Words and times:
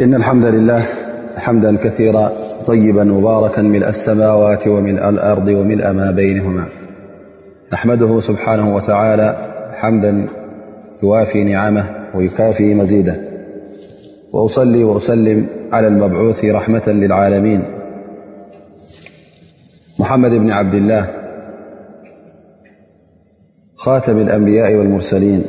إن 0.00 0.14
الحمد 0.14 0.44
لله 0.44 0.86
حمدا 1.36 1.76
كثيرا 1.76 2.32
طيبا 2.66 3.04
مباركا 3.04 3.62
ملء 3.62 3.88
السماوات 3.88 4.66
وملء 4.68 5.08
الأرض 5.08 5.48
وملء 5.48 5.92
ما 5.92 6.10
بينهما 6.10 6.68
نحمده 7.72 8.20
سبحانه 8.20 8.76
وتعالى 8.76 9.36
حمدا 9.74 10.26
يوافي 11.02 11.44
نعمه 11.44 12.06
ويكافي 12.14 12.74
مزيده 12.74 13.14
وأصلي 14.32 14.84
وأسلم 14.84 15.46
على 15.72 15.86
المبعوث 15.86 16.44
رحمة 16.44 16.88
للعالمين 16.88 17.62
محمد 19.98 20.30
بن 20.30 20.50
عبد 20.50 20.74
الله 20.74 21.06
خاتم 23.76 24.18
الأنبياء 24.18 24.74
والمرسلين 24.74 25.42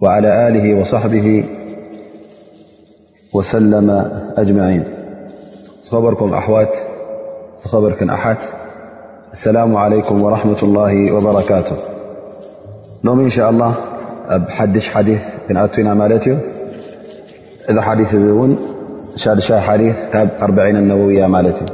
وعلى 0.00 0.48
آله 0.48 0.74
وصحبه 0.80 1.44
وسلم 3.34 4.10
أجمعين 4.36 4.84
خبركم 5.90 6.34
أحوات 6.34 6.76
خبركن 7.64 8.10
أحت 8.10 8.38
السلام 9.32 9.76
عليكم 9.76 10.22
ورحمة 10.22 10.56
الله 10.62 11.12
وبركاته 11.16 11.76
لوم 13.04 13.20
إن 13.20 13.28
شاء 13.28 13.50
الله 13.50 13.74
حدش 14.48 14.88
حديث 14.90 15.22
ن 15.50 15.92
مالت 15.92 16.36
إذا 17.70 17.80
حديث 17.82 18.14
ن 18.14 18.56
شحديثأرعين 19.16 20.76
النووية 20.76 21.26
مالت 21.26 21.72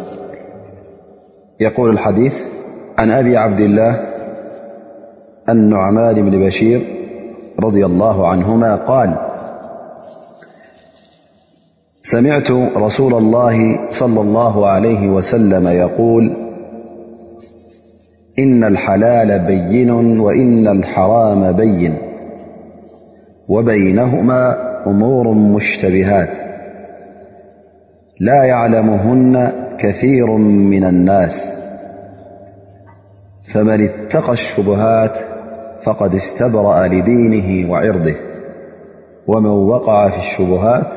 يقول 1.60 1.90
الحديث 1.90 2.34
عن 2.98 3.10
أبي 3.10 3.36
عبد 3.36 3.60
الله 3.60 3.96
النعمان 5.48 6.30
بن 6.30 6.46
بشير 6.46 6.82
رضي 7.60 7.86
الله 7.86 8.26
عنهما 8.28 8.74
قال 8.76 9.29
سمعت 12.12 12.50
رسول 12.76 13.14
الله- 13.14 13.56
صلى 14.00 14.20
الله 14.20 14.66
عليه 14.66 15.08
وسلم- 15.08 15.68
يقول 15.84 16.36
إن 18.38 18.64
الحلال 18.64 19.38
بين 19.38 19.90
وإن 20.20 20.68
الحرام 20.68 21.52
بين 21.52 21.94
وبينهما 23.50 24.56
أمور 24.86 25.28
مشتبهات 25.32 26.36
لا 28.20 28.44
يعلمهن 28.44 29.52
كثير 29.78 30.26
من 30.70 30.84
الناس 30.84 31.52
فمن 33.44 33.84
اتقى 33.84 34.32
الشبهات 34.32 35.18
فقد 35.82 36.14
استبرأ 36.14 36.86
لدينه 36.86 37.70
وعرضه 37.72 38.14
ومن 39.26 39.50
وقع 39.50 40.08
في 40.08 40.18
الشبهات 40.18 40.94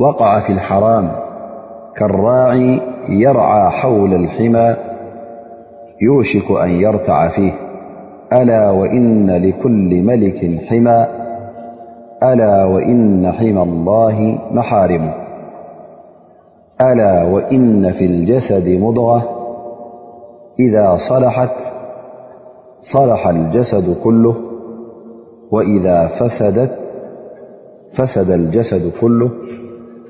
وقع 0.00 0.40
في 0.40 0.52
الحرام 0.52 1.12
كالراعي 1.96 2.80
يرعى 3.08 3.70
حول 3.70 4.14
الحمى 4.14 4.76
يوشك 6.02 6.50
أن 6.64 6.68
يرتع 6.68 7.28
فيه 7.28 7.52
ألا 8.32 8.70
وإن 8.70 9.30
لكل 9.30 10.02
ملك 10.02 10.62
حمى 10.66 11.06
ألا 12.24 12.64
وإن 12.64 13.32
حمى 13.32 13.62
الله 13.62 14.38
محارمه 14.50 15.14
ألا 16.80 17.24
وإن 17.24 17.92
في 17.92 18.04
الجسد 18.06 18.68
مضغى 18.80 19.22
إذا 20.60 20.96
صلحت 20.96 21.60
صلح 22.80 23.26
الجسد 23.28 23.96
كله 24.04 24.34
وإذا 25.50 26.06
فسدت 26.06 26.78
فسد 27.92 28.30
الجسد 28.30 28.92
كله 29.00 29.30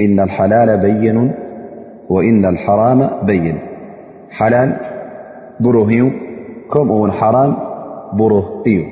إن 0.00 0.20
الحلال 0.20 0.78
بين 0.78 1.32
وإن 2.08 2.44
الحرام 2.46 3.10
بين 3.22 3.58
حلال 4.30 4.76
بره 5.60 5.92
ي 5.92 6.12
كمኡ 6.72 6.92
ون 7.02 7.12
حرام 7.12 7.52
بره 8.18 8.62
እي 8.66 8.86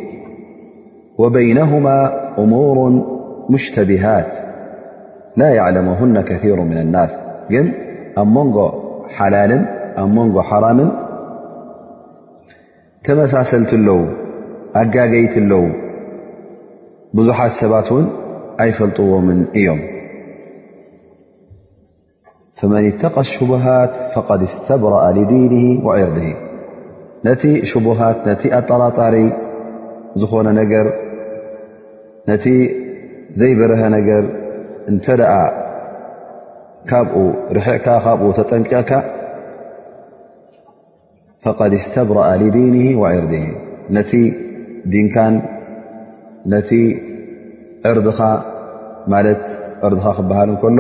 وبينهما 1.18 1.96
أمور 2.38 2.76
مشتبهات 3.50 4.34
لا 5.36 5.48
يعلمهن 5.54 6.20
كثير 6.20 6.60
من 6.60 6.78
الناس 6.78 7.18
ግن 7.50 7.72
من 8.26 8.70
حلال 9.16 9.50
من 9.98 10.42
حرام 10.42 10.90
تمسسلت 13.04 13.74
لو 13.74 14.00
أججيت 14.76 15.38
لو 15.38 15.64
بዙحت 17.14 17.50
سبت 17.60 17.88
ون 17.92 18.06
أيفلطዎم 18.60 19.44
እيم 19.56 19.91
فመن 22.60 22.84
اتقى 22.88 23.20
الሽبهاት 23.20 23.92
فق 24.14 24.32
اسبرأ 24.32 25.02
لده 25.18 25.56
وርضه 25.86 26.28
ነቲ 27.26 27.42
ሽبሃት 27.70 28.18
ነቲ 28.28 28.42
ኣጣرጣሪ 28.58 29.14
ዝኾነ 30.20 30.46
ነገር 30.60 30.86
ነቲ 32.30 32.44
ዘይበረ 33.40 33.72
ነገር 33.96 34.24
እተ 34.92 35.06
ደ 35.20 35.26
ካ 36.90 37.00
ርዕካ 37.56 37.86
ካ 38.04 38.06
ተጠንቅعካ 38.38 38.92
ف 41.42 41.44
استبرأ 41.80 42.26
لዲينه 42.42 42.86
وዕርضه 43.02 43.44
ነቲ 43.96 44.12
ድንካን 44.92 45.34
ነቲ 46.52 46.70
ዕርضኻ 47.90 48.18
ማለት 49.12 49.44
ዕርضኻ 49.86 50.04
ክበሃል 50.18 50.50
كሎ 50.62 50.78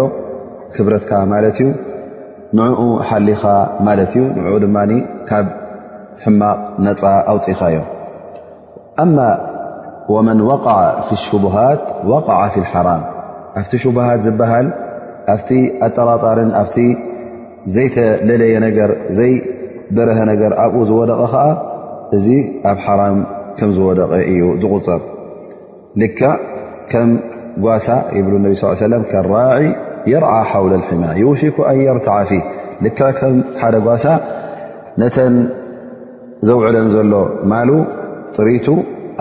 ክብረትካ 0.74 1.12
ማለት 1.32 1.56
እዩ 1.62 1.68
ንኡ 2.58 2.80
ሓሊኻ 3.08 3.42
ማለት 3.86 4.12
እዩ 4.18 4.22
ንኡ 4.36 4.46
ድማ 4.64 4.76
ካብ 5.28 5.46
ሕማቕ 6.24 6.58
ነፃ 6.86 7.02
ኣውፅኻ 7.32 7.60
እዮ 7.72 7.80
መን 10.26 10.38
وዓ 10.48 10.66
ሽبሃት 11.26 11.82
ወዓ 12.10 12.28
ف 12.52 12.54
ሓራም 12.72 13.02
ኣብቲ 13.60 13.72
ሽبሃት 13.84 14.20
ዝበሃል 14.26 14.66
ኣብቲ 15.34 15.50
ኣጠራጣርን 15.86 16.50
ኣብቲ 16.62 16.76
ዘይተለለየ 17.74 18.54
ነገር 18.66 18.90
ዘይበረሀ 19.18 20.18
ነገር 20.32 20.50
ኣብኡ 20.64 20.76
ዝወደቐ 20.90 21.20
ከዓ 21.34 21.44
እዚ 22.16 22.26
ኣብ 22.70 22.78
ሓራም 22.86 23.16
ከም 23.58 23.70
ዝወደቐ 23.76 24.10
እዩ 24.32 24.40
ዝቁፅር 24.62 25.00
ልካ 26.00 26.20
ከም 26.92 27.08
ጓሳ 27.64 27.86
ይብ 28.18 28.26
ነብ 28.44 28.52
ስ 28.60 28.62
ለ 28.92 28.94
ራ 29.32 29.34
ዓ 30.10 30.18
ሕማ 30.88 31.06
ሽ 31.40 31.50
ኣን 31.70 31.76
የርታع 31.86 32.18
ፊ 32.28 32.38
ልካ 32.84 33.00
ከም 33.18 33.34
ሓደ 33.62 33.74
ጓሳ 33.86 34.04
ነተን 35.00 35.34
ዘውዕለን 36.48 36.88
ዘሎ 36.94 37.12
ማሉ 37.50 37.68
ጥሪቱ 38.36 38.66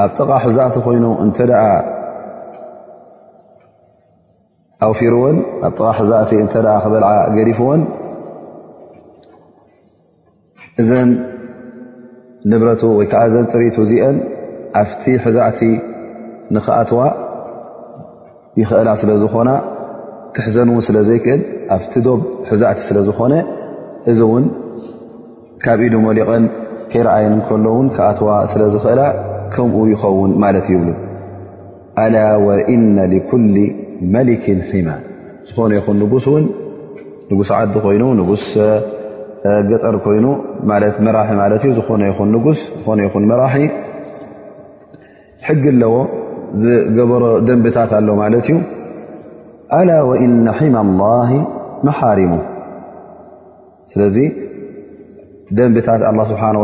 ኣብ 0.03 0.09
ጥቓ 0.17 0.29
ሕዛእቲ 0.45 0.75
ኮይኑ 0.85 1.05
እተ 1.25 1.37
ኣውፊርዎን 4.85 5.37
ኣብጥቃ 5.67 5.87
ሕዛእቲ 5.97 6.31
እተ 6.45 6.53
ክበልዓ 6.84 7.09
ገዲፍዎን 7.35 7.81
እዘን 10.81 11.09
ንብረቱ 12.51 12.81
ወይ 12.99 13.07
ከዓ 13.11 13.23
ጥሪቱ 13.53 13.75
እዚአን 13.85 14.16
ኣብቲ 14.81 15.03
ሕዛእቲ 15.25 15.59
ንኽኣትዋ 16.55 17.01
ይኽእላ 18.59 18.89
ስለዝኾና 19.01 19.49
ክሕዘን 20.35 20.69
እውን 20.72 20.83
ስለ 20.87 20.97
ዘይክእል 21.07 21.41
ኣብቲ 21.75 21.93
ዶብ 22.05 22.19
ሕዛእቲ 22.49 22.79
ስለ 22.87 22.97
ዝኾነ 23.07 23.33
እዚ 24.11 24.19
እውን 24.28 24.43
ካብ 25.63 25.79
ኢሉ 25.87 25.95
ሞሊቐን 26.07 26.43
ከይረኣየን 26.91 27.33
እከሎውን 27.41 27.87
ክኣትዋ 27.95 28.29
ስለዝኽእላ 28.51 29.01
ከምኡ 29.53 29.75
ይኸውን 29.93 30.31
ማለት 30.43 30.66
ዩይብሉ 30.73 30.89
ኣላ 32.03 32.16
ወእነ 32.45 32.97
ኩል 33.29 33.43
መሊክን 34.16 34.59
ሒማ 34.69 34.89
ዝኾነ 35.49 35.72
ይኹን 35.79 35.97
ንጉስ 36.03 36.25
እውን 36.31 36.45
ንጉስ 37.31 37.49
ዓዲ 37.59 37.75
ኮይኑ 37.85 38.03
ንጉስ 38.22 38.45
ገጠር 39.69 39.95
ኮይኑ 40.05 40.25
መራሒ 41.07 41.29
ማለት 41.43 41.61
እዩ 41.67 41.72
ዝኾነ 41.79 42.01
ይኹን 42.11 42.29
ንጉስ 42.35 42.59
ዝኾነ 42.79 42.99
ይኹን 43.07 43.23
መራሒ 43.31 43.57
ሕጊ 45.47 45.63
ኣለዎ 45.73 45.93
ዝገበሮ 46.61 47.23
ደንብታት 47.47 47.91
ኣሎ 47.99 48.07
ማለት 48.22 48.47
እዩ 48.51 48.57
ኣላ 49.76 49.91
وእነ 50.09 50.46
ሒማ 50.59 50.76
الላه 50.85 51.29
መሓርሙ 51.88 52.32
ስለዚ 53.91 54.18
ደንብታት 55.58 56.02
ስብሓه 56.29 56.56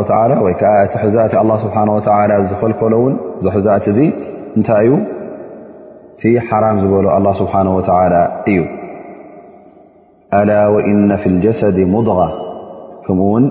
ወይ 0.46 0.54
ከዓ 0.62 0.74
እቲ 0.88 0.94
ሕዛእቲ 1.04 1.34
ስብሓه 1.64 2.34
ዝፈልከሎ 2.50 2.94
ውን 3.04 3.14
ዘሕዛእት 3.46 3.86
እዙ 3.92 4.00
እንታይ 4.58 4.84
ዩ 4.90 4.94
ቲ 6.20 6.32
ሓራም 6.48 6.78
ዝበሎ 6.84 7.06
ኣه 7.18 7.26
ስብሓه 7.42 7.62
እዩ 8.52 8.60
ኣላ 10.40 10.50
እነ 10.92 11.10
ፊ 11.22 11.24
الጀሰድ 11.34 11.78
ሙድغ 11.94 12.20
ከምኡ 13.06 13.26
ውን 13.34 13.46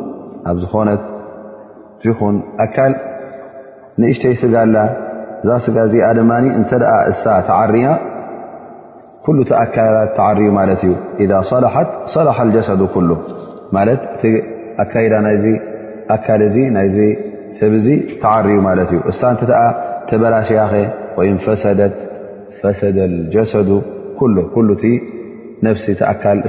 ኣብ 0.50 0.56
ዝኾነት 0.64 1.03
ኹን 2.19 2.35
ኣካል 2.64 2.93
ንእሽተይ 4.00 4.35
ስጋላ 4.43 4.76
ዛ 5.47 5.49
ስጋ 5.64 5.76
እዚኣ 5.88 6.08
ድማ 6.19 6.31
እተ 6.58 6.70
እሳ 7.12 7.23
ተዓርያ 7.49 7.87
ኩሉ 9.26 9.38
ተኣካላት 9.50 10.11
ተዓርዩ 10.17 10.46
ማለት 10.58 10.81
እዩ 10.87 10.93
ذ 11.31 11.58
ላት 11.62 12.12
ላሓ 12.26 12.38
ጀሰዱ 12.56 12.81
ማ 13.76 13.81
እቲ 13.94 14.23
ኣካዳ 14.84 15.12
ናይ 15.26 15.37
ኣካል 16.17 16.40
እ 16.49 16.67
ናይ 16.76 16.88
ሰብዚ 17.61 17.87
ተዓርዩ 18.23 18.56
ማለት 18.69 18.90
እዩ 18.94 19.00
እሳ 19.12 19.20
እተ 19.37 19.43
ተበላሽያ 20.11 20.61
ኸ 20.73 20.82
ወፈሰደ 21.19 21.81
ጀሰ 23.34 23.52
እ 25.72 25.72
ሲ 25.84 25.94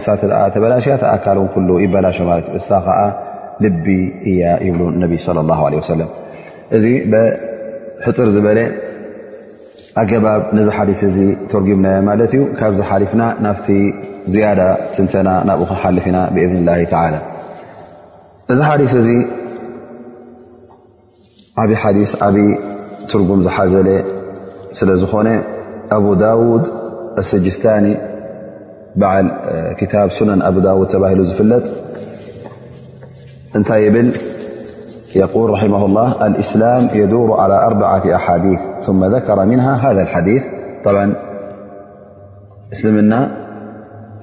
ሳ 0.06 0.15
ተላሽያ 0.56 0.94
ተኣካል 1.03 1.38
ይበላሸ 1.85 2.19
እ 2.38 2.41
እሳ 2.59 2.69
ከዓ 2.88 3.00
ልቢ 3.65 3.85
እያ 4.30 4.41
ይብ 4.68 4.80
ص 5.25 5.27
ه 5.62 5.81
ሰ 5.89 6.03
እዚ 6.77 6.85
ሕፅር 8.06 8.27
ዝበለ 8.35 8.59
ኣገባብ 10.01 10.41
ንዚ 10.55 10.67
ሓዲስ 10.77 10.99
እዚ 11.07 11.17
ተርጉምናዮ 11.51 11.97
ማለት 12.09 12.31
እዩ 12.35 12.41
ካብዚ 12.59 12.79
ሓሪፍና 12.89 13.21
ናብቲ 13.45 13.67
ዝያዳ 14.33 14.61
ትንተና 14.95 15.29
ናብኡ 15.49 15.65
ክሓልፍ 15.69 16.05
ኢና 16.09 16.17
ብብን 16.35 16.61
ላ 16.67 16.75
ላ 17.13 17.17
እዚ 18.53 18.59
ሓዲስ 18.67 18.94
እዚ 19.01 19.09
ዓብይ 21.63 21.77
ሓዲ 21.83 21.97
ዓብይ 22.27 22.49
ትርጉም 23.11 23.41
ዝሓዘለ 23.47 23.89
ስለ 24.79 24.89
ዝኮነ 25.03 25.29
ኣብ 25.97 26.05
ዳውድ 26.23 26.65
ስጅስታኒ 27.31 27.85
በዓል 29.01 29.27
ታብ 29.94 30.09
ሱናን 30.17 30.41
ኣብ 30.49 30.55
ዳውድ 30.67 30.88
ተባሂሉ 30.95 31.19
ዝፍለጥ 31.29 31.65
ታይ 33.69 33.83
ብ 33.95 34.05
يقول 35.15 35.50
رحمه 35.50 35.86
الله 35.86 36.27
الإسلام 36.27 36.88
يدور 36.94 37.39
على 37.39 37.68
ربعة 37.69 38.15
أحاديث 38.15 38.59
ثم 38.81 39.06
ذكر 39.06 39.45
منها 39.45 39.92
هذا 39.92 40.01
الحديثبع 40.01 41.07
اسلم 42.74 43.00
نا 43.09 43.31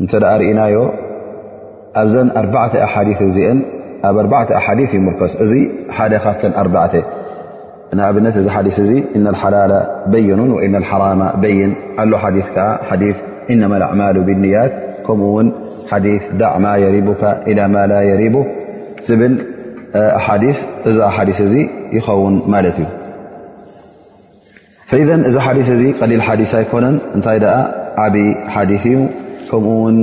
بحايث 0.00 0.24
اثركزاةنث 2.74 3.64
ن 9.16 9.26
الحلال 9.26 9.86
بين 10.06 10.40
وإن 10.50 10.76
الحرام 10.76 11.28
بين 11.40 11.74
قلهيث 11.98 12.50
نما 13.50 13.76
الأعمال 13.76 14.22
بالنيات 14.24 14.72
كم 15.06 15.52
يث 16.04 16.42
ع 16.42 16.58
ما 16.58 16.76
يريبك 16.76 17.24
إلى 17.24 17.68
ما 17.68 17.86
لا 17.86 18.02
يريبك 18.02 18.46
ዲ 20.42 20.46
እዛ 20.90 20.96
ሓዲ 21.16 21.30
እ 21.42 21.44
ይኸውን 21.96 22.34
ማት 22.52 22.66
እዩ 22.70 22.80
እዚ 25.28 25.36
ሓዲ 25.44 25.58
እ 25.74 25.76
ሊል 26.10 26.18
ዲ 26.40 26.42
ኣይኮነን 26.60 26.96
እንታይ 27.16 27.38
ዓብይ 28.04 28.28
ሓዲ 28.54 28.70
እዩ 28.78 28.84
ከምኡ 29.48 29.74
ውን 29.82 29.96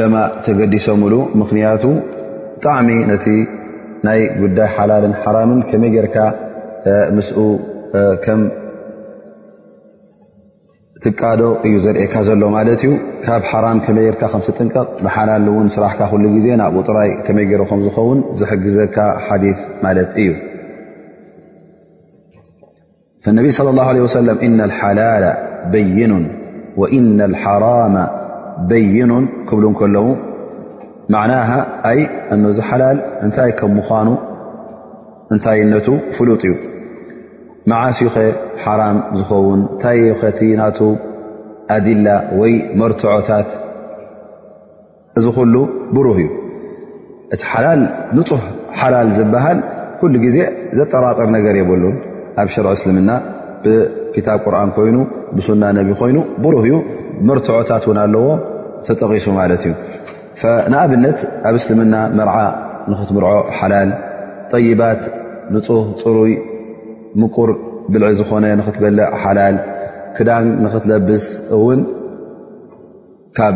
ለማ 0.00 0.14
ተገዲሰምሉ 0.46 1.14
ምክንያቱ 1.40 1.82
ብጣዕሚ 2.54 2.88
ነቲ 3.10 3.26
ናይ 4.08 4.20
ጉዳይ 4.42 4.68
ሓላል 4.76 5.04
ሓራምን 5.22 5.60
ከመይ 5.70 5.90
ጌርካ 5.94 6.16
ትቃዶ 11.04 11.40
እዩ 11.66 11.74
ዘርእካ 11.84 12.14
ዘሎ 12.28 12.42
ማለት 12.54 12.80
እዩ 12.86 12.92
ካብ 13.24 13.42
ሓራም 13.50 13.78
ከመይ 13.86 14.06
ርካ 14.14 14.22
ከምስጥንቀቕ 14.32 14.86
ብሓላ 15.06 15.30
እውን 15.50 15.66
ስራሕካ 15.74 16.00
ኩሉ 16.12 16.24
ግዜ 16.36 16.46
ናብኡ 16.60 16.80
ጥራይ 16.88 17.10
ከመይ 17.26 17.44
ገይሮ 17.50 17.62
ከም 17.70 17.80
ዝኸውን 17.86 18.18
ዝሕግዘካ 18.38 18.96
ሓዲ 19.26 19.44
ማለት 19.84 20.10
እዩ 20.22 20.28
ነቢይ 23.38 23.52
صለ 23.58 23.68
ላ 23.78 23.84
ወሰለም 24.06 24.38
እና 24.46 24.60
ሓላ 24.78 25.00
በይኑን 25.72 26.24
ወእና 26.80 27.20
ሓራማ 27.42 27.96
በይኑን 28.72 29.24
ክብሉ 29.50 29.64
ከለዉ 29.80 30.08
ማዕና 31.16 31.32
ኣይ 31.90 32.00
እነዚ 32.36 32.58
ሓላል 32.70 32.98
እንታይ 33.26 33.50
ከም 33.60 33.72
ምኳኑ 33.78 34.08
እንታይነቱ 35.34 35.86
ፍሉጥ 36.16 36.42
እዩ 36.50 36.54
መዓስዩኾ 37.70 38.12
ሓራም 38.64 38.96
ዝኸውን 39.18 39.60
ታዮኸቲ 39.82 40.38
ናቱ 40.60 40.78
ኣዲላ 41.76 42.08
ወይ 42.40 42.52
መርትዖታት 42.80 43.48
እዚ 45.18 45.26
ኩሉ 45.36 45.54
ብሩህ 45.96 46.18
እዩ 46.24 46.28
እቲ 47.34 47.42
ንፁህ 48.16 48.44
ሓላል 48.80 49.08
ዝበሃል 49.16 49.58
ኩሉ 50.00 50.12
ግዜ 50.24 50.36
ዘጠራጠር 50.80 51.28
ነገር 51.36 51.54
የብሉን 51.60 51.96
ኣብ 52.42 52.48
ሽርዑ 52.56 52.70
እስልምና 52.78 53.10
ብክታብ 53.64 54.38
ቁርን 54.44 54.70
ኮይኑ 54.76 54.96
ብሱና 55.38 55.62
ነቢ 55.78 55.90
ኮይኑ 56.02 56.18
ብሩህ 56.44 56.62
እዩ 56.68 56.74
መርትዖታት 57.30 57.84
ውን 57.90 57.98
ኣለዎ 58.04 58.26
ተጠቂሱ 58.88 59.26
ማለት 59.40 59.62
እዩ 59.68 59.72
ንኣብነት 60.74 61.18
ኣብ 61.48 61.54
እስልምና 61.62 61.94
መርዓ 62.20 62.36
ንኽትምርዖ 62.92 63.30
ሓላል 63.58 63.90
ጠይባት 64.54 65.00
ንፁህ 65.56 65.82
ፅሩይ 66.02 66.32
ምቁር 67.20 67.50
ብልዕል 67.92 68.14
ዝኾነ 68.20 68.44
ንክትበልእ 68.60 69.10
ሓላል 69.22 69.56
ክዳን 70.16 70.44
ንክትለብስ 70.64 71.24
እውን 71.56 71.80
ካብ 73.38 73.54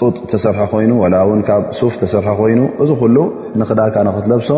ጡጥ 0.00 0.14
ተሰርሐ 0.30 0.60
ኮይኑ 0.72 0.92
ወላ 1.02 1.16
ውን 1.28 1.40
ካብ 1.48 1.62
ሱፍ 1.78 1.94
ተሰርሐ 2.02 2.30
ኮይኑ 2.40 2.60
እዚ 2.82 2.90
ኩሉ 3.02 3.16
ንክዳካ 3.60 3.96
ንክትለብሶ 4.08 4.48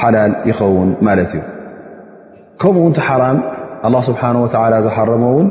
ሓላል 0.00 0.32
ይኸውን 0.48 0.90
ማለት 1.06 1.30
እዩ 1.36 1.40
ከምኡውንቲ 2.60 2.98
ሓራም 3.08 3.38
ኣ 3.86 3.88
ስብሓን 4.08 4.36
ወተዓላ 4.44 4.74
ዝሓረሞ 4.86 5.24
እውን 5.34 5.48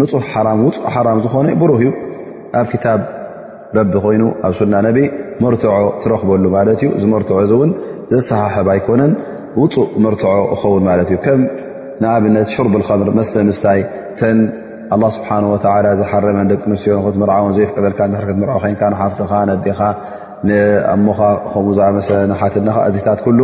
ንፁህ 0.00 0.24
ሓራ 0.34 0.48
ውፁእ 0.64 0.78
ሓራም 0.94 1.18
ዝኾነ 1.24 1.46
ብሩህ 1.60 1.80
እዩ 1.82 1.90
ኣብ 2.60 2.66
ክታብ 2.72 3.00
ረቢ 3.76 3.92
ኮይኑ 4.04 4.22
ኣብ 4.46 4.52
ሱና 4.58 4.74
ነቢ 4.86 4.98
መርትዖ 5.42 5.72
ትረክበሉ 6.02 6.44
ማለት 6.56 6.80
እዩ 6.84 6.88
ዝመርትዖ 7.02 7.36
እዚ 7.44 7.52
እውን 7.58 7.70
ዘሰሓሕብ 8.10 8.68
ኣይኮነን 8.74 9.12
ውፁእ 9.60 9.88
መርትዖ 10.04 10.32
ክኸውን 10.50 10.82
ማለት 10.88 11.08
እዩ 11.12 11.18
ከም 11.26 11.40
ንኣብነት 12.02 12.48
ሹርብልከምር 12.56 13.08
መስተ 13.18 13.34
ምስታይ 13.48 13.80
ተን 14.18 14.38
ኣ 14.94 14.96
ስብሓን 15.16 15.44
ወላ 15.52 15.86
ዝሓረመን 16.00 16.46
ደቂ 16.52 16.60
ኣንስትዮ 16.70 16.92
ንክት 16.98 17.16
ርዓን 17.30 17.52
ዘይፍቀደልካ 17.56 18.00
ሕርክት 18.20 18.38
ርዖ 18.50 18.54
ኮይንካ 18.64 18.82
ንሓፍትኻ 18.94 19.30
ነዴኻ 19.50 19.80
ኣሞኻ 20.94 21.20
ከምኡ 21.52 21.68
ዝኣመሰለሓትኻ 21.78 22.74
እዚታት 22.90 23.20
ኩሉ 23.26 23.40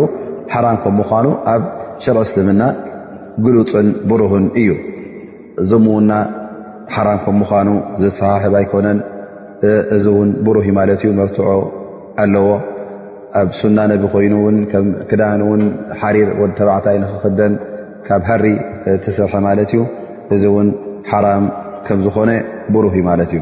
ሓራም 0.52 0.76
ከም 0.82 0.94
ምኳኑ 1.00 1.26
ኣብ 1.52 1.62
ሽር 2.04 2.16
እስልምና 2.26 2.62
ግሉፅን 3.44 3.88
ብሩህን 4.10 4.46
እዩ 4.62 4.70
እዚምእዉና 5.62 6.12
ሓራም 6.96 7.18
ከም 7.24 7.36
ምኳኑ 7.42 7.68
ዝሰሓሕብ 8.02 8.54
ኣይኮነን 8.62 8.98
እዚ 9.96 10.04
እውን 10.14 10.30
ብሩህ 10.46 10.66
ማለት 10.80 11.00
እዩ 11.04 11.10
መርትዖ 11.20 11.48
ኣለዎ 12.22 12.46
ኣብ 13.40 13.48
ሱና 13.60 13.78
ነቢ 13.92 14.02
ኮይኑውንክዳን 14.12 15.40
እውን 15.46 15.62
ሓሪር 16.00 16.28
ወተባዕታይ 16.42 16.96
ንክክደን 17.02 17.54
ካብ 18.06 18.22
ሃሪ 18.28 18.44
ትስርሐ 19.04 19.32
ማለት 19.46 19.70
እዩ 19.74 19.80
እዚ 20.34 20.42
እውን 20.50 20.68
ሓራም 21.10 21.44
ከም 21.86 21.98
ዝኾነ 22.04 22.30
ብሩህ 22.74 22.94
ማለት 23.08 23.30
እዩ 23.36 23.40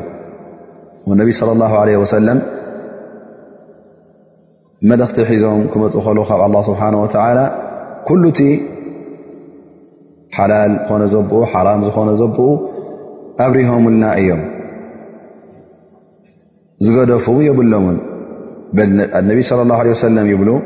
ወነቢ 1.11 1.29
صለ 1.41 1.51
ላ 1.63 1.85
ለ 1.89 1.99
ወሰለም 2.05 2.39
መልእኽቲ 4.89 5.19
ሒዞም 5.29 5.61
ክመፁ 5.73 5.95
ከሉ 6.07 6.19
ካብ 6.31 6.41
ኣላ 6.47 6.57
ስብሓን 6.71 6.95
ወተላ 7.05 7.39
ኩሉ 8.09 8.23
እቲ 8.33 8.41
ሓላል 10.39 10.73
ዝኾነ 10.87 11.03
ዘብኡ 11.15 11.39
ሓራም 11.53 11.81
ዝኾነ 11.89 12.11
ዘብኡ 12.23 12.41
ኣብሪሆምልና 13.45 14.05
እዮም 14.23 14.43
ዝገደፉ 16.85 17.27
የብሎምን 17.47 17.97
الነبي 18.83 19.43
صلى 19.43 19.63
الله 19.63 19.77
عليه 19.77 19.91
وسلم 19.91 20.27
يብ 20.27 20.61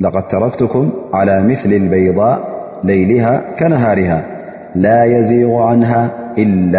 لقد 0.00 0.28
تረክتكም 0.28 0.90
على 1.12 1.42
مثل 1.50 1.68
البيضاء 1.68 2.42
ለيሊه 2.88 3.40
كنهاርها 3.58 4.20
لا 4.76 5.04
يዚيغ 5.04 5.52
عنها 5.68 6.02
إل 6.42 6.76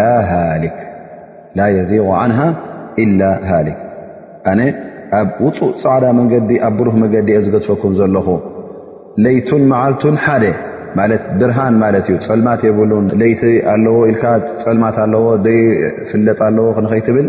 هሊك 3.50 3.78
ኣነ 4.54 4.62
ኣብ 5.20 5.28
وፁእ 5.46 5.60
ፃዕዳ 5.84 6.04
መንዲ 6.18 6.50
ኣ 6.68 6.70
ቡሩህ 6.78 6.96
መንገዲ 7.02 7.28
ዝገدፈኩም 7.46 7.92
ዘለኹ 8.00 8.28
ለይቱ 9.24 9.50
መዓልت 9.72 10.04
ሓደ 10.26 10.44
ብርሃን 11.40 11.76
ማዩ 11.82 11.96
ፀልማት 12.28 12.62
የብሉን 12.68 13.06
ለይቲ 13.22 13.42
ኣዎ 13.74 13.96
ኢ 14.12 14.16
ፀልማት 14.66 14.96
ኣለዎ 15.04 15.26
ይፍለጥ 15.56 16.40
ኣለዎ 16.48 16.66
ክንኸይትብል 16.78 17.28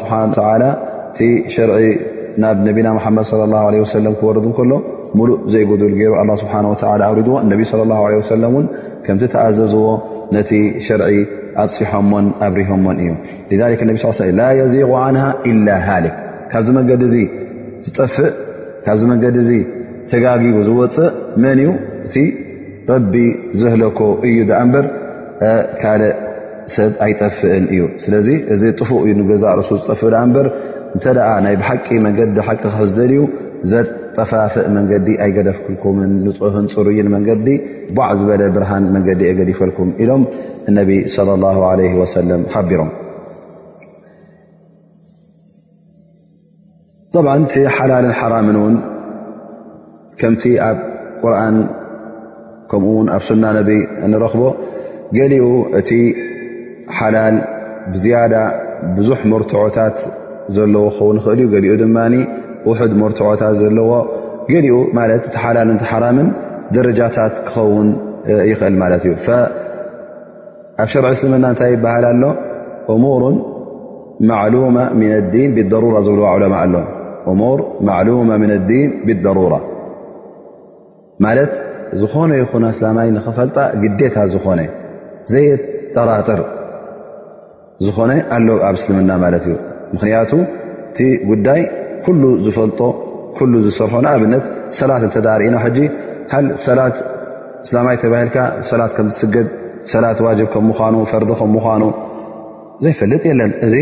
ስብሓ 0.00 0.12
እቲ 1.10 1.28
ሸር 1.54 1.70
ናብ 2.42 2.58
ነና 2.78 2.88
መድ 3.18 4.06
ክወርዱ 4.18 4.46
ከሎ 4.58 4.72
ሙሉእ 5.18 5.38
ዘይጉድል 5.52 5.94
ገይሩ 6.00 6.34
ስሓ 6.42 6.52
ኣሪዎ 7.10 8.20
ን 8.56 8.66
ከምቲ 9.04 9.22
ተኣዘዝዎ 9.34 9.86
ነቲ 10.36 10.50
ሸርዒ 10.86 11.08
ኣፅሖዎን 11.62 12.26
ኣብሪሆዎን 12.46 12.98
እዩ 13.04 13.12
ላ 14.40 14.44
ዚغ 14.74 14.92
ን 15.16 15.18
ሃሊክ 15.88 16.16
ካብዚ 16.52 16.68
መንዲ 16.76 16.90
ዝፍእካዚ 17.86 19.00
መንዲ 19.12 19.24
ተጋጊቡ 20.12 20.56
ዝፅእ 20.68 21.10
መን 21.42 21.58
እዩእ 22.06 22.30
ረቢ 22.90 23.14
ዘህለኮ 23.60 23.98
እዩ 24.28 24.36
ኣ 24.58 24.62
ምበር 24.68 24.86
ካልእ 25.80 26.14
ሰብ 26.74 26.92
ኣይጠፍእን 27.04 27.64
እዩ 27.74 27.82
ስለዚ 28.04 28.28
እዚ 28.54 28.62
ጥፉእ 28.80 29.02
እዩ 29.12 29.18
ገዛ 29.30 29.44
ርሱ 29.58 29.70
ዝጠፍእ 29.82 30.12
ኣ 30.20 30.24
እበር 30.28 30.46
እንተ 30.94 31.04
ናይ 31.46 31.54
ብሓቂ 31.60 31.86
መንገዲ 32.06 32.36
ሓቂ 32.48 32.62
ዝደልዩ 32.92 33.16
ዘጠፋፍእ 33.72 34.66
መንገዲ 34.76 35.08
ኣይገደፍክልኩምን 35.24 36.10
ንፅህን 36.26 36.66
ፅሩይን 36.74 37.08
መንገዲ 37.14 37.46
በዕ 37.96 38.10
ዝበለ 38.20 38.42
ብርሃን 38.56 38.84
መንገዲ 38.96 39.20
የገዲፈልኩም 39.30 39.90
ኢሎም 40.04 40.22
እነቢ 40.70 40.90
ለ 42.02 42.06
ሰለም 42.16 42.42
ሓቢሮም 42.54 42.90
ቲ 47.52 47.62
ሓላልን 47.76 48.14
ሓራምን 48.20 48.56
ውን 48.64 48.74
ከምቲ 50.20 50.42
ኣብ 50.68 50.78
ቁርን 51.22 51.56
ከምኡ 52.70 52.90
ውን 52.96 53.08
ኣብ 53.16 53.22
ሱና 53.28 53.44
ነ 53.54 53.58
ንረኽቦ 54.10 54.42
ገሊኡ 55.16 55.44
እቲ 55.78 55.90
ሓላል 56.98 57.36
ዝያዳ 58.02 58.34
ብዙሕ 58.96 59.20
መርትዖታት 59.32 59.96
ዘለዎ 60.56 60.84
ክኸውን 60.96 61.16
ኽእል 61.24 61.38
ዩ 61.42 61.46
ገሊኡ 61.54 61.72
ድማ 61.82 61.98
ውድ 62.68 62.92
መርትዖታት 63.02 63.54
ዘለዎ 63.62 63.90
ገኡ 64.50 64.76
እቲ 65.16 65.26
ሓላል 65.44 65.70
ሓራም 65.90 66.18
ደረጃታት 66.76 67.34
ክኸውን 67.48 67.88
ይኽእል 68.50 68.76
ማ 68.82 68.90
ኣብ 70.82 70.88
ሸርع 70.92 71.08
እስልምና 71.16 71.46
እታይ 71.54 71.70
ይበሃል 71.76 72.04
ኣሎ 72.12 72.22
ሙር 73.04 73.22
ማم 74.76 74.92
ن 75.10 75.12
ዲ 75.32 75.42
ብضሩራة 75.56 76.00
ዝብልዋ 76.06 76.26
ማ 76.52 76.56
ኣሎ 77.98 78.08
ብضرራ 79.06 79.52
ዝኾነ 82.00 82.30
ይኹና 82.40 82.64
እስላማይ 82.74 83.08
ንኽፈልጣ 83.16 83.56
ግዴታ 83.82 84.16
ዝኾነ 84.32 84.60
ዘየጠራጥር 85.32 86.40
ዝኾነ 87.86 88.10
ኣሎው 88.36 88.58
ኣብ 88.66 88.76
እስልምና 88.80 89.10
ማለት 89.24 89.44
እዩ 89.48 89.54
ምክንያቱ 89.94 90.30
እቲ 90.90 90.98
ጉዳይ 91.30 91.62
ኩሉ 92.04 92.22
ዝፈልጦ 92.44 92.80
ኩሉ 93.38 93.52
ዝስርሖ 93.66 93.94
ንኣብነት 94.04 94.44
ሰላት 94.80 95.02
እተታርእና 95.08 95.56
ሕጂ 95.64 95.78
ሃ 96.34 96.38
ሰላት 96.66 96.96
እስላማይ 97.64 97.96
ተባሂልካ 98.02 98.36
ሰላት 98.70 98.92
ከም 98.98 99.08
ዝስገድ 99.16 99.48
ሰላት 99.92 100.18
ዋጅብ 100.26 100.48
ከም 100.54 100.64
ምዃኑ 100.70 100.94
ፈርዲ 101.12 101.30
ከም 101.40 101.50
ምዃኑ 101.56 101.82
ዘይፈልጥ 102.84 103.22
የለን 103.30 103.52
እዚ 103.66 103.74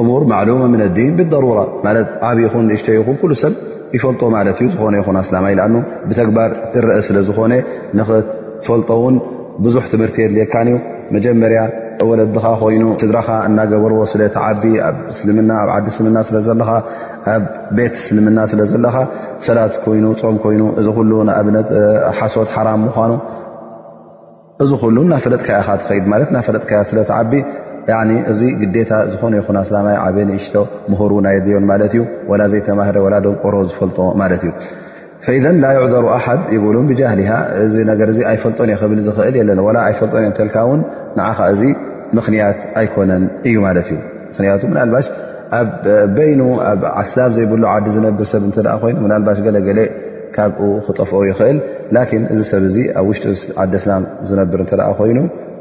እሙር 0.00 0.22
ማዕሉሞ 0.32 0.62
ምን 0.74 0.82
ዲን 0.96 1.12
ብሩራ 1.18 1.60
ማ 1.86 1.92
ዓብዪ 2.28 2.46
ኹን 2.52 2.64
ንእሽተ 2.70 2.88
ይኹ 2.98 3.08
ሰብ 3.42 3.54
ይፈልጦ 3.96 4.22
ማለት 4.36 4.56
እዩ 4.62 4.68
ዝኾነ 4.74 4.94
ይኹን 5.00 5.16
ኣስላማ 5.24 5.46
ኢልኣኑ 5.54 5.74
ብተግባር 6.08 6.50
ረአ 6.86 6.96
ስለ 7.08 7.16
ዝኾነ 7.28 7.52
ንክትፈልጦ 7.98 8.88
ውን 9.04 9.16
ብዙሕ 9.64 9.84
ትምህርቲ 9.92 10.16
የድልየካን 10.24 10.68
እዩ 10.70 10.78
መጀመርያ 11.14 11.60
ወለድኻ 12.08 12.44
ኮይኑ 12.62 12.84
ስድራካ 13.02 13.28
እናገበርዎ 13.48 14.00
ስለ 14.12 14.20
ተዓቢ 14.34 14.62
ኣብ 14.88 14.96
እስልምና 15.12 15.50
ኣብ 15.62 15.70
ዓዲ 15.76 15.86
እስልምና 15.92 16.18
ስለ 16.28 16.36
ዘለካ 16.48 16.70
ኣብ 17.34 17.44
ቤት 17.76 17.94
እስልምና 18.02 18.38
ስለ 18.50 18.60
ዘለካ 18.72 18.96
ሰላት 19.46 19.74
ኮይኑ 19.84 20.04
ፆም 20.20 20.36
ኮይኑ 20.44 20.60
እዚ 20.80 20.86
ኩሉ 20.98 21.10
ንኣብነት 21.28 21.70
ሓሶት 22.18 22.50
ሓራም 22.56 22.80
ምኳኑ 22.88 23.12
እዚ 24.64 24.70
ኩሉ 24.82 24.96
ናፈለጥካያካ 25.14 25.68
ትከይድ 25.80 26.06
ማለት 26.12 26.30
ናፈለጥካያ 26.36 26.80
ስለ 26.92 26.98
ተዓቢ 27.10 27.32
ያ 27.92 27.98
እዚ 28.32 28.40
ግዴታ 28.60 28.92
ዝኾነ 29.12 29.32
ይኹ 29.40 29.48
ኣስላማይ 29.62 29.96
ዓበይ 30.04 30.24
ንእሽቶ 30.30 30.56
ምሁሩ 30.90 31.12
ናየድዮን 31.26 31.64
ማለት 31.70 31.92
እዩ 31.96 32.02
ወላ 32.30 32.42
ዘይተማህረ 32.52 32.96
ወላ 33.06 33.14
ዶም 33.24 33.36
ቆሮ 33.42 33.54
ዝፈልጦ 33.70 33.98
ማለት 34.22 34.42
እዩ 34.46 34.52
ፈኢዘ 35.26 35.44
ላ 35.62 35.68
ይዕዘሩ 35.76 36.04
ኣሓድ 36.16 36.40
ይግሉ 36.54 36.76
ብጃህሊሃ 36.90 37.30
እዚ 37.64 37.74
ነገር 37.90 38.08
ዚ 38.16 38.18
ኣይፈልጦን 38.32 38.70
የክብል 38.74 39.00
ዝክእል 39.06 39.36
የለና 39.40 39.60
ላ 39.76 39.78
ኣይፈልጦን 39.88 40.22
እየ 40.26 40.32
ተልካ 40.38 40.56
እውን 40.66 40.80
ንዓከ 41.18 41.38
እዚ 41.54 41.62
ምክንያት 42.18 42.60
ኣይኮነን 42.80 43.24
እዩ 43.48 43.56
ማለት 43.66 43.88
እዩ 43.92 43.98
ምክንያቱ 44.32 44.60
ምናልባሽ 44.72 45.06
ኣብ 45.58 45.68
በይኑ 46.16 46.40
ኣብ 46.70 46.80
ዓስላም 47.00 47.30
ዘይብሉ 47.36 47.62
ዓዲ 47.74 47.86
ዝነብር 47.96 48.26
ሰብ 48.32 48.42
እንተደኣ 48.48 48.74
ኮይኑ 48.82 49.02
ናልባሽ 49.12 49.38
ገለገለ 49.46 49.78
ካብኡ 50.36 50.60
ክጠፍኦ 50.86 51.20
ይኽእል 51.30 51.58
ላኪን 51.96 52.24
እዚ 52.32 52.40
ሰብ 52.50 52.64
እዚ 52.70 52.76
ኣብ 53.00 53.06
ውሽጢ 53.10 53.26
ዓዲ 53.62 53.72
እስላም 53.80 54.02
ዝነብር 54.28 54.60
እንተኣ 54.64 54.82
ኮይኑ 54.98 55.18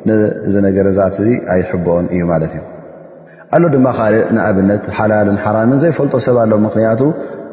ንዝነገረዛት 0.08 1.16
እዚ 1.24 1.30
ኣይሕብኦን 1.54 2.06
እዩ 2.16 2.22
ማለት 2.32 2.52
እዩ 2.58 2.64
ኣሎ 3.56 3.64
ድማ 3.76 3.88
ካልእ 3.98 4.24
ንኣብነት 4.36 4.84
ሓላልን 4.98 5.38
ሓራምን 5.44 5.78
ዘይፈልጦ 5.84 6.16
ሰብኣሎም 6.28 6.62
ምክንያቱ 6.68 7.02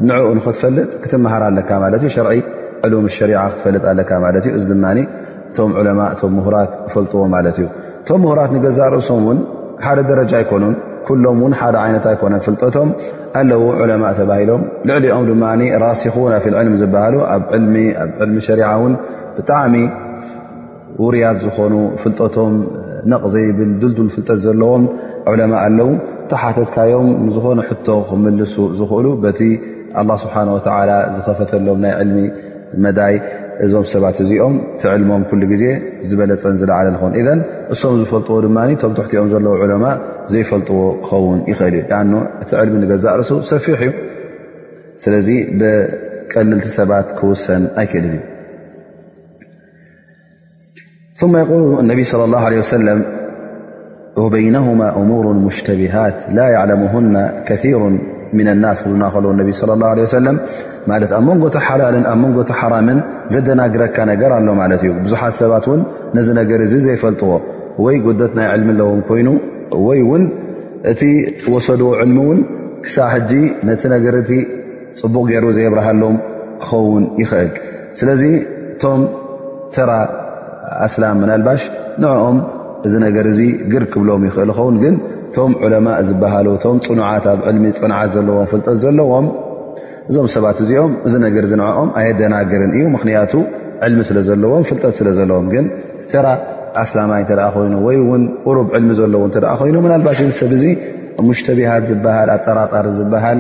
ንዕኡንክትፈልጥ 0.09 0.89
ክትመሃር 1.03 1.43
ኣለካ 1.51 1.71
ማለት 1.85 2.01
እዩ 2.05 2.11
ሸርዒ 2.17 2.31
ዕሉም 2.87 3.07
ሸሪዓ 3.19 3.41
ክትፈልጥ 3.53 3.85
ኣለካ 3.93 4.11
ማለት 4.27 4.45
እዩ 4.49 4.55
እዚ 4.61 4.65
ድማ 4.73 4.87
እቶም 5.51 5.71
ዕለማ 5.81 6.01
እቶም 6.15 6.33
ምሁራት 6.39 6.73
ክፈልጥዎ 6.87 7.23
ማለት 7.37 7.57
እዩ 7.61 7.67
እቶም 8.05 8.21
ምሁራት 8.25 8.51
ንገዛርእሶም 8.57 9.21
ውን 9.29 9.39
ሓደ 9.85 9.99
ደረጃ 10.11 10.33
ኣይኮኑን 10.41 10.75
ኩሎም 11.09 11.39
ውን 11.45 11.55
ሓደ 11.61 11.77
ዓይነት 11.85 12.05
ኣይኮነ 12.11 12.35
ፍልጠቶም 12.47 12.89
ኣለዉ 13.41 13.63
ዑለማ 13.83 14.05
ተባሂሎም 14.19 14.63
ልዕሊኦም 14.89 15.25
ድማ 15.31 15.45
ራሲኹና 15.85 16.35
ፍ 16.45 16.55
ዕልሚ 16.61 16.75
ዝበሃሉ 16.83 17.17
ኣብ 17.35 17.43
ልሚ 18.27 18.39
ሸሪع 18.49 18.71
ውን 18.83 18.95
ብጣዕሚ 19.37 19.75
ውሩያት 21.03 21.39
ዝኾኑ 21.45 21.75
ፍልጠቶም 22.03 22.53
ነቕዘ 23.13 23.35
ይብል 23.47 23.71
ዱልዱል 23.83 24.09
ፍልጠት 24.17 24.39
ዘለዎም 24.47 24.85
ዑለማ 25.33 25.53
ኣለዉ 25.67 25.89
ተሓተትካዮም 26.33 27.09
ዝኾኑ 27.37 27.59
ሕቶ 27.71 27.89
ክምልሱ 28.11 28.55
ዝኽእሉ 28.79 29.07
በቲ 29.25 29.41
ኣه 30.03 30.09
ስብሓ 30.25 30.35
ወ 30.57 30.61
ዝከፈተሎም 31.17 31.79
ናይ 31.85 31.93
ዕልሚ 32.03 32.19
መዳይ 32.85 33.15
እዞም 33.65 33.85
ሰባት 33.93 34.17
እዚኦም 34.25 34.55
ቲ 34.81 34.89
ዕልሞም 34.93 35.23
ሉ 35.41 35.47
ግዜ 35.53 35.65
ዝበለፀን 36.11 36.55
ዝለዓለ 36.61 36.87
ዝኾውን 36.95 37.15
እሶም 37.75 37.95
ዝፈልጥዎ 38.01 38.37
ድማ 38.45 38.59
ቶም 38.83 38.93
ትሕትኦም 38.99 39.29
ዘለዉ 39.33 39.55
ዑለማ 39.65 39.87
ዘይፈልጥዎ 40.33 40.79
ክኸውን 41.07 41.41
ይኽእል 41.51 41.75
እዩ 41.81 41.85
ኣ 41.99 42.01
እቲ 42.45 42.51
ዕልሚ 42.63 42.83
ገዛ 42.93 43.05
ርሱ 43.21 43.31
ሰፊሕ 43.53 43.79
እዩ 43.87 43.93
ስለዚ 45.05 45.29
ብቀልልቲ 45.61 46.67
ሰባት 46.79 47.09
ክውሰን 47.19 47.63
ኣይክልል 47.83 48.15
እዩ 51.25 51.61
ሉ 51.63 51.65
ነብ 51.91 51.99
صለ 52.13 52.21
ላه 52.35 52.45
ሰለም 52.75 53.01
በይነهማ 54.35 54.81
እሙር 55.01 55.25
ሽተብሃት 55.59 56.19
ላ 56.37 56.43
ለምና 56.71 57.17
ከሩን 57.47 57.95
ናስ 58.65 58.79
ክብ 58.85 58.95
ናከልዎ 59.03 59.31
ነቢ 59.41 59.51
ለ 59.69 59.73
ላه 59.83 59.97
ሰለ 60.15 60.27
ማለት 60.91 61.11
ኣብ 61.19 61.23
መንጎ 61.29 61.45
ሓላልን 61.67 62.05
ኣብ 62.13 62.17
መንጎ 62.23 62.39
ሓራምን 62.61 62.99
ዘደናግረካ 63.35 63.97
ነገር 64.13 64.31
ኣሎ 64.39 64.49
ማለት 64.63 64.81
እዩ 64.87 64.93
ብዙሓት 65.05 65.35
ሰባት 65.41 65.67
እውን 65.71 65.81
ነዚ 66.17 66.29
ነገር 66.41 66.61
እዚ 66.67 66.75
ዘይፈልጥዎ 66.87 67.31
ወይ 67.85 67.97
ጉደት 68.07 68.33
ናይ 68.39 68.47
ዕልሚ 68.55 68.71
ለዎም 68.81 69.01
ኮይኑ 69.09 69.29
ወይ 69.87 70.01
እውን 70.07 70.25
እቲ 70.93 71.01
ወሰድዎ 71.55 71.89
ዕልሚ 72.03 72.19
እውን 72.27 72.41
ክሳ 72.87 72.97
ሕጂ 73.15 73.31
ነቲ 73.69 73.83
ነገርቲ 73.95 74.31
ፅቡቅ 75.03 75.25
ገይሩ 75.31 75.47
ዘየብረሃሎም 75.59 76.17
ክኸውን 76.65 77.05
ይኽእል 77.23 77.51
ስለዚ 78.01 78.23
እቶም 78.75 79.01
ተራ 79.77 79.91
ኣስላም 80.87 81.17
ምናልባሽ 81.23 81.63
ንኦም 82.03 82.37
እዚ 82.87 82.95
ነገር 83.07 83.25
እዚ 83.33 83.41
ግርክብሎም 83.73 84.23
ይኽእል 84.29 84.51
ኸውን 84.57 84.75
ግን 84.83 84.95
ቶም 85.35 85.53
ዑለማእ 85.67 85.99
ዝበሃሉ 86.09 86.47
ቶም 86.65 86.77
ፅኑዓት 86.87 87.25
ኣብ 87.33 87.39
ዕልሚ 87.51 87.67
ፅንዓት 87.83 88.11
ዘለዎም 88.17 88.49
ፍልጠት 88.53 88.77
ዘለዎም 88.83 89.27
እዞም 90.09 90.27
ሰባት 90.35 90.59
እዚኦም 90.65 90.93
እዚ 91.09 91.15
ነገር 91.27 91.45
ዝንዕኦም 91.51 91.89
ኣየደናግርን 91.99 92.73
እዩ 92.79 92.83
ምክንያቱ 92.97 93.33
ዕልሚ 93.87 94.01
ስለዘለዎም 94.09 94.65
ፍልጠት 94.71 94.95
ስለዘለዎም 94.99 95.47
ግን 95.55 95.65
ራ 96.27 96.29
ኣስላማይ 96.83 97.23
ትደኣ 97.29 97.47
ኮይኑ 97.55 97.75
ወይውን 97.87 98.23
ቅሩብ 98.47 98.69
ዕልሚ 98.77 98.91
ዘለዎ 99.01 99.23
ትኣ 99.37 99.47
ኮይኑ 99.61 99.77
ናልባሽ 99.93 100.19
ዚ 100.29 100.35
ሰብ 100.41 100.53
እዚ 100.59 100.65
ሙሽተብሃት 101.29 101.85
ዝበሃል 101.91 102.29
ኣጠራጣሪ 102.37 102.87
ዝበሃል 102.99 103.39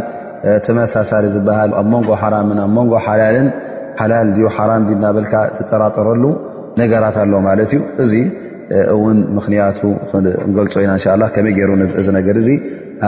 ተመሳሳሊ 0.67 1.27
ዝበሃል 1.37 1.71
ኣብ 1.81 1.87
መንጎ 1.95 2.11
ሓምን 2.23 2.59
ኣ 2.65 2.67
ንጎ 2.77 2.93
ሓላልን 3.07 3.49
ሓላል 4.01 4.29
ዩ 4.43 4.51
ሓ 4.57 4.67
ናበልካ 5.05 5.35
ትጠራጠረሉ 5.59 6.25
ነገራት 6.81 7.17
ኣሎ 7.25 7.33
ማለት 7.49 7.73
እዩእ 8.03 8.25
እውን 8.94 9.18
ምክንያቱ 9.37 9.80
ንገልፆ 10.50 10.75
ኢና 10.85 10.92
እንሻ 10.99 11.06
ላ 11.23 11.26
ከመይ 11.35 11.52
ገይሩ 11.59 11.71
እዚ 12.00 12.06
ነገር 12.18 12.37
እዚ 12.42 12.49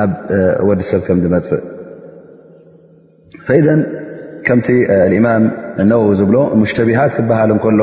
ኣብ 0.00 0.10
ወዲሰብ 0.68 1.00
ከም 1.06 1.18
ዝመፅእ 1.24 1.62
ፈይደን 3.46 3.80
ከምቲ 4.46 4.68
እማም 5.18 5.44
ነወዊ 5.92 6.10
ዝብሎ 6.20 6.36
ሙሽተቢሃት 6.62 7.12
ክበሃል 7.18 7.50
እንከሎ 7.54 7.80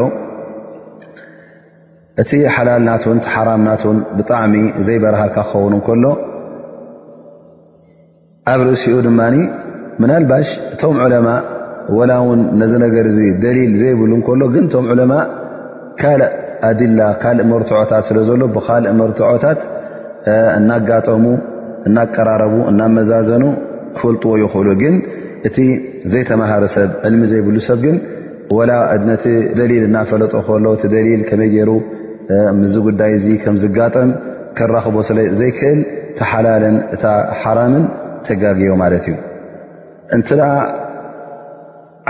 እቲ 2.21 2.31
ሓላልናትን 2.55 3.19
ቲ 3.25 3.27
ሓራምናትን 3.33 3.97
ብጣዕሚ 4.17 4.55
ዘይበረሃልካ 4.87 5.37
ክኸውን 5.51 5.73
እከሎ 5.79 6.05
ኣብ 8.53 8.59
ርእሲኡ 8.67 8.97
ድማ 9.07 9.21
ምናልባሽ 10.01 10.49
እቶም 10.73 10.95
ዑለማ 11.05 11.27
ወላ 11.97 12.11
ውን 12.27 12.41
ነዚ 12.59 12.73
ነገር 12.85 13.05
እዚ 13.11 13.19
ደሊል 13.43 13.73
ዘይብሉ 13.81 14.11
ከሎ 14.27 14.41
ግን 14.53 14.63
እቶም 14.69 14.85
ዑለማ 14.93 15.13
ካለእ 16.01 16.31
ኣዲላ 16.67 17.01
ካልእ 17.22 17.46
መርትዖታት 17.51 18.03
ስለ 18.10 18.17
ዘሎ 18.29 18.41
ብካልእ 18.55 18.93
መርትዖታት 19.00 19.62
እናጋጠሙ 20.60 21.24
እናቀራረቡ 21.88 22.55
እናመዛዘኑ 22.72 23.43
ክፈልጥዎ 23.96 24.34
ይኽእሉ 24.43 24.67
ግን 24.82 24.96
እቲ 25.48 25.58
ዘይተማሃረ 26.12 26.65
ሰብ 26.75 26.91
ዕልሚ 27.08 27.24
ዘይብሉ 27.32 27.58
ሰብ 27.70 27.79
ግን 27.88 27.98
ወላ 28.58 28.72
ነቲ 29.10 29.24
ደሊል 29.58 29.84
እናፈለጦ 29.89 30.34
ከሎ 30.48 30.65
እቲ 30.77 30.84
ደሊል 30.93 31.22
ከመይ 31.29 31.50
ገይሩ 31.55 31.72
ምዚ 32.60 32.74
ጉዳይ 32.88 33.12
እዚ 33.17 33.25
ከም 33.43 33.55
ዝጋጠም 33.63 34.10
ክራኽቦ 34.58 34.96
ስለዘይክእል 35.10 35.79
ተሓላለን 36.17 36.75
እታ 36.96 37.03
ሓራምን 37.41 37.86
ተጋጊዮ 38.27 38.72
ማለት 38.84 39.05
እዩ 39.12 39.15
እንትዳ 40.15 40.41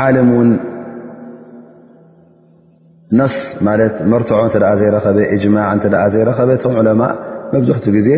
ዓለም 0.05 0.29
ውን 0.37 0.49
ነስ 3.19 3.33
ማለት 3.67 3.95
መርትዖ 4.11 4.37
እንተ 4.45 4.55
ደኣ 4.61 4.69
ዘይረኸበ 4.81 5.17
እጅማዕ 5.35 5.65
እንተኣ 5.75 5.95
ዘይረኸበ 6.13 6.49
እቶም 6.57 6.75
ዕለማ 6.81 7.01
መብዙሕቲኡ 7.53 7.91
ግዜ 7.97 8.09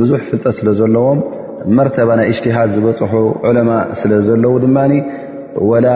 ብዙሕ 0.00 0.20
ፍልጠት 0.28 0.54
ስለ 0.58 0.68
ዘለዎም 0.78 1.18
መርተባ 1.76 2.10
ናይ 2.18 2.26
እጅትሃድ 2.32 2.70
ዝበፅሑ 2.76 3.12
ዕለማ 3.48 3.70
ስለ 4.00 4.12
ዘለዉ 4.28 4.54
ድማ 4.64 4.78
ወላ 5.70 5.88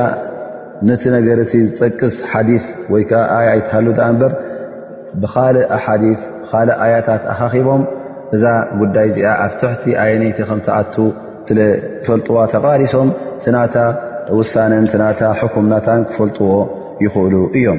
ነቲ 0.88 1.02
ነገርቲ 1.16 1.52
ዝጠቅስ 1.68 2.14
ሓዲፍ 2.32 2.64
ወይ 2.94 3.02
ከዓ 3.10 3.22
ኣያ 3.40 3.48
ኣይትሃሉ 3.54 3.86
ዳ 3.98 4.06
እምበር 4.12 4.32
ብካልእ 5.22 5.66
ሓዲ 5.86 6.04
ብካልእ 6.20 6.76
ኣያታት 6.86 7.22
ኣካኺቦም 7.32 7.82
እዛ 8.38 8.44
ጉዳይ 8.82 9.06
እዚኣ 9.12 9.26
ኣብ 9.46 9.52
ትሕቲ 9.62 9.84
ኣየ 10.02 10.12
ነይቲ 10.22 10.38
ከም 10.50 10.60
ትኣቱ 10.68 10.94
ስለፈልጥዋ 11.48 12.36
ተቓሊሶም 12.54 13.08
ትናታ 13.46 13.76
ውሳነን 14.38 14.84
ትናታ 14.94 15.20
ሕኩምናታን 15.40 16.00
ክፈልጥዎ 16.10 16.48
ይኽእሉ 17.04 17.34
እዮም 17.60 17.78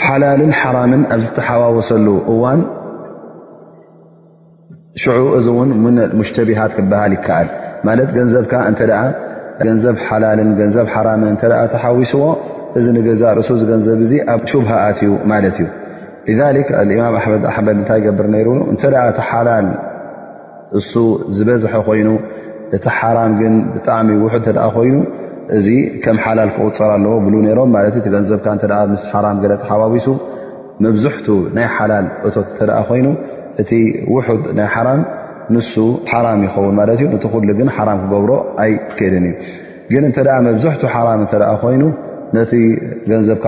ሓላልን 0.00 0.52
ሓራምን 0.58 1.02
ኣብ 1.14 1.20
ዝተሓዋወሰሉ 1.26 2.06
እዋን 2.32 2.60
እዚ 5.38 5.46
ውን 5.58 5.70
ሙሽተብሃት 6.18 6.72
ክበሃል 6.78 7.12
ይከኣል 7.16 7.48
ማለት 7.86 8.08
ገንዘብካ 8.18 8.52
ገንዘብ 9.68 9.96
ሓላል 10.06 10.40
ገንዘብ 10.60 10.86
ን 11.30 11.34
ተሓዊስዎ 11.74 12.22
እዚ 12.80 12.86
ገዛርሱ 13.08 13.48
ገንዘብ 13.70 14.00
ኣብ 14.34 14.42
ሽብሃት 14.52 14.98
እዩ 15.06 15.12
ማለት 15.32 15.56
እዩ 15.60 15.68
እማም 16.84 17.16
ኣመድ 17.22 17.44
ኣመድ 17.54 17.78
ታይ 17.88 18.00
ገብር 18.06 18.26
ነይብሉ 18.36 18.58
እተ 18.74 18.82
ቲ 19.18 19.22
ሓላል 19.30 19.66
እሱ 20.80 20.92
ዝበዝሐ 21.38 21.72
ኮይኑ 21.88 22.08
እቲ 22.76 22.84
ሓራም 22.98 23.32
ግን 23.40 23.54
ብጣዕሚ 23.74 24.08
ውሑ 24.24 24.34
ተ 24.46 24.68
ኮይኑ 24.76 24.94
እዚ 25.56 25.68
ላ 26.38 26.42
ክቁፅር 26.56 26.90
ኣለዎ 26.96 27.14
ብ 27.26 27.30
ተሱ 29.64 30.14
መብ 30.84 30.96
ናይ 31.56 31.66
ሓላል 31.78 32.06
እ 32.28 32.32
ኮይኑ 32.88 33.06
እቲ 33.62 33.70
ው 34.14 34.22
ናይ 34.58 34.68
ን 36.96 37.02
ይን 37.02 37.68
ክገብሮ 37.74 38.32
ኣይክል 38.62 39.14
እ 39.18 39.32
ግ 39.92 39.94
ብዝ 40.48 40.68
ኮይኑ 41.58 41.84
ገንዘብካ 43.10 43.44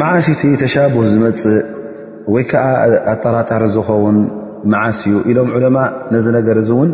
መዓስቲ 0.00 0.40
ተሻብህ 0.60 1.06
ዝመፅእ 1.12 1.54
ወይ 2.34 2.44
ከዓ 2.50 2.66
ኣጠራጣሪ 3.12 3.62
ዝኸውን 3.76 4.18
መዓስ 4.72 4.98
እዩ 5.06 5.14
ኢሎም 5.30 5.48
ዕለማ 5.56 5.78
ነዚ 6.12 6.26
ነገር 6.36 6.56
እዚ 6.62 6.70
እውን 6.76 6.90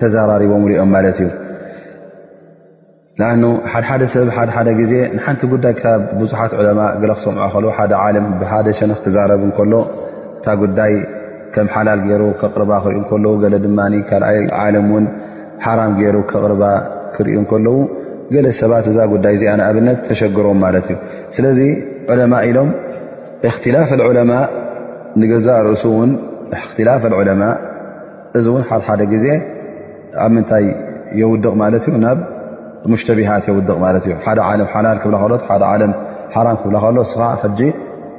ተዘራሪቦ 0.00 0.52
ሙሉ 0.62 0.72
ኦም 0.82 0.90
ማለት 0.96 1.16
እዩ 1.22 1.28
ንኣኑ 3.20 3.42
ሓደሓደ 3.72 4.02
ሰብ 4.14 4.28
ሓደሓደ 4.36 4.68
ግዜ 4.80 4.92
ንሓንቲ 5.16 5.42
ጉዳይ 5.54 5.74
ካብ 5.80 6.02
ብዙሓት 6.20 6.52
ዕለማ 6.60 6.80
ለ 7.08 7.12
ክሰምዖ 7.18 7.40
ከል 7.56 7.66
ሓደ 7.78 7.92
ዓለም 8.04 8.26
ብሓደ 8.42 8.66
ሸንክ 8.80 8.98
ክዛረብ 9.06 9.42
እከሎ 9.48 9.72
እታ 10.38 10.46
ጉዳይ 10.64 10.94
ከም 11.56 11.66
ሓላል 11.76 12.00
ገይሩ 12.06 12.22
ከቕርባ 12.42 12.70
ክሪዩ 12.86 13.00
ከለው 13.12 13.34
ገለ 13.44 13.54
ድማ 13.66 13.78
ካኣይ 14.10 14.38
ዓለም 14.64 14.86
ውን 14.96 15.06
ሓራም 15.66 15.92
ገይሩ 16.00 16.16
ከቕርባ 16.32 16.62
ክርዩ 17.16 17.34
እከለዉ 17.46 17.74
ገለ 18.34 18.46
ሰባት 18.60 18.86
እዛ 18.90 18.98
ጉዳይ 19.12 19.34
እዚኣ 19.36 19.50
ንኣብነት 19.60 19.98
ተሸግሮም 20.08 20.58
ማለት 20.64 20.86
እዩ 20.92 20.96
ስለዚ 21.36 21.58
ዕለማ 22.12 22.34
ኢሎም 22.48 22.70
እክትላፍ 23.48 23.90
ዑለማ 24.08 24.32
ንገዛ 25.20 25.48
ርእሱ 25.66 25.84
ውን 25.98 26.10
እክትላፍ 26.58 27.02
ዕለማ 27.20 27.42
እዚ 28.38 28.44
እውን 28.52 28.62
ሓድሓደ 28.68 29.00
ግዜ 29.12 29.26
ኣብ 30.24 30.30
ምንታይ 30.36 30.66
የውድቕ 31.22 31.52
ማለት 31.62 31.84
እዩ 31.90 31.96
ናብ 32.04 32.18
ሙሽተቢሃት 32.92 33.44
የውድቕ 33.50 33.74
ማለት 33.86 34.04
እዩ 34.06 34.14
ሓደ 34.26 34.38
ዓ 34.50 34.52
ሓላል 34.74 34.98
ክብላሎት 35.02 35.42
ደ 35.82 35.90
ለ 35.90 35.90
ሓ 36.36 36.44
ክብላ 36.62 36.76
ከሎስ 36.84 37.12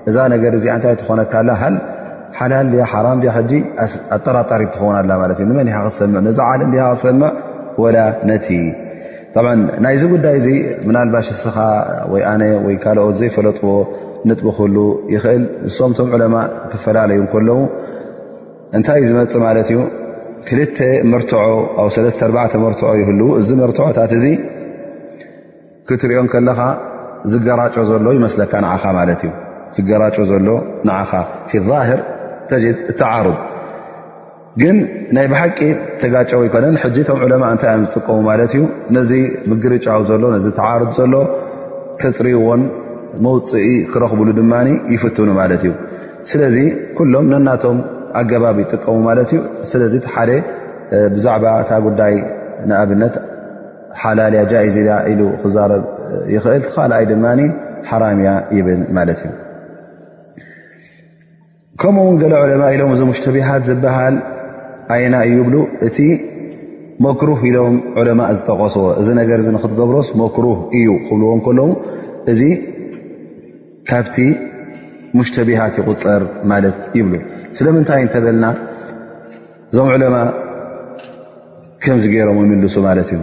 እዛ 0.10 0.17
ነገር 0.34 0.54
ዚኣ 0.63 0.71
እንታይ 0.78 0.95
ትኾነካላ 1.02 1.49
ሃ 1.62 1.67
ሓላል 2.38 2.67
ሓራ 2.91 3.08
ሕጂ 3.36 3.52
ኣጠራጣሪ 4.15 4.62
እትኸውና 4.67 4.97
ኣላ 5.04 5.12
ማለት 5.23 5.39
ንመን 5.49 5.67
ክሰ 5.76 5.99
ነዛ 6.28 6.39
ዓለም 6.54 6.71
ሃ 6.84 6.88
ክሰምዕ 6.93 7.30
ወላ 7.84 7.97
ነቲ 8.30 8.47
ጣብዓ 9.37 9.51
ናይዚ 9.83 10.01
ጉዳይ 10.13 10.35
እዚ 10.39 10.47
ምናልባሽ 10.87 11.27
እስኻ 11.35 11.57
ወይ 12.13 12.23
ኣነ 12.31 12.43
ወይ 12.65 12.75
ካልኦት 12.83 13.15
ዘይፈለጥዎ 13.19 13.65
ንጥብ 14.29 14.47
ክህሉ 14.57 14.75
ይኽእል 15.13 15.43
ንሶም 15.67 15.91
ቶም 15.97 16.09
ዕለማ 16.15 16.35
ክፈላለዩ 16.71 17.19
ከለዉ 17.31 17.57
እንታይ 18.77 18.99
እዩ 18.99 19.07
ዝመፅ 19.11 19.33
ማለት 19.45 19.67
እዩ 19.71 19.79
ክልተ 20.49 20.77
መርትዖ 21.11 21.39
ኣብ 21.83 21.89
3ተ4 21.95 22.59
መርትዖ 22.65 22.89
ይህልው 23.01 23.29
እዚ 23.41 23.49
መርትዖታት 23.61 24.13
እዚ 24.19 24.25
ክትሪኦም 25.89 26.27
ከለኻ 26.33 26.59
ዝገራጮ 27.31 27.75
ዘሎ 27.89 28.05
ይመስለካ 28.19 28.53
ንዓኻ 28.65 28.83
ማለት 28.99 29.21
እዩ 29.25 29.31
ዝገራጮ 29.77 30.15
ዘሎ 30.33 30.45
ንዓኻ 30.89 31.11
ፊ 31.51 31.63
ዛሂር 31.71 32.01
ተጅድ 32.51 32.77
እተዓሩብ 32.93 33.37
ግን 34.61 34.75
ናይ 35.15 35.27
ብሓቂ 35.31 35.59
ተጋጨ 36.01 36.31
ወይኮነን 36.41 36.75
ሕጂ 36.81 36.95
ቶም 37.07 37.19
ዕለማ 37.25 37.43
እንታይ 37.53 37.71
ዮም 37.75 37.83
ዝጥቀሙ 37.89 38.17
ማለት 38.27 38.51
እዩ 38.57 38.63
ነዚ 38.95 39.11
ምግርጫው 39.51 40.01
ዘሎ 40.09 40.23
ነዚ 40.33 40.45
ተዓርት 40.57 40.91
ዘሎ 40.97 41.13
ክፅሪዎን 42.01 42.61
መውፅኢ 43.25 43.69
ክረክብሉ 43.91 44.27
ድማ 44.39 44.53
ይፍትኑ 44.93 45.27
ማለት 45.41 45.63
እዩ 45.65 45.71
ስለዚ 46.31 46.57
ኩሎም 46.99 47.25
ነናቶም 47.33 47.79
ኣገባቢ 48.21 48.57
ይጥቀሙ 48.65 48.95
ማለት 49.09 49.29
እዩ 49.35 49.39
ስለዚ 49.71 49.93
ሓደ 50.15 50.31
ብዛዕባ 51.15 51.45
እታ 51.63 51.71
ጉዳይ 51.87 52.13
ንኣብነት 52.71 53.15
ሓላልያ 54.01 54.41
ጃእዝ 54.51 54.77
ኢሉ 55.13 55.21
ክዛረብ 55.41 55.83
ይኽእል 56.35 56.63
ካልኣይ 56.75 57.05
ድማ 57.13 57.25
ሓራምያ 57.89 58.31
ይብል 58.57 58.81
ማለት 58.97 59.19
እዩ 59.25 59.31
ከምኡ 61.81 62.03
ውን 62.07 62.17
ለ 62.33 62.33
ዕለማ 62.45 62.63
ኢሎም 62.75 62.91
እዚ 62.95 63.01
ውሽተ 63.09 63.25
ቢሃት 63.35 63.63
ዝበሃል 63.71 64.15
ኣይና 64.93 65.15
እዩ 65.27 65.35
ብሉ 65.47 65.55
እቲ 65.87 65.97
መክሩህ 67.05 67.39
ኢሎም 67.49 67.75
ዑለማ 67.99 68.21
ዝተቀስዎ 68.37 68.83
እዚ 69.01 69.07
ነገር 69.21 69.39
ዚ 69.45 69.49
ንክትገብሮስ 69.55 70.09
መክሩህ 70.21 70.59
እዩ 70.79 70.89
ክብልዎ 71.07 71.29
ከለዉ 71.45 71.69
እዚ 72.31 72.41
ካብቲ 73.89 74.17
ሙሽተ 75.17 75.35
ቢሃት 75.47 75.75
ይቁፅር 75.79 76.21
ማለት 76.51 76.77
ይብሉ 76.97 77.15
ስለምንታይ 77.57 78.01
እንተበልና 78.05 78.45
እዞም 79.71 79.89
ዕለማ 79.95 80.17
ከምዚ 81.83 82.05
ገይሮም 82.13 82.39
ይምልሱ 82.43 82.75
ማለት 82.89 83.09
እዩ 83.15 83.21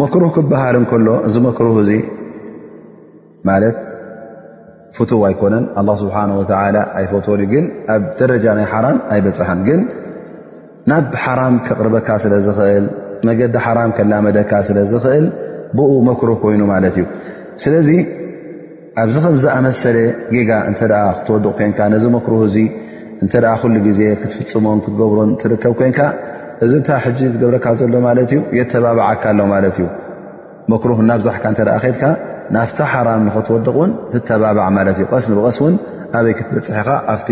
መክሩህ 0.00 0.30
ክበሃል 0.36 0.76
እንከሎ 0.82 1.08
እዚ 1.28 1.36
መክሩህ 1.46 1.76
እዚ 1.84 1.92
ማለት 3.50 3.78
ፍትው 4.96 5.20
ኣይኮነን 5.28 5.64
ኣላ 5.80 5.88
ስብሓን 6.00 6.30
ወተዓላ 6.38 6.76
ኣይፎትን 6.98 7.40
እዩ 7.44 7.46
ግን 7.52 7.64
ኣብ 7.94 8.02
ደረጃ 8.18 8.44
ናይ 8.58 8.66
ሓራም 8.72 8.98
ኣይበፅሐን 9.14 9.60
ግን 9.68 9.80
ናብ 10.90 11.06
ሓራም 11.24 11.54
ክቅርበካ 11.66 12.08
ስለ 12.24 12.34
ዝኽእል 12.46 12.86
መገዲ 13.28 13.54
ሓራም 13.64 13.90
ከላመደካ 13.96 14.52
ስለ 14.68 14.78
ዝኽእል 14.90 15.26
ብኡ 15.78 15.90
መክሩህ 16.08 16.36
ኮይኑ 16.42 16.60
ማለት 16.72 16.94
እዩ 17.00 17.06
ስለዚ 17.62 17.88
ኣብዚ 19.02 19.16
ከምዝኣመሰለ 19.24 19.96
ጌጋ 20.34 20.50
እንተ 20.70 20.80
ክትወድቕ 21.18 21.52
ኮይንካ 21.58 21.78
ነዚ 21.94 22.04
መክሩህ 22.16 22.42
እዚ 22.48 22.58
እንተ 23.22 23.34
ኩሉ 23.62 23.74
ግዜ 23.88 24.00
ክትፍፅሞን 24.20 24.78
ክትገብሮን 24.84 25.30
ትርከብ 25.40 25.74
ኮይንካ 25.80 26.00
እዚ 26.66 26.72
እንታ 26.80 26.88
ሕጂ 27.06 27.18
ዝገብረካ 27.32 27.66
ዘሎ 27.80 27.94
ማለት 28.08 28.30
እዩ 28.34 28.40
የተባብዓካ 28.58 29.22
ኣሎ 29.32 29.40
ማለት 29.54 29.76
እዩ 29.80 29.88
መክሩህ 30.72 30.98
እናብዛሕካ 31.06 31.44
እተ 31.54 31.60
ከድካ 31.84 32.02
ናፍቲ 32.56 32.78
ሓራም 32.92 33.20
ንኸትወድቕእውን 33.26 33.90
ትተባባዕ 34.12 34.66
ማለት 34.78 34.96
እዩ 35.00 35.06
ቀስ 35.12 35.24
ንብቀስ 35.32 35.58
እውን 35.62 35.74
ኣበይ 36.18 36.34
ክትበፅሐ 36.38 36.76
ኢኻ 36.86 36.92
ኣብቲ 37.12 37.28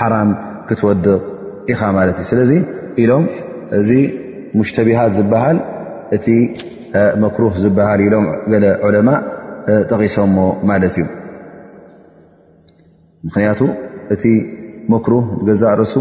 ሓራም 0.00 0.28
ክትወድቕ 0.68 1.06
ኢኻ 1.72 1.80
ማለት 1.98 2.16
እዩ 2.20 2.26
ስለዚ 2.32 2.52
ኢሎም 3.02 3.24
እዚ 3.78 3.90
ሙሽተ 4.58 4.76
ቢሃት 4.88 5.12
ዝበሃል 5.18 5.58
እቲ 6.16 6.26
መክሩህ 7.22 7.54
ዝበሃል 7.64 8.00
ኢሎም 8.06 8.26
ገለ 8.52 8.64
ዑለማ 8.88 9.10
ጠቒሶሞ 9.90 10.36
ማለት 10.70 10.96
እዩ 11.00 11.06
ምኽንያቱ 13.26 13.60
እቲ 14.16 14.24
መክሩህ 14.92 15.24
ንገዛ 15.40 15.64
ርእሱ 15.80 15.96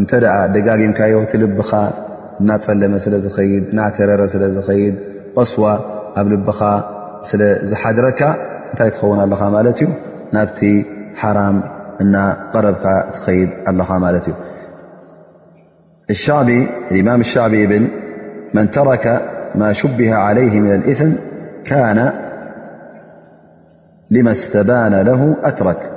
እንተደኣ 0.00 0.34
ደጋጊምካዮ 0.54 1.14
እቲ 1.24 1.32
ልብኻ 1.42 1.70
እናፀለመ 2.42 2.94
ስለ 3.04 3.14
ዝኸይድ 3.24 3.64
እናተረረ 3.72 4.22
ስለ 4.34 4.44
ዝኸይድ 4.56 4.94
ቆስዋ 5.36 5.64
ኣብ 6.20 6.26
ልብኻ 6.32 6.60
حدرك 7.74 8.20
نتتخون 8.74 9.20
لمالت 9.30 9.80
نابتي 10.32 10.74
حرام 11.16 11.56
أن 12.00 12.14
قربك 12.54 12.86
تخيد 13.14 13.50
الخمالتي 13.68 14.32
الإمام 16.90 17.20
الشعبي 17.20 17.66
بل 17.66 17.84
من 18.54 18.70
ترك 18.70 19.04
ما 19.54 19.72
شبه 19.72 20.14
عليه 20.14 20.60
من 20.60 20.74
الاثم 20.74 21.10
كان 21.64 22.12
لما 24.10 24.32
استبان 24.32 24.94
له 24.94 25.36
أترك 25.44 25.90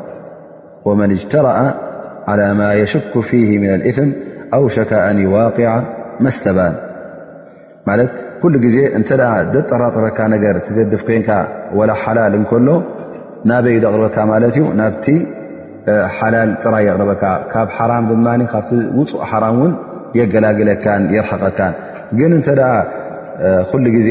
ومن 0.86 1.12
اجترأ 1.12 1.74
على 2.28 2.54
ما 2.54 2.74
يشك 2.74 3.20
فيه 3.20 3.58
من 3.60 3.76
الاثم 3.76 4.08
أوشك 4.54 4.94
أن 4.94 5.20
يواقع 5.20 5.82
ما 6.20 6.28
استبان 6.28 6.76
ማለት 7.88 8.12
ኩሉ 8.42 8.54
ግዜ 8.66 8.78
እንተ 8.98 9.10
ዘጠራጥረካ 9.56 10.20
ነገር 10.36 10.56
ትገድፍ 10.66 11.02
ኮይንካ 11.08 11.30
ወላ 11.80 11.92
ሓላል 12.04 12.34
እንከሎ 12.40 12.68
ናበይ 13.50 13.78
ድቕርበካ 13.84 14.18
ማለት 14.32 14.54
እዩ 14.60 14.64
ናብቲ 14.80 15.06
ሓላል 16.18 16.50
ጥራይ 16.64 16.84
የቕርበካ 16.90 17.24
ካብ 17.52 17.68
ሓራም 17.78 18.06
ድማ 18.12 18.28
ካብቲ 18.54 18.72
ውፁእ 19.00 19.22
ሓራም 19.32 19.58
እውን 19.62 19.74
የገላግለካን 20.20 21.04
የርሕቀካን 21.16 21.74
ግን 22.20 22.32
እንተ 22.40 22.50
ኩሉ 23.70 23.86
ግዜ 23.98 24.10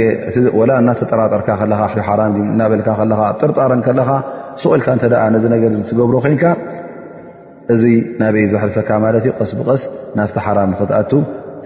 እናተጠራጠርካ 0.83 1.49
ለካ 1.73 1.99
ሓእናበልካ 2.09 2.89
ጥርጣር 3.43 3.73
ከለኻ 3.87 4.11
ስቁልካ 4.63 4.89
እተ 4.99 5.05
ነዚ 5.35 5.45
ነገር 5.55 5.71
ትገብሮ 5.91 6.17
ኮይንካ 6.27 6.47
እዚ 7.75 7.83
ናበይ 8.21 8.45
ዝሕልፈካ 8.53 8.89
ማለትእዩ 9.05 9.31
ቀስ 9.39 9.53
ብቀስ 9.61 9.83
ናብቲ 10.19 10.37
ሓራም 10.47 10.69
ንክትኣቱ 10.75 11.13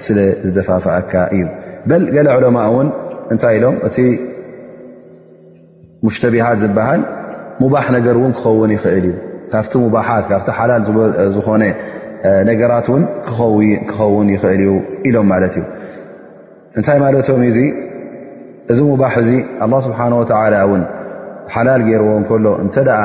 ስለ 0.04 0.18
ዝደፋፍአካ 0.46 1.12
እዩ 1.36 1.44
በል 1.90 2.02
ገለ 2.14 2.26
ዕለማ 2.36 2.58
እውን 2.70 2.88
እንታይ 3.32 3.54
ኢሎም 3.58 3.76
እቲ 3.88 3.96
ሙሽተቢሃት 6.06 6.58
ዝበሃል 6.62 7.02
ሙባሕ 7.62 7.86
ነገር 7.96 8.14
እውን 8.20 8.32
ክኸውን 8.38 8.70
ይኽእል 8.76 9.06
እዩ 9.10 9.14
ካብቲ 9.52 9.72
ሙባሓት 9.84 10.24
ካብቲ 10.30 10.48
ሓላል 10.58 10.82
ዝኾነ 11.36 11.62
ነገራት 12.50 12.86
እውን 12.90 13.04
ክኸውን 13.90 14.28
ይኽእል 14.34 14.62
እዩ 14.66 14.74
ኢሎም 15.10 15.26
ማለት 15.32 15.54
እዩ 15.58 15.64
እንታይ 16.78 16.98
ማለትም 17.04 17.42
እዚ 17.50 17.58
እዚ 18.72 18.80
ሙባሕ 18.92 19.14
እዚ 19.24 19.30
ኣ 19.64 19.68
ስብሓን 19.86 20.12
ወተላ 20.22 20.54
እን 20.78 20.82
ሓላል 21.54 21.82
ገይርዎ 21.88 22.08
ን 22.22 22.24
ከሎ 22.30 22.46
እንተ 22.64 22.76
ደኣ 22.88 23.00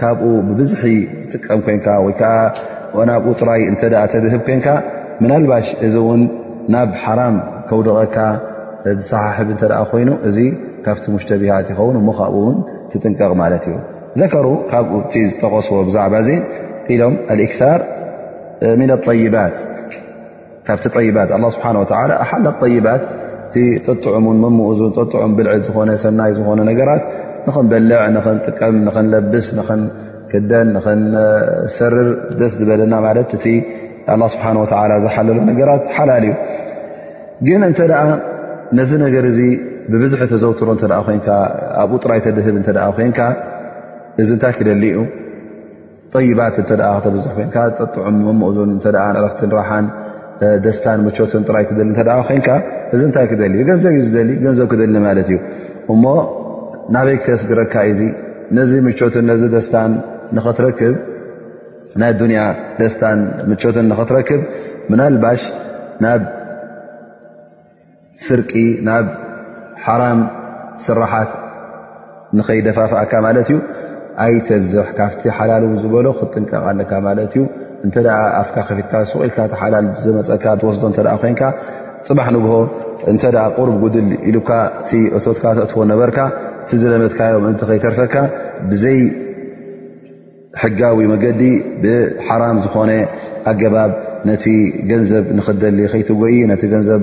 ካብኡ 0.00 0.24
ብብዝሒ 0.48 0.84
ዝጥቀም 1.22 1.60
ኮይንካ 1.66 1.86
ወይከዓ 2.06 2.32
ናብኡ 3.08 3.26
ጥራይ 3.40 3.62
እተ 3.70 3.82
ተድህብ 4.12 4.42
ኮንካ 4.48 4.66
ናልባሽ 5.30 5.66
እዚ 5.86 5.94
ውን 6.08 6.20
ናብ 6.74 6.90
ሓራም 7.02 7.36
ከውድቀካ 7.68 8.16
ዝሰሓሕብ 8.84 9.48
እተኣ 9.54 9.72
ኮይኑ 9.90 10.10
እዚ 10.28 10.36
ካብቲ 10.84 11.04
ሙሽተቢሃት 11.14 11.66
ይኸውን 11.72 11.96
ሞካብኡ 12.08 12.36
ውን 12.46 12.58
ትጥንቀቕ 12.90 13.32
ማለት 13.42 13.64
እዩ 13.68 13.76
ዘከሩ 14.20 14.46
ካብኡ 14.70 14.96
ዝተቐስዎ 15.30 15.80
ብዛዕባ 15.88 16.14
ኢሎም 16.94 17.14
እክር 17.34 17.80
ይባ 19.24 19.36
ካብቲ 20.68 20.94
ይባት 21.08 21.30
ስብሓ 21.56 21.66
ኣሓላ 22.22 22.46
ይባት 22.76 23.04
እቲ 23.52 23.56
ጥጥዑሙን 23.84 24.38
መምእዙን 24.44 24.90
ጠጥዑም 25.00 25.32
ብልዕል 25.38 25.60
ዝኾነ 25.66 25.90
ሰናይ 26.02 26.32
ዝኾነ 26.38 26.60
ነገራት 26.70 27.04
ንኽን 27.46 27.66
በልዕ 27.70 28.00
ንጥቀም 28.16 28.76
ንለብስ 29.04 29.46
ን 29.58 29.78
ክደን 30.32 30.68
ሰርር 31.76 32.08
ደስ 32.40 32.52
ዝበለና 32.60 32.92
ማእ 33.04 33.14
ስብሓን 34.34 34.56
ወተላ 34.62 34.92
ዝሓለሉ 35.04 35.38
ነገራት 35.50 35.84
ሓላል 35.96 36.24
እዩ 36.28 36.32
ግን 37.46 37.62
እንተደኣ 37.70 38.02
ነዚ 38.78 38.90
ነገር 39.04 39.24
እዚ 39.32 39.38
ብብዙሕ 39.92 40.20
ተዘውትሮ 40.32 40.68
እተ 40.78 40.82
ኮ 41.26 41.28
ኣብኡ 41.82 41.96
ጥራይ 42.04 42.20
ተድህብ 42.26 42.56
እተ 42.60 42.68
ኮይንካ 42.96 43.20
እዚ 44.22 44.28
እንታይ 44.36 44.52
ክደሊ 44.58 44.82
ዩ 44.96 44.98
ጠይባት 46.14 46.56
ተ 46.68 46.78
ተብዙሕ 47.06 47.32
ኮይንካ 47.38 47.56
ጠጥዑ 47.78 47.98
መምእዞን 48.26 48.72
ረክትን 49.26 49.50
ራሓን 49.58 49.86
ደስታን 50.64 50.98
ምቾትን 51.06 51.42
ጥራይ 51.48 51.64
ደ 52.08 52.10
ኮይንካ 52.28 52.48
እዚ 52.94 53.00
ንታይ 53.10 53.26
ክደል 53.32 53.52
ገንዘብ 53.70 53.94
እዩ 54.02 54.14
ገንዘብ 54.46 54.66
ክደል 54.72 54.94
ማለት 55.08 55.28
እዩ 55.32 55.38
እሞ 55.94 56.04
ናበይ 56.94 57.16
ከስግረካ 57.24 57.74
እዚ 57.92 58.00
ነዚ 58.56 58.70
ምቾትን 58.86 59.24
ነዚ 59.30 59.42
ደስታን 59.56 59.92
ንኸትረክብ 60.36 60.94
ናይ 62.00 62.12
ዱንያ 62.20 62.40
ደስታን 62.80 63.20
ምቾትን 63.50 63.86
ንኽትረክብ 63.90 64.42
ምናልባሽ 64.90 65.42
ናብ 66.04 66.22
ስርቂ 68.26 68.52
ናብ 68.88 69.06
ሓራም 69.84 70.20
ስራሓት 70.86 71.30
ንኸይደፋፍእካ 72.38 73.12
ማለት 73.26 73.48
እዩ 73.52 73.56
ኣይተብዙሕ 74.24 74.86
ካፍቲ 74.98 75.22
ሓላል 75.36 75.64
ዝበሎ 75.82 76.06
ክትጥንቀቃለካ 76.18 76.92
ማለት 77.08 77.32
እዩ 77.36 77.42
እንተኣ 77.86 78.08
ኣፍካ 78.42 78.56
ከፊትካ 78.68 78.92
ስቁዒልታት 79.12 79.52
ሓላል 79.60 79.86
ዘመፀካ 80.04 80.44
ወስቶ 80.68 80.82
እተ 80.92 80.98
ኮንካ 81.22 81.42
ፅባሕ 82.08 82.26
ንግ 82.36 82.46
እንተ 83.10 83.22
ቁርብ 83.56 83.74
ጉድል 83.84 84.08
ኢሉካ 84.30 84.50
እቲ 84.80 84.90
እቶትካ 85.18 85.44
ተእትቦ 85.58 85.78
ነበርካ 85.92 86.18
ቲዝለመትካዮም 86.68 87.44
እን 87.50 87.54
ከይተርፈካ 87.70 88.14
ብዘይ 88.70 88.98
ሕጋዊ 90.60 90.98
መገዲ 91.10 91.42
ብሓራም 91.82 92.56
ዝኾነ 92.64 92.90
ኣገባብ 93.50 93.90
ነቲ 94.28 94.44
ገንዘብ 94.90 95.24
ንኽደሊ 95.38 95.78
ከይትጎይ 95.92 96.36
ነቲ 96.50 96.62
ገንዘብ 96.72 97.00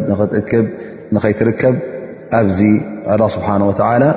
ከይትርከብ 1.23 1.75
ኣብዚ 2.39 2.59
ኣ 3.13 3.15
ስብሓን 3.35 3.63
ላ 4.03 4.07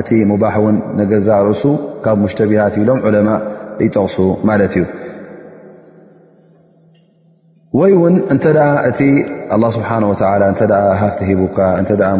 እቲ 0.00 0.10
ሙባሕ 0.30 0.54
እውን 0.60 0.76
ነገ 0.98 1.12
ዛርእሱ 1.26 1.62
ካብ 2.04 2.16
ሙሽተ 2.24 2.40
ቢሃት 2.50 2.74
ኢሎም 2.82 3.00
ዑለማ 3.06 3.28
ይጠቕሱ 3.84 4.16
ማለት 4.48 4.74
እዩ 4.80 4.84
ወይ 7.78 7.92
ውን 8.02 8.16
እንተ 8.34 8.44
እ 9.06 9.10
ስብሓ 9.76 9.90
ሃፍቲ 11.00 11.20
ሂቡካ 11.30 11.58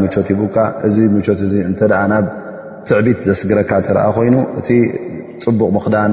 ሙቾት 0.03 0.29
ሂካ 0.43 0.57
እዚ 0.89 0.97
ሙቾት 1.17 1.41
እ 1.47 1.49
እተ 1.73 1.81
ናብ 2.13 2.27
ትዕቢት 2.89 3.19
ዘስግረካ 3.29 3.73
ትረኣ 3.89 4.07
ኮይኑ 4.17 4.37
እቲ 4.61 4.69
ፅቡቕ 5.45 5.69
ምክዳን 5.77 6.11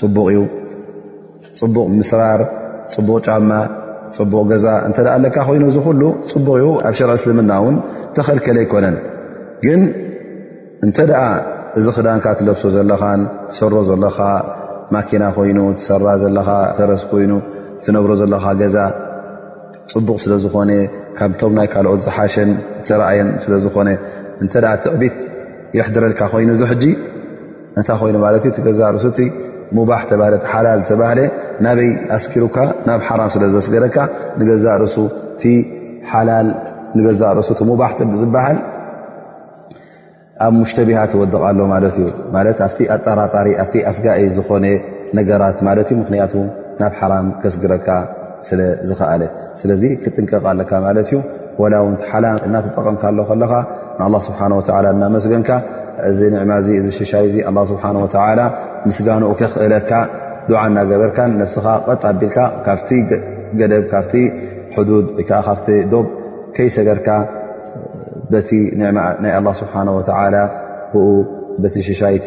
ፅቡቕ 0.00 0.26
እዩ 0.32 0.40
ፅቡቕ 1.60 1.76
ምስራር 1.98 2.40
ፅቡቕ 2.94 3.10
ጫማ 3.26 3.50
ፅቡቕ 4.16 4.34
ገዛ 4.52 4.66
እንተኣ 4.86 5.06
ኣለካ 5.18 5.36
ኮይኑ 5.48 5.64
ዝኩሉ 5.76 6.02
ፅቡቕ 6.30 6.48
ዩ 6.62 6.66
ኣብ 6.88 6.94
ሸርዒ 7.00 7.12
እስልምና 7.20 7.52
እውን 7.62 7.76
ተኸልከለ 8.16 8.58
ኣይኮነን 8.62 8.96
ግን 9.66 9.80
እንተ 10.86 10.98
ደኣ 11.10 11.20
እዚ 11.78 11.86
ክዳንካ 11.96 12.26
ትለብሶ 12.40 12.62
ዘለኻ 12.76 13.02
ትሰሮ 13.52 13.74
ዘለኻ 13.90 14.18
ማኪና 14.96 15.24
ኮይኑ 15.36 15.58
ትሰራ 15.78 16.06
ዘለኻ 16.22 16.48
ተረስ 16.78 17.02
ኮይኑ 17.12 17.32
ትነብሮ 17.84 18.10
ዘለካ 18.20 18.46
ገዛ 18.60 18.76
ፅቡቕ 19.92 20.16
ስለ 20.24 20.32
ዝኾነ 20.42 20.70
ካብቶም 21.16 21.52
ናይ 21.58 21.66
ካልኦት 21.72 22.00
ዝሓሸን 22.04 22.50
ተረኣየን 22.88 23.28
ስለዝኾነ 23.44 23.88
እንተኣ 24.42 24.66
ትዕቢት 24.84 25.16
ይሕድረልካ 25.78 26.20
ኮይኑ 26.34 26.48
እዚ 26.56 26.62
ሕጂ 26.70 26.84
እንታይ 27.78 27.96
ኮይኑ 28.02 28.16
ማለት 28.24 28.42
እዩ 28.48 28.52
ትገዛ 28.58 28.80
ርእሱት 28.94 29.18
ሙባ 29.78 29.90
ተባ 30.10 30.22
ሓላል 30.52 30.80
ተባህለ 30.90 31.20
ናበይ 31.66 31.90
ኣስኪሩካ 32.16 32.56
ናብ 32.88 33.00
ሓራም 33.08 33.28
ስለ 33.34 33.44
ዘስገረካ 33.54 33.96
ንገዛ 34.40 34.64
ርእሱ 34.82 34.96
ሓንገዛ 36.12 37.22
ርእሱ 37.38 37.48
ቲ 37.60 37.66
ሙባ 37.70 37.82
ዝበሃል 38.22 38.58
ኣብ 40.46 40.52
ሙሽተ 40.60 40.78
ቢሃት 40.88 41.12
ወድቃ 41.20 41.42
ሎ 41.58 41.64
ማለት 41.74 41.94
እዩ 42.00 42.06
ማ 42.34 42.40
ኣ 42.62 42.68
ኣጣራጣሪ 42.94 43.48
ኣ 43.62 43.66
ኣስጋኢ 43.90 44.22
ዝኾነ 44.36 44.64
ነገራት 45.18 45.58
ማለት 45.68 45.88
እዩ 45.92 45.96
ምክንያቱ 46.02 46.32
ናብ 46.80 46.92
ሓራም 47.00 47.26
ከስግረካ 47.42 47.88
ስለ 48.48 48.60
ዝኸኣለ 48.88 49.22
ስለዚ 49.60 49.82
ክጥንቀቃለካ 50.02 50.70
ማለት 50.86 51.08
ዩ 51.14 51.18
ወላውንቲ 51.62 52.02
ሓላም 52.12 52.38
እናተጠቐምካሎ 52.46 53.18
ከለካ 53.28 53.52
ንኣ 54.00 54.12
ስብሓን 54.26 54.52
ወላ 54.58 54.86
እናመስገንካ 54.94 55.48
እዚ 56.08 56.18
ንዕማ 56.34 56.50
እዚ 56.60 56.68
ሸሻይ 56.98 57.24
እዚ 57.28 57.36
ኣ 57.50 57.52
ስብሓን 57.70 57.96
ወላ 58.04 58.40
ምስጋኖኡ 58.88 59.32
ክክእለካ 59.40 59.90
ዱዓ 60.48 60.60
እናገበርካ 60.70 61.18
ነብስኻ 61.40 61.66
ቐጣ 61.86 62.02
ኣቢልካ 62.12 62.36
ካፍቲ 62.66 62.88
ገደብ 63.60 63.84
ካፍቲ 63.92 64.14
ሕዱድ 64.76 65.06
ወይከዓ 65.18 65.38
ካፍቲ 65.48 65.66
ዶብ 65.92 66.06
ከይሰገርካ 66.56 67.08
በቲ 68.32 68.50
ናይ 68.80 69.34
ስብሓ 69.62 69.74
ላ 70.34 70.38
ብ 70.92 70.96
በቲ 71.62 71.76
ሸሻይቲ 71.88 72.26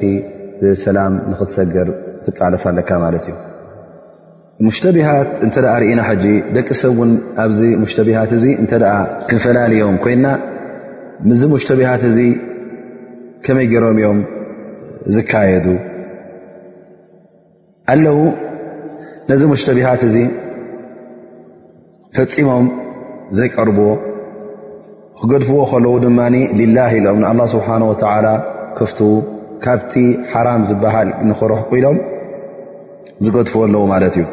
ብሰላም 0.60 1.13
ንክትሰገር 1.32 1.88
ትቃለስ 2.25 2.63
ኣለካ 2.69 2.89
ማለት 3.06 3.23
እዩ 3.30 3.36
ሙሽተቢሃት 4.65 5.30
እተ 5.45 5.56
ርኢና 5.82 6.01
ጂ 6.21 6.25
ደቂ 6.56 6.67
ሰብውን 6.82 7.12
ኣብዚ 7.43 7.60
ሙሽተቢሃት 7.82 8.32
እዚ 8.38 8.45
እተ 8.63 8.73
ክፈላለዮም 9.30 9.97
ኮይና 10.03 10.25
ምዚ 11.30 11.41
ሙሽተብሃት 11.53 12.01
እ 12.10 12.27
ከመይ 13.49 13.67
ገይሮም 13.71 13.93
እዮም 13.99 14.17
ዝካየዱ 15.15 15.67
ኣለዉ 17.93 18.17
ነዚ 19.29 19.41
ሙሽተ 19.51 19.67
ቢሃት 19.77 20.01
እዚ 20.07 20.15
ፈፂሞም 22.15 22.65
ዘይቀርብዎ 23.38 23.88
ክገድፍዎ 25.21 25.60
ከለዉ 25.71 25.93
ድማ 26.05 26.19
ልላህ 26.60 26.91
ኢሎም 26.99 27.17
ንኣላ 27.23 27.39
ስብሓን 27.55 27.83
ወተዓላ 27.91 28.27
ከፍትው 28.79 29.13
ካብቲ 29.63 29.93
ሓራም 30.31 30.62
ዝበሃል 30.71 31.10
ንክረሕቁ 31.29 31.71
ኢሎም 31.79 31.97
ዝገድፍዎ 33.27 33.62
ኣለው 33.69 33.83
ማለት 33.93 34.15
እዩ 34.19 34.25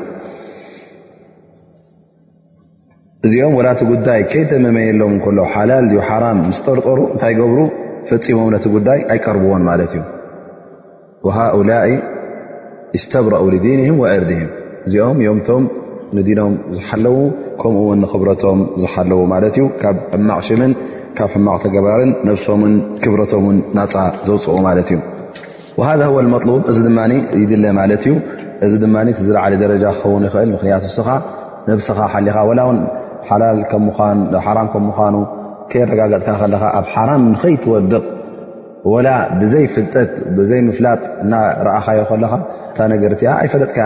እዚኦም 3.26 3.54
ወላቲ 3.60 3.80
ጉዳይ 3.94 4.20
ከይተመመየሎም 4.34 5.12
እንከሎ 5.16 5.38
ሓላል 5.54 5.84
እ 5.98 6.02
ሓራም 6.12 6.38
ምስጠርጠሩ 6.50 6.98
እንታይ 7.14 7.34
ገብሩ 7.40 7.60
ፈሞም 8.08 8.48
ነቲ 8.54 8.64
ጉዳይ 8.76 8.98
ኣይቀርብዎን 9.12 9.62
ማለት 9.68 9.92
እዩ 9.96 10.02
ሃؤላ 11.36 11.70
ስተብረኡ 13.02 13.44
ዲንህም 13.64 13.96
ዒርድም 14.02 14.42
እዚኦም 14.86 15.18
ዮምቶም 15.26 15.64
ንዲኖም 16.16 16.52
ዝሓለው 16.76 17.16
ከምኡውን 17.60 18.00
ክብረቶም 18.12 18.58
ዝሓለው 18.82 19.20
ማለት 19.32 19.54
እዩ 19.58 19.64
ካብ 19.82 19.96
ሕማቅ 20.14 20.38
ሽምን 20.48 20.72
ካብ 21.18 21.30
ሕማቅ 21.36 21.56
ተገባርን 21.64 22.10
ነብሶምን 22.28 22.74
ክብረቶምን 23.04 23.56
ናፃ 23.78 23.94
ዘውፅኡ 24.28 24.56
ማለት 24.68 24.90
እዩ 24.94 24.98
ذ 25.86 26.18
መ 26.34 26.40
እዚ 26.70 26.78
ድ 26.88 26.90
ይድለ 27.42 27.64
ማ 27.78 27.86
እዩ 27.96 28.06
እዚ 28.66 28.72
ድ 28.82 28.86
ዝለዓለ 29.26 29.52
ደረጃ 29.64 29.84
ክኸውን 29.96 30.22
ይኽእል 30.28 30.50
ምክያት 30.56 30.84
ስኻ 30.98 31.08
ነብስኻ 31.70 31.98
ሓሊኻ 32.12 32.36
ላ 32.58 32.64
ውን 32.68 32.78
ሓም 33.28 33.58
ከም 33.72 33.84
ምኑ 34.88 35.16
ከጋጥካ 35.72 36.28
ካ 36.52 36.64
ኣብ 36.80 36.86
ሓራ 36.94 37.10
ንከይትወድቕ 37.30 38.04
ላ 39.06 39.10
ብዘይ 39.40 39.64
ፍጠት 39.74 40.10
ዘ 40.48 40.54
ፍላጥ 40.76 41.00
ኻዮ 41.86 42.00
እታ 42.72 42.78
ነ 42.90 42.98
ኣይፈለጥያ 43.40 43.84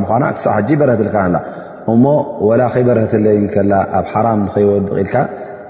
ምኳ 0.00 0.10
ሳ 0.44 0.54
በረልካ 0.80 1.16
እሞ 1.92 2.04
ላ 2.60 2.66
ከይበረለይ 2.74 3.38
ኣብ 4.00 4.06
ሓ 4.12 4.24
ኸይወድ 4.54 4.88
ኢል 5.02 5.08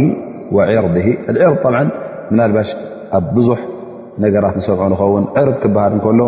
ር 1.39 1.53
ር 1.75 1.85
ናባሽ 2.39 2.69
ኣብ 3.17 3.25
ብዙሕ 3.37 3.59
ነገራት 4.25 4.55
ንሰምዑ 4.61 4.83
ንኸውን 4.93 5.25
ር 5.47 5.51
ክሃል 5.63 5.93
እሎ 6.11 6.21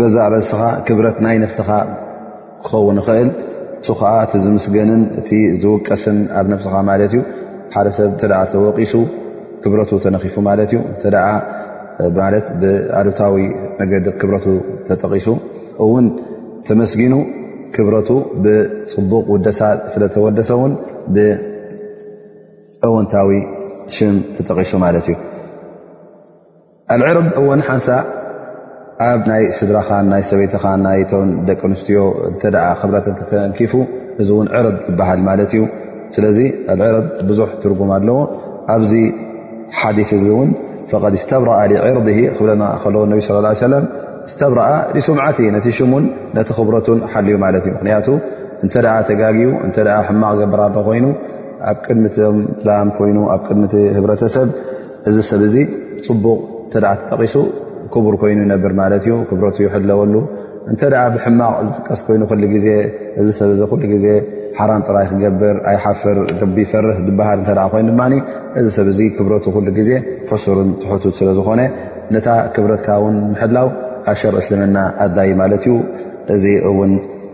ገዛ 0.00 0.16
በስኻ 0.32 0.60
ክብረት 0.86 1.16
ናይ 1.24 1.36
ስኻ 1.56 1.68
ክኸውን 2.66 2.96
ንኽእል 3.00 3.28
እሱ 3.82 3.88
ከዓ 4.00 4.10
እቲ 4.24 4.32
ዝምስገንን 4.44 5.02
እቲ 5.20 5.30
ዝውቀስን 5.62 6.18
ኣብ 6.38 6.46
ነብስኻ 6.52 6.74
ማለት 6.90 7.10
እዩ 7.14 7.20
ሓደ 7.74 7.86
ሰብ 7.96 8.10
እ 8.12 8.14
ተወቂሱ 8.52 8.92
ክብረቱ 9.62 9.90
ተነኺፉ 10.04 10.34
ማለት 10.48 10.68
እዩ 10.72 10.78
እተ 10.94 11.04
ማት 12.18 12.46
ብኣሉታዊ 12.62 13.36
መገዲ 13.78 14.06
ክብረቱ 14.20 14.46
ተጠቂሱ 14.88 15.26
እውን 15.84 16.04
ተመስጊኑ 16.68 17.14
ክብረቱ 17.74 18.08
ብፅቡቕ 18.44 19.24
ውደሳ 19.34 19.60
ስለተወደሰውን 19.92 20.72
ብእወንታዊ 21.14 23.30
ሽም 23.96 24.14
ተጠቒሱ 24.36 24.70
ማለት 24.86 25.04
እዩ 25.10 25.16
ኣልዕርብ 26.94 27.26
እውን 27.40 27.60
ሓንሳ 27.68 27.88
ኣብ 29.06 29.20
ናይ 29.30 29.44
ስድራኻን 29.58 30.06
ናይ 30.12 30.22
ሰበይትኻ 30.30 30.64
ናይቶም 30.86 31.28
ደቂ 31.48 31.60
ኣንስትዮ 31.68 32.00
እተ 32.28 32.42
ክብረት 32.80 33.06
ተንኪፉ 33.30 33.72
እዚ 34.22 34.28
ውን 34.38 34.48
ዕረ 34.58 34.66
ይበሃል 34.90 35.20
ማለት 35.28 35.52
እዩ 35.56 35.62
ስለዚ 36.14 36.38
ዕረ 36.72 36.82
ብዙሕ 37.28 37.48
ትርጉም 37.62 37.90
ኣለዎ 37.96 38.18
ኣብዚ 38.74 38.92
ሓዲፍ 39.80 40.10
እዚ 40.18 40.26
እውን 40.34 40.50
ስተብረኣ 41.22 41.58
ዒርድ 41.88 42.08
ክብና 42.36 42.62
ለዎ 42.94 43.02
ነብ 43.12 43.20
ለ 43.46 43.54
ሰለም 43.64 43.84
ስተብረኣ 44.32 44.68
ድስምዓት 44.96 45.36
ነቲ 45.56 45.66
ሽሙን 45.78 46.04
ነቲ 46.38 46.48
ክብረትን 46.58 46.98
ሓልዩ 47.12 47.34
ማለት 47.44 47.64
እዩ 47.68 47.72
ምክንያቱ 47.78 48.08
እንተ 48.64 48.74
ኣ 48.94 48.98
ተጋግኡ 49.08 49.48
እተ 49.68 49.76
ሕማቅ 50.08 50.34
ገበር 50.40 50.60
ሎ 50.74 50.82
ኮይኑ 50.88 51.06
ኣብ 51.70 51.76
ቅድሚም 51.86 52.36
ላም 52.68 52.88
ኮይኑ 52.98 53.18
ኣብ 53.34 53.40
ቅድቲ 53.48 53.74
ህብረተሰብ 53.96 54.48
እዚ 55.10 55.16
ሰብ 55.30 55.42
ዚ 55.54 55.56
ፅቡቕ 56.06 56.38
እተ 56.68 56.74
ተጠቂሱ 57.02 57.34
ክቡር 57.94 58.14
ኮይኑ 58.22 58.38
ይነብር 58.46 58.72
ማለት 58.82 59.02
እዩ 59.08 59.14
ክብረቱ 59.30 59.56
ይሕለወሉ 59.66 60.14
እተ 60.72 60.82
ብሕማቕ 61.14 61.54
ዝቀስ 61.74 62.00
ይኑ 62.16 62.22
ግዜ 62.52 62.66
እዚ 63.20 63.28
ሰብ 63.38 63.70
ግዜ 63.92 64.06
ሓራም 64.58 64.82
ጥራይ 64.88 65.06
ክገብር 65.12 65.56
ኣይሓፍር 65.70 66.18
ፈርህ 66.70 66.98
ዝሃ 67.06 67.70
ይኑ 67.82 67.94
ድ 67.98 68.02
እዚ 68.60 68.66
ሰብ 68.76 68.88
ክብረቱ 69.16 69.44
ግዜ 69.78 69.90
ሕስርን 70.30 70.70
ትሕቱት 70.84 71.14
ስለ 71.20 71.28
ዝኾነ 71.38 71.60
ነታ 72.14 72.28
ክብረትካ 72.54 72.88
ን 73.14 73.18
ምሕላው 73.32 73.68
ኣሸር 74.12 74.34
እስልምና 74.42 74.76
ኣዳይ 75.04 75.28
ማት 75.40 75.52
እዩ 75.60 75.66
እዚ 76.34 76.44
እውን 76.70 76.92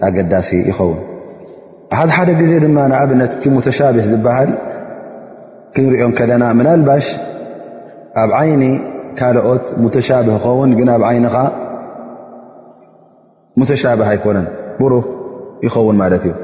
ኣገዳሲ 0.08 0.48
ይኸውን 0.70 0.98
ሓደ 2.16 2.28
ግዜ 2.40 2.52
ድማ 2.64 2.78
ኣብነት 3.00 3.32
ቲሙተሻብሒ 3.42 4.00
ዝበሃል 4.12 4.50
ክንሪኦም 5.74 6.12
ከለና 6.18 6.44
ናልባሽ 6.66 7.06
ኣብ 8.22 8.30
ይኒ 8.48 8.62
ካልኦት 9.20 9.64
ሙተሻብህ 9.82 10.36
ክኸውን 10.44 10.70
ግን 10.78 10.88
ኣብ 10.94 11.02
ዓይንኻ 11.10 11.36
ሙተሻብህ 13.60 14.08
ኣይኮነን 14.12 14.46
ብሩህ 14.80 15.06
ይኸውን 15.66 15.96
ማለት 16.02 16.24
እዩ 16.28 16.34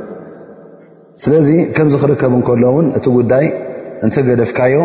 ስለዚ 1.24 1.48
ከምዚ 1.74 1.94
ክርከብ 2.02 2.32
እንከሎእውን 2.38 2.87
እቲ 2.98 3.06
ጉዳይ 3.18 3.44
እንተ 4.06 4.14
ገደፍካዮ 4.28 4.78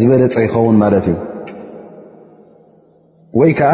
ዝበለፀ 0.00 0.34
ይኸውን 0.46 0.76
ማለት 0.82 1.06
እዩ 1.10 1.16
ወይ 3.40 3.50
ከዓ 3.58 3.72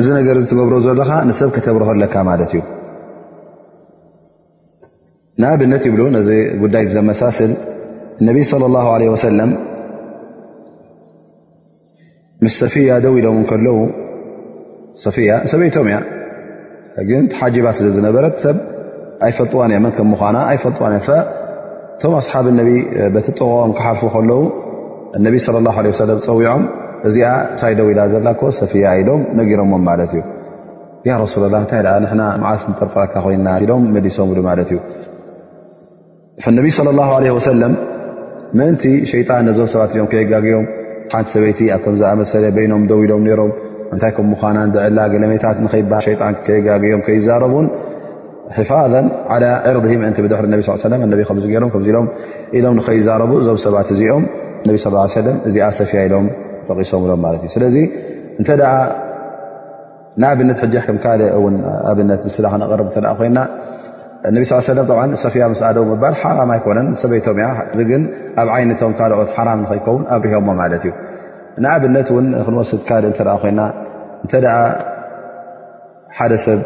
እዚ 0.00 0.06
ነገር 0.18 0.36
ትገብሮ 0.50 0.74
ዘለካ 0.86 1.10
ንሰብ 1.28 1.48
ከተብረከለካ 1.56 2.14
ማለት 2.30 2.52
እዩ 2.54 2.60
ንኣብነት 5.42 5.82
ይብሉ 5.88 6.00
ነዚ 6.16 6.28
ጉዳይ 6.62 6.84
ዘመሳስል 6.96 7.52
እነቢይ 8.22 8.44
ለ 8.62 8.72
ላሁ 8.76 8.86
ለ 9.00 9.04
ወሰለም 9.12 9.50
ምስ 12.44 12.54
ሰፊያ 12.62 12.90
ደው 13.04 13.14
ኢሎም 13.20 13.38
ን 13.40 13.42
ከለዉ 13.48 13.74
ሰፊያ 15.04 15.30
ሰበይቶም 15.50 15.86
እያ 15.90 15.96
ግን 17.08 17.24
ሓጅባ 17.38 17.66
ስለ 17.78 17.86
ዝነበረት 17.96 18.34
ሰብ 18.44 18.56
ኣይፈልጥዋን 19.26 19.72
እያ 19.72 19.78
መን 19.86 19.92
ከም 19.96 20.06
ምኳና 20.12 20.36
ኣይፈልጥዋን 20.52 20.94
እ 20.98 21.02
እቶም 21.96 22.14
ኣስሓብ 22.20 22.46
ነቢ 22.60 22.70
በቲጥቅኦም 23.16 23.72
ክሓርፉ 23.78 24.02
ከለዉ 24.14 24.38
እነቢ 25.18 25.34
ላ 25.66 25.70
ሰለም 26.00 26.20
ፀዊዖም 26.28 26.62
እዚኣ 27.10 27.32
ሳይ 27.60 27.74
ደው 27.80 27.88
ኢላ 27.92 28.00
ዘላኮ 28.14 28.40
ሰፊያ 28.60 28.88
ኢሎም 29.02 29.22
ነጊሮሞም 29.38 29.82
ማለት 29.90 30.10
እዩ 30.16 30.22
ያ 31.10 31.20
ረሱላላ 31.26 31.54
እንታይ 31.66 31.82
ንና 32.08 32.22
ማዓስ 32.42 32.64
ንጠርቀለካ 32.72 33.14
ኮይና 33.28 33.48
ኢሎም 33.64 33.84
መዲሶም 33.96 34.30
ሉ 34.38 34.48
ማለት 34.50 34.70
እዩ 34.74 34.78
ነቢ 36.58 36.66
صለ 36.78 36.88
ላ 37.00 37.06
ለ 37.22 37.38
ሰለም 37.52 37.74
ምእንቲ 38.58 38.84
ሸይጣን 39.14 39.44
ነዞብ 39.50 39.66
ሰባት 39.74 39.92
እዮም 39.96 40.08
ከየጋግቦም 40.12 40.64
ሓንቲ 41.14 41.26
ሰበይቲ 41.34 41.60
ኣብ 41.76 41.80
ከምዝኣመሰለ 41.84 42.44
በይኖም 42.56 42.82
ደው 42.90 42.98
ኢሎም 43.04 43.22
ነሮም 43.28 43.50
እንታይ 43.94 44.10
ከም 44.16 44.26
ምዃናን 44.32 44.68
ብዕላ 44.74 44.98
ገለሜታት 45.12 45.56
ንከይሃል 45.64 46.02
ሸጣን 46.06 46.34
ከይጋግዮም 46.46 47.00
ከይዛረቡን 47.06 47.66
ሒፋን 48.58 49.06
ዓለ 49.34 49.44
ዕርሂ 49.70 49.92
እንቲ 50.10 50.18
ብድሕሪ 50.24 50.46
ነ 50.52 50.56
ስ 50.82 50.90
ለ 50.92 50.98
ነ 51.10 51.20
ከምዚ 51.30 51.44
ገሮም 51.54 51.70
ከምዚ 51.74 51.88
ሎም 51.96 52.06
ኢሎም 52.58 52.74
ንከይዛረቡ 52.80 53.32
እዞብ 53.42 53.58
ሰባት 53.66 53.88
እዚኦም 53.94 54.24
እነቢ 54.62 54.76
ስለ 54.84 54.94
ሰለም 55.20 55.38
እዚኣ 55.48 55.68
ሰፊያ 55.80 56.00
ኢሎም 56.08 56.26
ጠቂሶምሎም 56.68 57.20
ማለት 57.26 57.42
እዩ 57.44 57.50
ስለዚ 57.56 57.76
እንተደኣ 58.40 58.72
ንኣብነት 60.22 60.58
ሕጅሕ 60.62 60.82
ከም 60.88 60.96
ካል 61.04 61.20
ውን 61.44 61.54
ኣብነት 61.90 62.22
ስላ 62.36 62.46
ክነር 62.54 63.06
ኮይና 63.18 63.38
እነቢ 64.28 64.42
ሳ 64.48 64.52
ሰለም 64.72 64.86
ብዓ 64.90 64.98
ሶፊያ 65.22 65.44
ምስ 65.52 65.60
ኣደው 65.66 65.84
ምባል 65.90 66.14
ሓራም 66.22 66.50
ኣይኮነን 66.54 66.88
ሰበይቶም 67.00 67.36
እያ 67.40 67.46
እዚግን 67.72 68.02
ኣብ 68.40 68.48
ዓይነቶም 68.56 68.92
ካልኦት 68.98 69.30
ሓራም 69.36 69.58
ንክይከውን 69.64 70.02
ኣብ 70.14 70.22
ሪሆሞ 70.28 70.48
ማለት 70.60 70.82
እዩ 70.88 70.92
ንኣብነት 71.62 72.08
እውን 72.12 72.26
ክንወስድ 72.46 72.80
ካዲእ 72.88 73.08
እንተኣ 73.10 73.30
ኮይና 73.42 73.60
እንተደኣ 74.24 74.54
ሓደ 76.18 76.32
ሰብ 76.44 76.60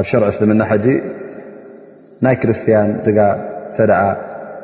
ኣብ 0.00 0.06
ሸርዕ 0.12 0.28
እስልምና 0.34 0.62
ሕዚ 0.72 0.86
ናይ 2.24 2.34
ክርስትያን 2.40 2.88
ጋ 3.18 3.20
እተደኣ 3.72 4.00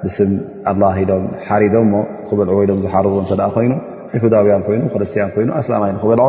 ብስም 0.04 0.32
ኣላ 0.72 0.82
ኢዶም 1.02 1.24
ሓሪዶም 1.48 1.86
ሞ 1.92 2.02
ክበልዑ 2.28 2.52
ወይሎም 2.60 2.80
ዝሓርቡ 2.86 3.12
እተ 3.34 3.42
ኮይኑ 3.54 3.72
ይሁዳውያን 4.16 4.62
ኮይኑ 4.66 4.82
ክርስትያን 4.94 5.30
ኮይኑ 5.36 5.50
ኣስላማኢ 5.60 5.92
ክበልዖ 6.02 6.28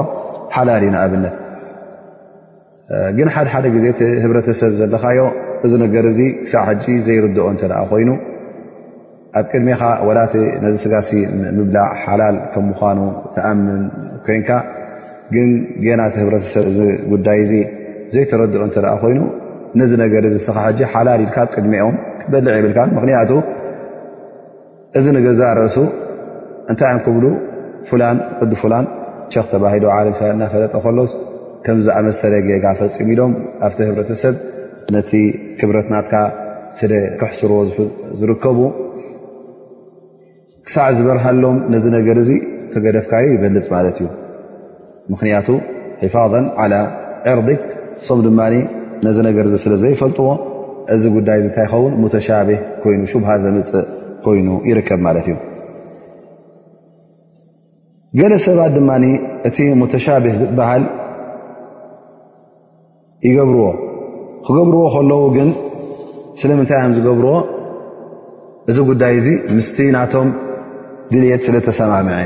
ሓላልዩ 0.56 0.90
ንኣብነት 0.96 1.36
ግን 3.18 3.30
ሓደ 3.36 3.48
ሓደ 3.54 3.66
ግዜ 3.76 3.86
ቲ 4.00 4.04
ህብረተሰብ 4.24 4.74
ዘለካዮ 4.82 5.20
እዚ 5.66 5.72
ነገር 5.84 6.04
እዚ 6.12 6.20
ክሳብ 6.44 6.64
ሕጂ 6.70 6.86
ዘይረድኦ 7.08 7.46
እንተኣ 7.54 7.74
ኮይኑ 7.90 8.10
ኣብ 9.40 9.46
ቅድሜኻ 9.52 9.82
ወላቲ 10.08 10.34
ነዚ 10.64 10.76
ስጋሲ 10.84 11.10
ምብላዕ 11.58 11.90
ሓላል 12.04 12.36
ከም 12.54 12.66
ምኳኑ 12.70 13.00
ተኣምን 13.36 13.82
ኮይንካ 14.26 14.50
ግን 15.34 15.50
ጌናቲ 15.84 16.16
ህብረተሰብ 16.24 16.64
እዚ 16.72 16.80
ጉዳይ 17.12 17.40
እዚ 17.46 17.54
ዘይተረድኦ 18.16 18.62
እንተኣ 18.70 18.92
ኮይኑ 19.04 19.20
ነዚ 19.80 19.92
ነገር 20.06 20.24
እ 20.30 20.34
ስኻ 20.48 20.58
ሕጂ 20.68 20.80
ሓላል 20.94 21.22
ኢልካ 21.28 21.38
ኣብ 21.44 21.50
ቅድሚኦም 21.56 21.96
ክትበልዕ 22.20 22.54
ይብልካ 22.62 22.80
ምክንያቱ 22.98 23.32
እዚ 24.98 25.06
ነገዛ 25.18 25.42
ርእሱ 25.60 25.78
እንታይ 26.72 26.92
ዮም 26.94 27.02
ክብሉ 27.08 27.26
ፍላን 27.90 28.18
ቅዲ 28.40 28.54
ፍላን 28.62 28.86
ቸክ 29.34 29.46
ተባሂሉ 29.54 29.84
ዓሪ 29.98 30.08
እናፈለጠ 30.36 30.74
ከሎስ 30.86 31.12
ከምዚ 31.68 31.88
ኣመሰረ 32.00 32.34
ጌጋ 32.48 32.66
ፈፂሙ 32.80 33.08
ኢዶም 33.14 33.32
ኣብቲ 33.68 33.78
ህብረተሰብ 33.88 34.36
ነቲ 34.96 35.10
ክብረትናትካ 35.60 36.12
ስደ 36.78 36.92
ክሕስርዎ 37.20 37.58
ዝርከቡ 38.20 38.58
ክሳዕ 40.68 40.88
ዝበርሃሎም 40.98 41.58
ነዚ 41.74 41.86
ነገር 41.98 42.18
እዚ 42.24 42.32
ቲገደፍካዮ 42.74 43.26
ይበልፅ 43.34 43.66
ማለት 43.76 43.98
እዩ 44.02 44.08
ምክንያቱ 45.14 45.48
ሒፋظ 46.04 46.34
ዓላ 46.64 46.74
ዕርዲ 47.32 47.50
እሶም 48.00 48.22
ድማ 48.28 48.40
ነዚ 49.08 49.18
ነገር 49.30 49.46
ስለ 49.64 49.74
ዘይፈልጥዎ 49.84 50.28
እዚ 50.96 51.04
ጉዳይ 51.18 51.40
እንታይ 51.44 51.66
ይኸውን 51.68 51.94
ሙተሻብህ 52.04 52.62
ይኑ 52.94 53.02
ሽቡሃ 53.14 53.30
ዘምፅእ 53.46 53.88
ኮይኑ 54.28 54.50
ይርከብ 54.70 55.02
ማለት 55.08 55.26
እዩ 55.34 55.36
ገለ 58.22 58.34
ሰባት 58.48 58.72
ድማ 58.80 58.90
እቲ 59.50 59.58
ሙተሻብህ 59.82 60.36
ዝበሃል 60.44 60.84
ይገብርዎ 63.26 63.70
ክገብርዎ 64.48 64.82
ከለዉ 64.96 65.22
ግን 65.36 65.48
ስለምንታይ 66.42 66.82
ም 66.90 66.92
ዝገብርዎ 66.98 67.36
እዚ 68.72 68.78
ጉዳይ 68.90 69.14
እዚ 69.20 69.28
ምስቲ 69.58 69.78
ናቶም 69.96 70.28
ድልት 71.12 71.42
ስለ 71.48 71.56
ተሰማምዐ 71.68 72.18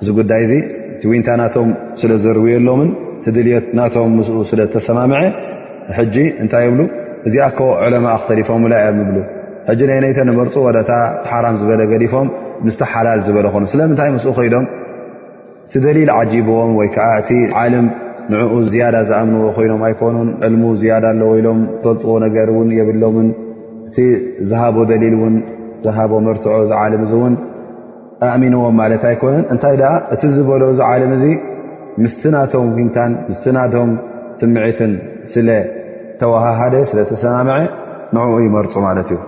እዚ 0.00 0.08
ጉዳይ 0.18 0.42
እዚ 0.46 0.52
ቲ 1.00 1.12
ወንታ 1.12 1.28
ናቶም 1.42 1.68
ስለ 2.02 2.10
ዘርውየሎምን 2.24 2.90
እቲ 3.20 3.26
ድልት 3.36 3.66
ናቶም 3.78 4.10
ምስ 4.18 4.28
ስለተሰማምዐ 4.50 5.20
ሕጂ 6.00 6.16
እንታይ 6.44 6.64
ይብሉ 6.66 6.80
እዚኣከ 7.28 7.58
ዕለማ 7.86 8.06
ክተዲፎም 8.22 8.62
ላእያ 8.74 8.90
ንብሉ 9.00 9.16
ሕጂ 9.70 9.80
ናይ 9.92 9.98
ነይተ 10.06 10.18
ንመርፁ 10.30 10.54
ወደታ 10.68 10.92
ሓራም 11.32 11.56
ዝበለ 11.62 11.82
ገዲፎም 11.94 12.28
ምስቲ 12.66 12.82
ሓላል 12.92 13.20
ዝበለ 13.28 13.46
ኾኑ 13.56 13.64
ስለምንታይ 13.76 14.10
ምስኡ 14.18 14.30
ኸይዶም 14.40 14.64
እቲ 15.66 15.74
ደሊል 15.86 16.10
ዓጂብዎም 16.20 16.72
ወይከዓ 16.80 17.08
እቲ 17.22 17.28
ዓለም 17.62 17.86
ንዕኡ 18.32 18.52
ዝያዳ 18.72 18.96
ዝኣምንዎ 19.08 19.44
ኮይኖም 19.56 19.80
ኣይኮኑን 19.86 20.28
ዕልሙ 20.46 20.62
ዝያዳ 20.80 21.04
ለወኢሎም 21.20 21.60
ተልጥዎ 21.84 22.12
ነገር 22.24 22.48
ውን 22.56 22.68
የብሎምን 22.78 23.28
እቲ 23.88 23.96
ዝሃቦ 24.50 24.76
ደሊል 24.90 25.14
እውን 25.18 25.34
ዝሃቦ 25.86 26.12
መርትዖ 26.26 26.52
ዝዓለም 26.70 27.02
እውን 27.18 27.34
ኣእሚንዎም 28.32 28.76
ማለት 28.80 29.02
ኣይኮነን 29.10 29.44
እንታይ 29.54 29.76
እቲ 30.16 30.22
ዝበሎ 30.36 30.62
ዝ 30.80 30.82
ዓለም 30.90 31.12
እዚ 31.18 31.24
ምስቲ 32.02 32.22
ናቶም 32.34 32.68
ንታን 32.88 33.12
ምስ 33.30 33.40
ናቶም 33.56 33.90
ትምዒትን 34.40 34.92
ስለተወሃደ 35.32 36.74
ስለተሰናምዐ 36.90 37.58
ንኡ 38.16 38.28
ይመርፁ 38.46 38.72
ማለት 38.88 39.08
እዩ 39.14 39.20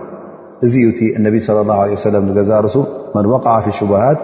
እዚ 0.67 0.73
ዩ 0.85 0.87
እቲ 0.93 0.99
እነቢ 1.17 1.35
ለ 1.57 1.59
ላه 1.71 1.79
ه 1.89 2.03
ሰለ 2.05 2.15
ገዛ 2.37 2.51
ርሱ 2.65 2.75
መን 3.15 3.25
ወዓ 3.33 3.53
ሽሃት 3.77 4.19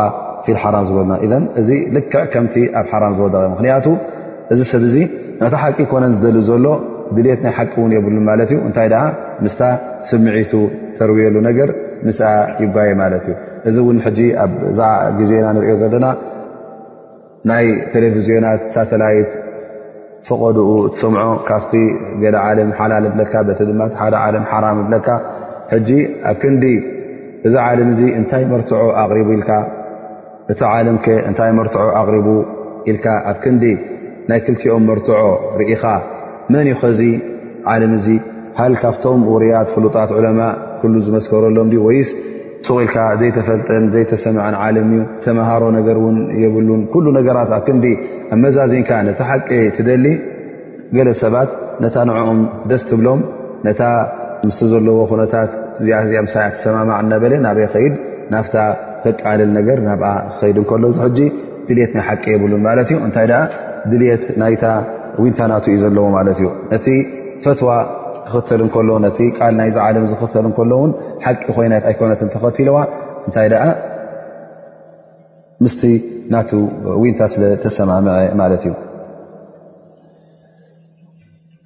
ፊሓራ 0.46 0.76
ዝበሉና 0.88 1.14
እዚ 1.60 1.70
ልክዕ 1.96 2.22
ከምቲ 2.32 2.54
ኣብ 2.80 2.86
ሓራ 2.92 3.04
ዝወቀ 3.18 3.34
ምክንያቱ 3.54 3.86
እዚ 4.54 4.60
ሰብ 4.70 4.82
እዚ 4.88 4.96
ነቲ 5.42 5.54
ሓቂ 5.62 5.76
ኮነ 5.90 6.04
ዝደሊ 6.14 6.38
ዘሎ 6.48 6.66
ድሌት 7.16 7.40
ናይ 7.44 7.52
ሓቂ 7.58 7.72
እውን 7.80 7.92
የብሉ 7.96 8.16
ማለት 8.30 8.48
እዩ 8.54 8.58
እንታይ 8.68 8.88
ምስታ 9.44 9.62
ስምዒቱ 10.08 10.52
ተርውየሉ 10.98 11.36
ነገር 11.48 11.68
ምስኣ 12.06 12.26
ይጓየ 12.64 12.90
ማለት 13.02 13.24
እዩ 13.28 13.34
እዚ 13.68 13.76
እውን 13.84 13.98
ኣብዛ 14.44 14.80
ግዜና 15.18 15.46
ንሪኦ 15.56 15.74
ዘለና 15.82 16.06
ናይ 17.50 17.66
ቴለቭዝዮናት 17.92 18.62
ሳተላይት 18.74 19.30
ፍቐድኡ 20.28 20.68
እሰምዖ 20.94 21.26
ካብቲ 21.48 21.72
ገዳ 22.22 22.36
ዓለም 22.48 22.70
ሓላል 22.78 23.04
ለ 23.06 23.08
ድሓደ 23.92 24.14
ሓ 24.50 24.60
ለካ 24.94 25.08
ኣብ 26.30 26.36
ክንዲ 26.40 26.64
እዚ 27.48 27.54
ዓለም 27.68 27.90
ዚ 27.98 28.00
እንታይ 28.18 28.44
መርትዖ 28.50 28.80
ኣቕሪቡ 29.02 29.28
ኢልካ 29.36 29.50
እቲ 30.52 30.60
ዓለም 30.76 30.96
ከ 31.04 31.08
እንታይ 31.28 31.50
መርትዖ 31.58 31.82
ኣቕሪቡ 32.00 32.28
ኢልካ 32.90 33.06
ኣብ 33.30 33.36
ክንዲ 33.42 33.64
ናይ 34.30 34.40
ክልቲኦም 34.44 34.84
መርትዖ 34.90 35.16
ርኢኻ 35.60 35.84
መን 36.52 36.66
ይኸዚ 36.72 37.00
ዓለም 37.72 37.92
እዚ 37.98 38.06
ሃል 38.58 38.74
ካብቶም 38.80 39.20
ውርያት 39.32 39.68
ፍሉጣት 39.74 40.10
ዑለማ 40.16 40.40
ኩሉ 40.80 40.94
ዝመስከረሎም 41.06 41.70
ወይስ 41.86 42.08
ሱቑኢልካ 42.66 42.96
ዘይተፈልጠን 43.20 43.84
ዘይተሰምዐን 43.94 44.54
ዓለም 44.64 44.88
እዩ 44.94 45.02
ተማሃሮ 45.26 45.62
ነገር 45.78 45.96
እውን 46.02 46.16
የብሉን 46.42 46.80
ኩሉ 46.94 47.06
ነገራት 47.18 47.50
ኣብ 47.56 47.62
ክንዲ 47.68 47.86
ኣብ 48.32 48.38
መዛዝንካ 48.44 48.90
ነቲ 49.08 49.20
ሓቂ 49.30 49.48
ትደሊ 49.76 50.06
ገለ 50.96 51.08
ሰባት 51.22 51.50
ነታ 51.84 51.96
ንዕኦም 52.10 52.40
ደስ 52.70 52.82
ትብሎም 52.90 53.20
ነታ 53.66 53.82
ምስሊ 54.48 54.68
ዘለዎ 54.72 54.98
ኩነታት 55.12 55.50
እዚኣዚኣ 55.80 56.20
ሳ 56.34 56.44
ትሰማማዕ 56.56 56.98
እነበለ 57.04 57.32
ናበይ 57.46 57.68
ኸይድ 57.74 57.94
ናፍታ 58.32 58.56
ዘቃልል 59.04 59.50
ነገር 59.58 59.78
ናብኣ 59.88 60.08
ክኸይድ 60.32 60.56
እንከሎ 60.62 60.84
ዝሕጂ 60.98 61.18
ድሌት 61.68 61.92
ናይ 61.98 62.04
ሓቂ 62.08 62.24
የብሉን 62.34 62.62
ማለት 62.66 62.86
እዩ 62.92 62.98
እንታይ 63.06 63.26
ደኣ 63.30 63.40
ድልት 63.92 64.22
ናይታ 64.40 64.64
ውንታ 65.22 65.40
ናቱ 65.52 65.64
እዩ 65.72 65.78
ዘለዎ 65.84 66.06
ማለት 66.16 66.38
እዩ 66.42 66.48
ነቲ 66.72 66.86
ፈትዋ 67.44 67.70
ክኽተል 68.28 68.60
እንከሎ 68.66 68.90
ነቲ 69.06 69.18
ቃል 69.38 69.54
ናይዚ 69.60 69.76
ዓለም 69.86 70.04
ዝኽተል 70.10 70.44
እንከሎ 70.50 70.72
እውን 70.80 70.92
ሓቂ 71.24 71.42
ኮይነት 71.56 71.84
ኣይኮነትን 71.92 72.30
ተኸትለዋ 72.34 72.76
እንታይ 73.26 73.48
ደኣ 73.54 73.64
ምስቲ 75.64 75.82
ናቱ 76.34 76.50
ውንታ 77.02 77.20
ስለተሰማምዐ 77.34 78.16
ማለት 78.42 78.62
እዩ 78.68 78.72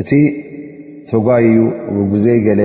እቲ 0.00 0.10
ተጓይእዩ 1.10 1.62
ብዘይ 2.12 2.38
ገለ 2.46 2.60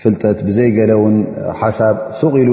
ፍልጠት 0.00 0.38
ብዘይገለ 0.46 0.90
ውን 1.02 1.16
ሓሳብ 1.60 1.96
ሱቕ 2.20 2.32
ኢሉ 2.42 2.52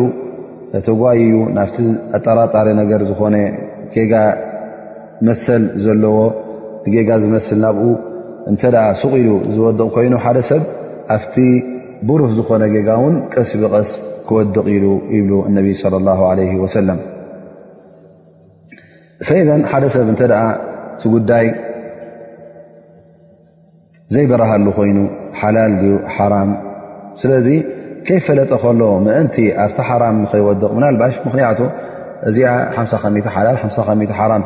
ተጓይ 0.88 1.20
እዩ 1.26 1.36
ናብቲ 1.58 1.78
ኣጠራጣሪ 2.18 2.68
ነገር 2.80 3.02
ዝኾነ 3.10 3.36
ጋ 4.12 4.16
መሰል 5.28 5.64
ዘለዎ 5.86 6.18
ጌጋ 6.96 7.10
ዝመስል 7.24 7.58
ናብኡ 7.66 7.86
እንተኣ 8.52 8.76
ሱቕ 9.02 9.14
ኢሉ 9.22 9.30
ዝወድቕ 9.54 9.86
ኮይኑ 9.98 10.14
ሓደ 10.26 10.38
ሰብ 10.50 10.64
ኣብቲ 11.16 11.36
ብሩህ 12.10 12.32
ዝኾነ 12.40 12.64
ጌጋ 12.76 12.90
ውን 13.04 13.16
ቀሲ 13.34 13.52
ብቐስ 13.62 13.92
ክወድቕ 14.28 14.58
ኢሉ 14.76 14.86
ይብሉ 15.18 15.32
እነቢ 15.52 15.68
صለ 15.84 15.94
لላه 16.04 16.20
ወሰለም 16.64 17.00
ፈኢ 19.30 19.44
ሓደ 19.72 19.84
ሰብ 19.96 20.08
እንተኣ 20.16 20.34
ቲ 21.02 21.10
ጉዳይ 21.16 21.46
ዘይበረሃሉ 24.16 24.66
ኮይኑ 24.76 24.98
ሓላል 25.40 25.72
ዩ 25.86 25.96
ሓራም 26.16 26.50
ስለዚ 27.22 27.48
ከይ 28.08 28.20
ፈለጠ 28.26 28.52
ከሎ 28.62 28.82
ምእንቲ 29.06 29.36
ኣብቲ 29.64 29.80
ሓራም 29.88 30.16
ንኸይወድቕ 30.24 30.70
ናልባሽ 30.84 31.16
ምኽንያቱ 31.26 31.60
እዚኣ 32.30 32.50
5 32.86 33.28
ሓላል 33.36 33.58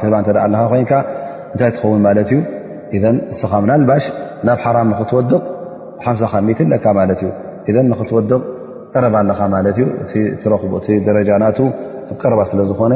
ትህ 0.01 0.07
እኣ 0.07 0.45
ለካ 0.53 0.64
ኮይንካ 0.74 0.93
እንታይ 1.53 1.72
ትኸውን 1.76 2.01
ማለት 2.07 2.30
እዩ 2.32 2.39
እ 2.95 3.01
እስኻ 3.34 3.51
ምናልባሽ 3.66 4.05
ናብ 4.49 4.57
ሓራ 4.66 4.78
ንኽትወድቕ 4.91 5.34
ሓከ 6.05 6.34
ለካ 6.74 6.86
ማለት 6.99 7.22
እዩ 7.70 7.78
ንክትወድቕ 7.93 8.34
ቀረባ 8.93 9.16
ኣለኻ 9.24 9.39
ማለእዩ 9.55 9.80
ደረጃናቱ 11.07 11.59
ኣብ 12.09 12.16
ቀረባ 12.22 12.41
ስለ 12.53 12.59
ዝኾነ 12.70 12.93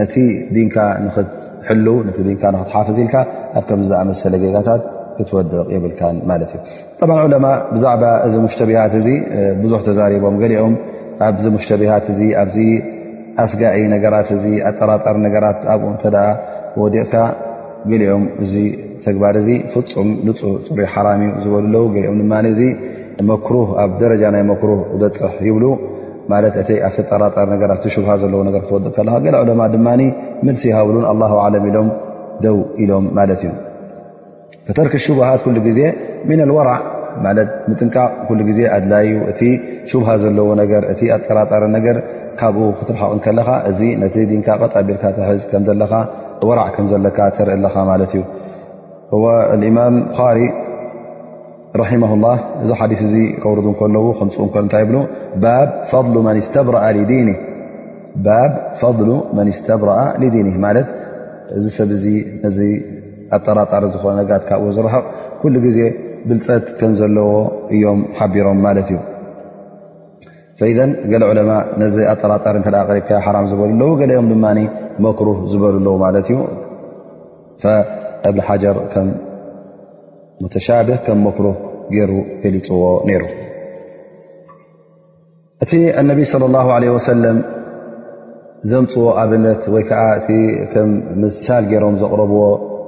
ነቲ 0.00 0.14
ንካ 0.66 0.76
ንኽትሕልው 1.06 1.96
ነቲ 2.08 2.18
ን 2.28 2.36
ክትሓፍዝ 2.42 2.96
ኢልካ 3.04 3.16
ኣብ 3.58 3.62
ከምዝኣመሰለ 3.68 4.34
ጌጋታት 4.44 4.82
ዑለማ 7.18 7.46
ብዛዕባ 7.74 8.02
እዚ 8.26 8.34
ሽተ 8.52 8.60
ቢሃት 8.70 8.94
እ 9.00 9.02
ብዙ 9.62 9.72
ተዛሪቦም 9.86 10.34
ገኦም 10.42 10.74
ኣብዚ 11.28 11.44
ሽተቢት 11.64 12.04
ኣዚ 12.42 12.56
ኣስጋኢ 13.44 13.76
ነገራት 13.94 14.28
ኣጠራጣሪ 14.70 15.16
ነገራት 15.26 15.60
ኣብኡ 15.72 15.90
ወዲቕካ 16.82 17.14
ገሊኦም 17.90 18.24
እዚ 18.44 18.52
ተግባር 19.06 19.34
ፍፁም 19.72 20.08
ንፁህ 20.26 20.52
ፅሩ 20.68 20.80
ሓራ 20.92 21.08
ዝበሉለው 21.44 21.84
ኦም 22.12 22.20
ድ 22.48 22.62
እ 23.20 23.26
ኣብ 23.82 23.92
ደረጃ 24.02 24.22
ናይ 24.34 24.42
ህ 24.48 24.98
በፅሕ 25.02 25.34
ይብ 25.50 25.56
ማት 26.32 26.56
እይ 26.62 26.78
ኣፍተ 26.88 26.98
ጠራጣሪ 27.10 27.48
ራት 27.70 27.84
ሽብሃ 27.94 28.10
ዘለዎ 28.22 28.40
ክትወቕ 28.56 28.86
ከ 28.96 29.44
ድማ 29.76 29.88
ምሲ 30.48 30.62
ሃብሉን 30.78 31.04
ለም 31.22 31.38
ኢሎም 31.70 31.88
ደው 32.44 32.56
ኢሎም 32.82 33.06
ማለት 33.18 33.40
እዩ 33.44 33.52
ተክ 34.76 34.94
ሽبሃ 35.06 35.28
ዜ 35.78 35.82
ن 36.38 36.50
ራ 36.68 36.72
ጥንቃ 37.80 37.96
እ 38.32 38.54
ዘለዎ 40.22 40.48
እ 40.92 41.06
ጠራጠረ 41.26 41.64
ካብ 42.40 42.56
ክቕ 42.78 43.00
ል 43.28 43.38
ርኢ 43.38 43.38
ሪ 43.38 43.70
እዚ 43.70 44.16
ዲث 44.32 44.42
ከር 44.46 44.62
ታይ 44.74 44.84
فض 58.82 58.98
ብረአ 58.98 60.08
ዲ 60.22 60.42
እዚ 61.58 61.66
ሰብ 61.76 61.90
ኣጠራጣሪ 63.36 63.84
ዝኾነ 63.94 64.16
ነትካብ 64.28 64.62
ዝረሕቕ 64.76 65.04
ኩሉ 65.40 65.54
ግዜ 65.66 65.78
ብልፀት 66.28 66.64
ከም 66.78 66.92
ዘለዎ 67.00 67.30
እዮም 67.74 68.00
ሓቢሮም 68.18 68.58
ማለት 68.66 68.88
እዩ 68.92 68.98
ገሊ 71.12 71.22
ዑለማ 71.30 71.50
ነዚ 71.82 71.96
ኣጠራጣሪ 72.12 72.54
እተ 72.62 72.68
ሪብከ 72.90 73.10
ሓራ 73.24 73.36
ዝበሉለዉ 73.50 73.90
ገኦም 74.00 74.28
ድማ 74.32 74.46
መክሩህ 75.06 75.38
ዝበሉለዎ 75.52 75.94
ማለት 76.04 76.28
እዩ 76.32 76.38
እብሓጀር 78.30 78.78
ከም 78.94 79.08
ተሻብህ 80.54 80.98
ከም 81.06 81.20
መክሩህ 81.26 81.56
ገይሩ 81.94 82.12
ገሊፅዎ 82.42 82.82
ነይሩ 83.10 83.22
እቲ 85.64 85.70
ነብ 86.08 86.18
صለ 86.32 86.42
ላه 86.56 86.66
ለ 86.82 86.98
ሰለም 87.12 87.38
ዘምፅዎ 88.70 89.04
ኣብነት 89.22 89.62
ወይዓ 89.74 89.90
እ 90.34 90.38
ም 90.90 90.92
ምሳል 91.22 91.64
ገይሮም 91.70 91.94
ዘቕረብዎ 92.02 92.40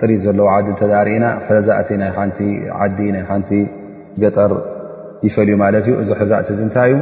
ጥሪት 0.00 0.20
ዘለዎ 0.24 0.46
ዓዲ 0.54 0.68
ተዳሪእና 0.80 1.26
ሕዛእቲ 1.48 1.88
ና 2.00 2.04
ቲዓዲ 2.36 2.98
ናይ 3.14 3.22
ሓንቲ 3.28 3.50
ገጠር 4.22 4.52
ይፈልዩ 5.26 5.54
ማለት 5.64 5.84
እዩ 5.88 5.94
እዚ 6.02 6.10
ሕዛእት 6.20 6.48
እ 6.54 6.56
እንታይ 6.64 6.90
እዩ 6.94 7.00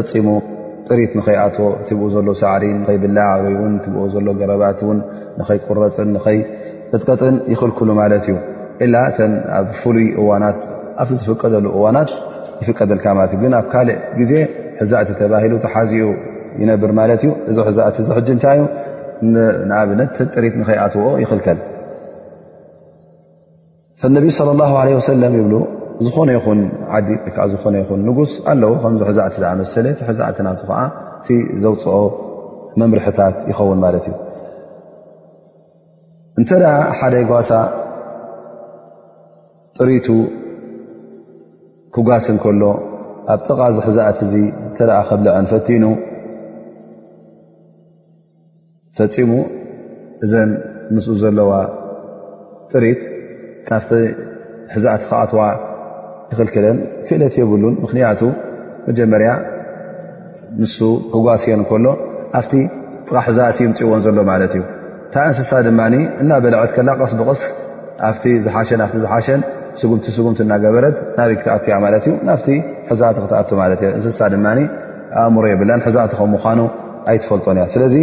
ፈፂሙ 0.00 0.26
ጥሪት 0.88 1.12
ንኸይኣትዎ 1.18 1.66
ትብኡ 1.88 2.06
ዘሎ 2.14 2.28
ሳዕሪ 2.40 2.64
ይ 2.94 2.98
ብላዕ 3.02 3.30
ወይ 3.44 3.54
ብ 3.94 4.06
ዘሎ 4.14 4.26
ገረባት 4.40 4.80
ንይ 5.46 5.58
ቁረፅን 5.66 6.10
ይቅጥቀጥን 6.36 7.36
ይኽልክሉ 7.52 7.88
ማለት 8.02 8.24
እዩ 8.32 8.88
ላ 8.94 9.02
ተ 9.18 9.28
ኣብ 9.58 9.68
ፍሉይ 9.82 10.08
እዋናት 10.22 10.60
ኣብቲ 11.02 11.12
ዝፍቀደሉ 11.24 11.66
እዋናት 11.78 12.10
ይፍቀደልካ 12.62 13.06
ለ 13.18 13.28
እግ 13.36 13.42
ኣብ 13.60 13.66
ካእ 13.74 13.88
ግዜ 14.20 14.32
ሕዛእቲ 14.80 15.10
ተባሂሉ 15.20 15.54
ተሓዚኡ 15.66 16.08
ይነብር 16.62 16.90
ማለት 17.00 17.20
እዩ 17.26 17.30
እዚ 17.50 17.56
ሕዛእ 17.68 17.88
ዚ 18.06 18.08
ሕ 18.16 18.20
እንታይዩ 18.34 18.62
ንኣብነትጥሪት 19.68 20.54
ንኸይኣትዎ 20.60 21.06
ይኽልከል 21.22 21.58
እነቢ 24.06 24.26
ስለ 24.36 24.48
ኣላ 24.64 24.76
ለ 24.86 24.96
ወሰለም 24.98 25.34
ይብሉ 25.38 25.54
ዝኾነ 26.06 26.30
ይኹን 26.36 26.58
ዓዲ 26.96 27.08
ወይከዓ 27.26 27.44
ዝኾነ 27.52 27.74
ይኹን 27.82 28.00
ንጉስ 28.08 28.32
ኣለዉ 28.50 28.72
ከምዚ 28.82 29.00
ሕዛእቲ 29.08 29.34
ዝ 29.42 29.44
መሰለ 29.60 29.86
ቲ 29.98 30.00
ሕዛእቲ 30.08 30.36
ናቱ 30.46 30.60
ከዓ 30.70 30.78
እቲ 31.20 31.28
ዘውፅኦ 31.62 31.96
መምርሕታት 32.80 33.36
ይኸውን 33.50 33.78
ማለት 33.84 34.04
እዩ 34.10 34.14
እንተደኣ 36.40 36.72
ሓደ 36.98 37.14
ጓሳ 37.30 37.50
ጥሪቱ 39.78 40.06
ክጓስ 41.94 42.26
ንከሎ 42.36 42.62
ኣብ 43.34 43.40
ጥቃ 43.48 43.60
ዝ 43.74 43.86
ሕዛእት 43.88 44.18
እዚ 44.28 44.34
እንተ 44.66 44.78
ከብልዐን 45.08 45.46
ፈኑ 45.52 45.84
ፈፂሙ 48.96 49.30
እዘን 50.24 50.50
ምስ 50.94 51.06
ዘለዋ 51.22 51.50
ጥሪት 52.72 53.02
ናብቲ 53.72 53.90
ሕዛእት 54.74 55.02
ከኣትዋ 55.08 55.40
ትክልክለን 56.30 56.76
ክእለት 57.08 57.34
የብሉን 57.40 57.74
ምክንያቱ 57.84 58.22
መጀመርያ 58.88 59.30
ንሱ 60.60 60.78
ክጓስዮን 61.12 61.62
ከሎ 61.70 61.86
ኣፍቲ 62.40 62.52
ጥቃ 63.06 63.16
ሕዛእት 63.28 63.58
ምፅእዎን 63.70 64.00
ዘሎ 64.04 64.18
ማለት 64.32 64.52
እዩ 64.58 64.62
እንታ 65.04 65.16
እንስሳ 65.30 65.50
ድማ 65.66 65.80
እናበልዐት 66.22 66.70
ከላ 66.76 66.88
ቀስ 67.00 67.12
ብቅስ 67.20 67.42
ኣፍቲ 68.08 68.24
ዝሓሸን 68.46 68.80
ቲ 68.92 68.96
ዝሓሸን 69.04 69.40
ስጉምቲ 69.80 70.04
ስጉምቲ 70.16 70.38
እናገበረት 70.46 70.96
ናበይ 71.18 71.36
ክትኣትያ 71.40 71.74
ማለት 71.84 72.04
እዩ 72.08 72.14
ናፍቲ 72.28 72.48
ሕዛት 72.90 73.16
ክትኣቶ 73.22 73.50
ማለት 73.62 73.80
እ 73.84 73.88
እንስሳ 73.96 74.20
ድማ 74.34 74.46
ኣእምሮ 75.22 75.44
የብለን 75.52 75.80
ሕዛእቲ 75.86 76.12
ከም 76.18 76.30
ምኳኑ 76.34 76.60
ኣይትፈልጦን 77.10 77.56
እያ 77.58 77.64
ስለዚ 77.74 77.96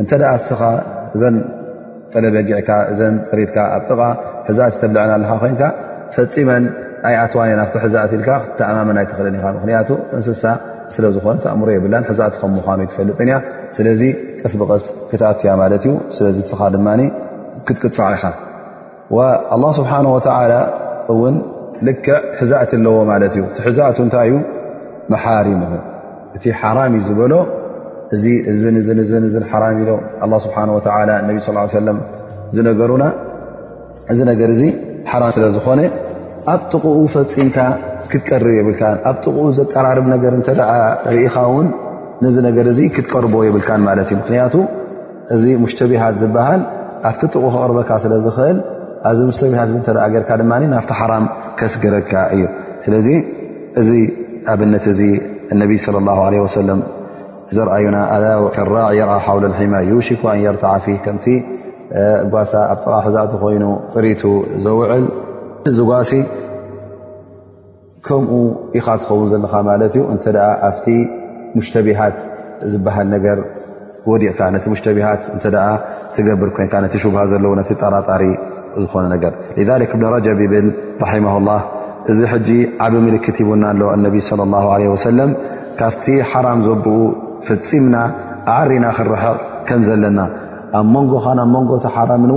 እንተ 0.00 0.10
ስኻ 0.46 0.60
ዘ 1.20 1.24
ጠለበጊዕካ 2.12 2.68
እዘ 2.92 3.00
ጥሪትካ 3.28 3.56
ኣብ 3.76 3.82
ጥቃ 3.88 4.00
ሕዛእቲ 4.48 4.74
ተብልዐና 4.82 5.10
ኣለካ 5.18 5.32
ኮንካ 5.42 5.62
ፈፂመን 6.16 6.64
ናይ 7.04 7.14
ኣትዋን 7.24 7.50
ናብቲ 7.60 7.74
ሕዛእት 7.84 8.12
ል 8.20 8.22
ክተኣማመ 8.44 8.90
ናይ 8.98 9.06
ትኽእልን 9.10 9.36
ኢኻ 9.38 9.46
ምክንያቱ 9.58 9.90
እንስሳ 10.18 10.44
ስለ 10.94 11.04
ዝኾነ 11.16 11.36
ተእምሮ 11.44 11.68
የብላን 11.76 12.04
ሕዛእት 12.10 12.34
ከም 12.40 12.50
ምዃኑ 12.58 12.80
ትፈልጥንያ 12.92 13.34
ስለዚ 13.76 14.02
ቀስ 14.42 14.54
ብቀስ 14.60 14.84
ክታትያ 15.10 15.50
ማለት 15.62 15.82
እዩ 15.86 15.92
ስለዚ 16.16 16.38
ስኻ 16.50 16.60
ድማ 16.76 16.88
ክጥቅፃዕ 17.68 18.08
ኢኻ 18.18 18.24
ኣه 19.62 19.72
ስብሓ 19.80 19.92
ወላ 20.14 20.52
እውን 21.12 21.36
ልክዕ 21.86 22.14
ሕዛእቲ 22.40 22.70
ኣለዎ 22.78 22.96
ማለት 23.12 23.32
እዩ 23.36 23.42
ቲ 23.56 23.62
ሕዛእቱ 23.66 23.98
እንታይእዩ 24.06 24.34
መሓሪም 25.12 25.60
እቲ 26.36 26.44
ሓራም 26.60 26.92
እዩ 26.96 27.02
ዝበሎ 27.08 27.32
እዚ 28.16 28.24
እ 28.50 28.52
እን 28.68 29.24
ሓራም 29.52 29.76
ኢሎ 29.82 29.90
ኣ 30.24 30.26
ስብሓን 30.44 30.68
ወላ 30.76 31.10
ነቢ 31.28 31.38
ስ 31.46 31.80
ለ 31.88 31.92
ዝነገሩና 32.56 33.04
እዚ 34.12 34.20
ነገር 34.30 34.48
እዚ 34.54 34.62
ሓራ 35.10 35.24
ስለ 35.36 35.44
ዝኾነ 35.56 35.80
ኣብ 36.52 36.60
ጥቕኡ 36.70 36.96
ፈፂምካ 37.14 37.56
ክትቀርብ 38.10 38.50
የብልካን 38.58 38.96
ኣብ 39.10 39.16
ጥቕኡ 39.24 39.44
ዘጠራርብ 39.58 40.06
ነገር 40.14 40.32
እንተደኣ 40.38 40.70
ርኢኻ 41.14 41.36
ውን 41.54 41.68
ነዚ 42.24 42.36
ነገር 42.48 42.66
እዚ 42.72 42.80
ክትቀርቦ 42.96 43.34
የብልካን 43.48 43.82
ማለት 43.88 44.06
እዩ 44.12 44.18
ምክንያቱ 44.22 44.54
እዚ 45.36 45.44
ሙሽተ 45.62 45.80
ቢሃት 45.90 46.16
ዝበሃል 46.22 46.62
ኣብቲ 47.08 47.20
ጥቁ 47.32 47.42
ክቅርበካ 47.54 47.90
ስለ 48.04 48.14
ዝኽእል 48.26 48.58
ኣዚ 49.10 49.18
ሙሽተቢሃት 49.30 49.68
እ 49.72 49.74
እተኣ 49.82 49.98
ጌርካ 50.14 50.30
ድማ 50.42 50.52
ናፍቲ 50.74 50.92
ሓራም 51.00 51.26
ከስገረካ 51.58 52.12
እዩ 52.36 52.44
ስለዚ 52.84 53.08
እዚ 53.82 53.90
ኣብነት 54.54 54.86
እዚ 54.94 55.00
እነቢ 55.54 55.72
ለ 55.96 56.00
ላ 56.08 56.16
ለ 56.34 56.40
ወሰለም 56.44 56.80
ዩ 57.56 57.60
ራ 57.66 58.82
يር 59.00 59.10
ጓሳ 62.32 62.50
ኣ 62.72 62.80
ቃሕ 62.84 63.04
ዛ 63.14 63.20
ይኑ 63.52 63.64
ዘውዕል 64.64 65.04
እዚ 65.68 65.78
ጓሲ 65.90 66.12
ከም 68.06 68.24
ኢኻ 68.78 68.86
ትኸውን 69.02 69.28
ዘለካ 69.32 69.54
ዩ 69.98 70.02
እ 70.14 70.34
ኣ 70.48 70.70
ሽቢት 71.68 72.18
ዝ 72.72 72.82
ዲቕ 74.24 74.42
ገብር 76.28 76.50
بሃ 77.16 77.26
ዘ 77.30 77.38
ጠራጣሪ 77.82 78.22
ዝነ 78.92 79.12
ذ 79.62 80.36
ن 80.36 80.44
ብ 80.52 80.54
ل 81.46 81.56
እዚ 82.12 82.20
ዓብ 82.84 82.94
ክት 83.24 83.38
ቡና 83.48 83.64
صى 84.28 84.42
الله 84.48 84.64
ع 84.74 84.78
ካ 86.32 86.44
ራ 86.46 86.52
ዘኡ 86.68 86.84
ፍምና 87.46 87.96
ሪና 88.70 88.86
ክርሕቕ 88.98 89.36
ከዘለና 89.68 90.20
ኣብ 90.78 90.86
መንጎ 90.94 91.12
ብ 91.24 91.26
ንጎ 91.64 91.70
ሓ 91.94 92.04
ን 92.20 92.30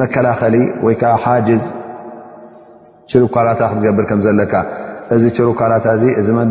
መከላኸሊ 0.00 0.56
ይዓ 0.90 1.12
ሓ 1.22 1.26
ሩካላታ 3.22 3.60
ክትገብር 3.70 4.04
ከዘለካ 4.10 4.54
እዚ 5.14 5.22
ሩካላታ 5.48 5.86
ዚ 6.26 6.34
መን 6.36 6.50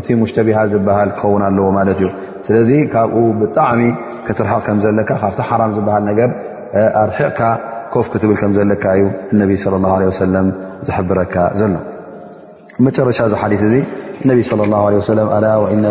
እቲ 0.00 0.08
ሙሽተቢሃ 0.20 0.58
ዝሃ 0.72 0.96
ክኸን 1.14 1.42
ኣለዎ 1.46 1.68
ማ 1.76 1.80
እዩ 1.94 2.02
ስለዚ 2.46 2.70
ካብኡ 2.92 3.20
ብጣሚ 3.40 3.80
ክትርቕ 4.26 4.58
ከካ 5.08 5.30
ካ 6.18 6.28
ኣርቕካ 7.02 7.40
ኮፍ 7.92 8.06
ክትብል 8.12 8.36
ከ 8.42 8.50
ዘለካ 8.58 8.84
እዩ 8.98 9.04
ነ 9.38 9.48
ه 9.50 10.12
ሰ 10.18 10.26
ዝብረካ 10.88 11.34
ዘሎ 11.60 11.72
መረሻ 12.86 13.18
ሓ 13.42 13.48
እ 15.74 15.90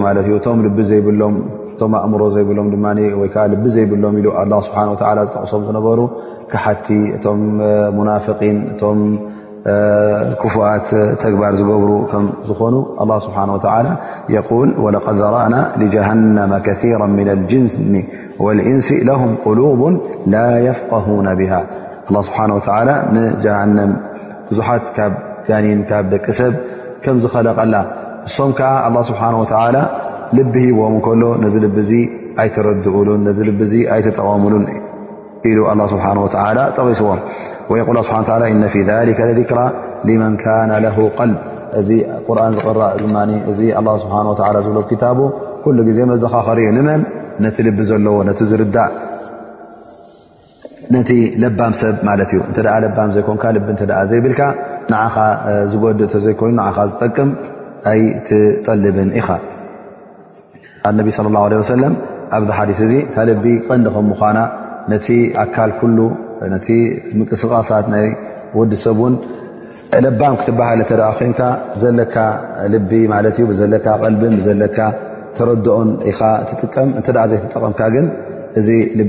እምሮ 2.05 2.21
ዘይሎም 2.33 2.65
ጠቅም 2.79 2.79
ሩ 7.97 8.33
ቲ 8.81 8.89
ፉት 10.41 10.87
ተግባር 11.23 11.53
ዝገብሩ 11.59 11.91
ከ 12.11 12.19
ዝኾኑ 12.47 12.75
لله 12.99 13.17
ስه 13.25 13.37
و 13.41 14.63
ل 14.67 14.69
ولق 14.85 15.05
ضرأና 15.21 15.55
لجሃنم 15.81 16.51
كثير 16.67 16.99
من 17.19 17.27
الجን 17.35 17.67
والእንስ 18.43 18.87
لهم 19.09 19.31
قلب 19.45 19.81
ላ 20.33 20.47
يفقهن 20.69 21.27
به 21.39 21.51
الله 22.09 22.21
ስሓه 22.27 22.47
و 22.57 22.59
ንجሃن 23.15 23.77
ብዙት 24.49 24.85
ካብ 25.89 26.03
ደቂ 26.13 26.25
ሰብ 26.39 26.53
ከ 27.03 27.05
ዝኸለቀላ 27.23 27.75
እሶም 28.29 28.51
ከዓ 28.57 28.71
الله 28.87 29.01
ስሓه 29.09 29.33
و 29.41 29.45
ልب 30.37 30.55
ሂዎም 30.67 30.95
ከሎ 31.05 31.23
ነ 31.43 31.45
ል 31.63 31.93
ኣይረድእሉን 32.41 33.23
ኣይጠቐሙሉን 33.95 34.65
ሉ 35.57 35.59
الله 35.73 35.85
ሓه 36.05 36.15
و 36.25 36.27
ጠቒስዎም 36.77 37.19
ብሓ 37.69 37.79
እ 38.51 38.67
ፊ 38.73 38.77
ذከ 39.07 39.19
ذክራ 39.39 39.59
መን 40.21 40.33
ካነ 40.43 40.71
ል 40.85 40.87
እዚ 41.79 41.89
ርን 42.37 42.55
ዝ 43.57 43.61
እ 43.79 43.83
ስብሓ 44.03 44.51
ዝብሎ 44.67 44.77
ታቡ 45.03 45.19
ኩሉ 45.63 45.77
ግዜ 45.89 45.99
መዘኻ 46.11 46.33
ኸር 46.47 46.59
ንመን 46.77 47.01
ነቲ 47.43 47.57
ልቢ 47.67 47.79
ዘለዎ 47.89 48.15
ነቲ 48.27 48.39
ዝርዳእ 48.51 48.91
ነቲ 50.93 51.09
ለባም 51.41 51.73
ሰብ 51.81 51.95
ማለት 52.09 52.31
ዩ 52.35 52.39
ዘኮን 53.15 53.37
ል 53.57 53.91
ዘይብልካ 54.11 54.41
ንኻ 54.93 55.15
ዝጎድእ 55.73 56.13
ዘይኮይኑ 56.25 56.57
ዝጠቅም 56.91 57.29
ኣይ 57.93 58.01
ትጠልብን 58.27 59.09
ኢኻ 59.19 59.27
ነቢ 60.99 61.07
صለ 61.17 61.27
ه 61.61 61.63
ሰለም 61.75 61.93
ኣብዚ 62.37 62.49
ሓዲ 62.57 62.71
እዚ 62.85 62.93
ታልቢ 63.15 63.45
ቀንዲ 63.67 63.87
ከ 63.95 63.97
ምኳና 64.09 64.37
ነቲ 64.91 65.07
ኣካል 65.43 65.71
ነቲ 66.51 66.67
ንቅስቃሳት 67.19 67.85
ይ 68.05 68.09
ወዲሰብን 68.59 69.13
ለባም 70.03 70.33
ክትበሃል 70.39 70.81
ኮን 71.17 71.33
ዘለካ 71.81 72.15
ል 72.73 72.75
ዘለ 73.59 73.75
ልን 74.21 74.35
ዘለካ 74.47 74.77
ተረኦን 75.37 75.89
ጥቀም 76.61 76.89
እተ 76.99 77.07
ዘይጠቀምካ 77.31 77.81
ግን 77.95 78.05
እዚ 78.59 78.67
ል 78.99 79.03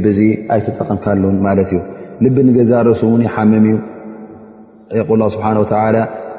ኣይጠቐምካሉ 0.54 1.22
ማ 1.46 1.52
ልቢ 2.24 2.38
ገዛ 2.58 2.72
ርእሱን 2.88 3.20
ይሓምም 3.28 3.64
እዩ 5.00 5.10
ል 5.22 5.30
ስብሓ 5.36 5.46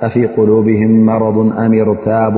ኣፊ 0.05 0.13
قلبም 0.37 0.93
መረض 1.09 1.37
ኣም 1.63 1.73
ርታቡ 1.89 2.35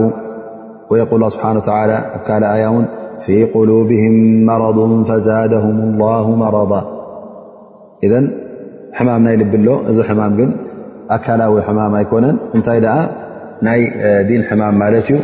ል 0.99 1.03
ብ 1.29 2.41
ኣያ 2.55 2.65
ን 2.81 2.85
ፊ 3.25 3.27
قلبهም 3.55 4.15
መረض 4.49 4.77
ዛده 5.27 5.63
الله 5.75 6.25
መረض 6.43 6.71
ሕማም 8.97 9.21
ናይ 9.25 9.35
ልቢ 9.41 9.53
ኣሎ 9.61 9.67
እዚ 9.89 9.97
ሕማም 10.09 10.31
ግን 10.39 10.49
ኣካላዊ 11.15 11.53
ሕማም 11.67 11.93
ኣይኮነን 11.99 12.37
እንታይ 12.57 12.79
ደኣ 12.85 12.95
ናይ 13.67 13.79
ዲን 14.29 14.41
ሕማም 14.49 14.73
ማለት 14.83 15.05
እዩ 15.11 15.17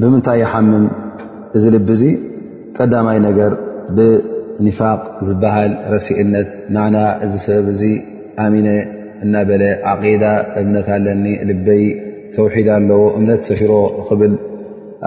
ብምንታይ 0.00 0.38
ይሓምም 0.42 0.84
እዚ 1.56 1.64
ልቢ 1.76 1.88
እዚ 1.96 2.02
ቀዳማይ 2.78 3.18
ነገር 3.28 3.52
ብኒፋቅ 3.96 5.00
ዝበሃል 5.28 5.72
ረሲእነት 5.94 6.48
ናና 6.76 6.94
እዚ 7.24 7.32
ሰብ 7.48 7.66
እዚ 7.76 7.82
ኣሚነ 8.46 8.68
እናበለ 9.26 9.62
ዓቂዳ 9.90 10.24
እምነት 10.60 10.86
ኣለኒ 10.96 11.24
ልበይ 11.48 11.84
ተውሒድ 12.34 12.68
ኣለዎ 12.76 13.02
እምነት 13.18 13.40
ሰፊሮ 13.48 13.72
ክብል 14.08 14.32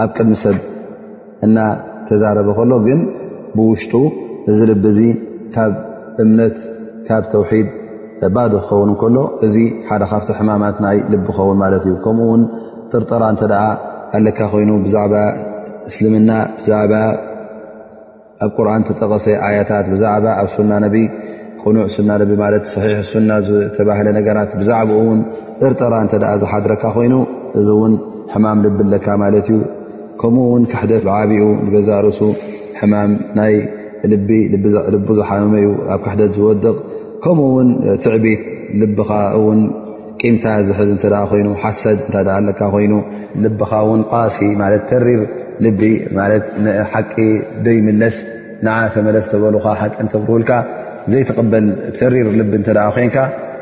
ኣብ 0.04 0.10
ቅድሚ 0.16 0.34
ሰብ 0.44 0.58
እናተዛረበ 1.48 2.48
ከሎ 2.60 2.72
ግን 2.88 3.02
ብውሽጡ 3.58 3.94
እዚ 4.52 4.60
ልቢ 4.70 4.86
እዙ 4.94 5.00
ካብ 5.56 5.74
እምነት 6.24 6.58
ካብ 7.08 7.24
ተውሒድ 7.34 7.68
ባዱ 8.36 8.52
ክኸውን 8.64 8.90
እከሎ 8.94 9.18
እዚ 9.46 9.56
ሓደ 9.90 10.04
ካብቲ 10.12 10.30
ሕማማት 10.40 10.78
ናይ 10.86 10.98
ልቢ 11.14 11.26
ኸውን 11.38 11.58
ማለት 11.64 11.84
እዩ 11.88 11.94
ከምኡውን 12.06 12.42
ጥርጠራ 12.92 13.24
እተ 13.36 13.42
ኣለካ 14.18 14.40
ኮይኑ 14.54 14.70
ብዛዕባ 14.86 15.14
እስልምና 15.90 16.30
ብዛዕባ 16.58 16.94
ኣብ 18.46 18.50
ቁርን 18.58 18.84
ተጠቐሰ 18.90 19.26
ኣያታት 19.48 19.86
ብዛዕባ 19.94 20.26
ኣብ 20.42 20.48
ሱና 20.56 20.72
ነቢ 20.86 20.96
ቆኑዕ 21.62 21.84
ሱና 21.96 22.10
ነ 22.22 22.40
ማለት 22.44 22.66
ሰሒሕ 22.74 22.98
ሱና 23.12 23.30
ዝተባህለ 23.48 24.08
ነገራት 24.18 24.52
ብዛዕኡ 24.62 25.02
ን 25.18 25.22
ጥርጠራ 25.62 25.94
እተ 26.08 26.14
ዝሓድረካ 26.44 26.84
ኮይኑ 26.98 27.14
እዚ 27.62 27.68
እውን 27.78 27.94
ሕማም 28.34 28.58
ልብ 28.66 28.80
ኣለካ 28.88 29.08
ማለት 29.24 29.48
እዩ 29.54 29.60
ከምኡ 30.22 30.44
ውን 30.54 30.64
ካሕደት 30.72 31.04
ብዓብኡ 31.08 31.42
ንገዛርሱ 31.66 32.20
ሕማም 32.80 33.12
ናይ 33.40 33.54
ልቢ 34.12 34.30
ልቢ 34.54 34.66
ዝሓመመ 35.20 35.54
እዩ 35.62 35.70
ኣብ 35.94 36.00
ክሕደት 36.06 36.32
ዝወድቕ 36.38 36.74
ከምኡ 37.24 37.46
ውን 37.56 37.70
ትዕቢት 38.04 38.42
ልቢኻ 38.82 39.12
እውን 39.38 39.62
ቂምታ 40.22 40.46
ዝሕዝ 40.68 40.90
እንተደ 40.96 41.16
ኮይኑ 41.32 41.48
ሓሰድ 41.62 41.98
እንታይ 42.06 42.24
ዳ 42.28 42.36
ኣለካ 42.40 42.62
ኮይኑ 42.76 42.94
ልቢኻ 43.44 43.72
ውን 43.90 44.02
ቃሲ 44.16 44.40
ማለት 44.62 44.84
ተሪር 44.92 45.22
ልቢ 45.66 45.82
ማለት 46.20 46.46
ሓቂ 46.92 47.14
ዶይ 47.68 47.78
ምለስ 47.88 48.18
ንዓተመለስ 48.68 49.26
ተበሉካ 49.34 49.66
ሓቂ 49.82 49.94
እንተክርብልካ 50.06 50.52
ዘይተቐበል 51.14 51.66
ተሪር 52.00 52.28
ልቢ 52.40 52.54
እንተደ 52.62 52.80
ኮይንካ 52.98 53.18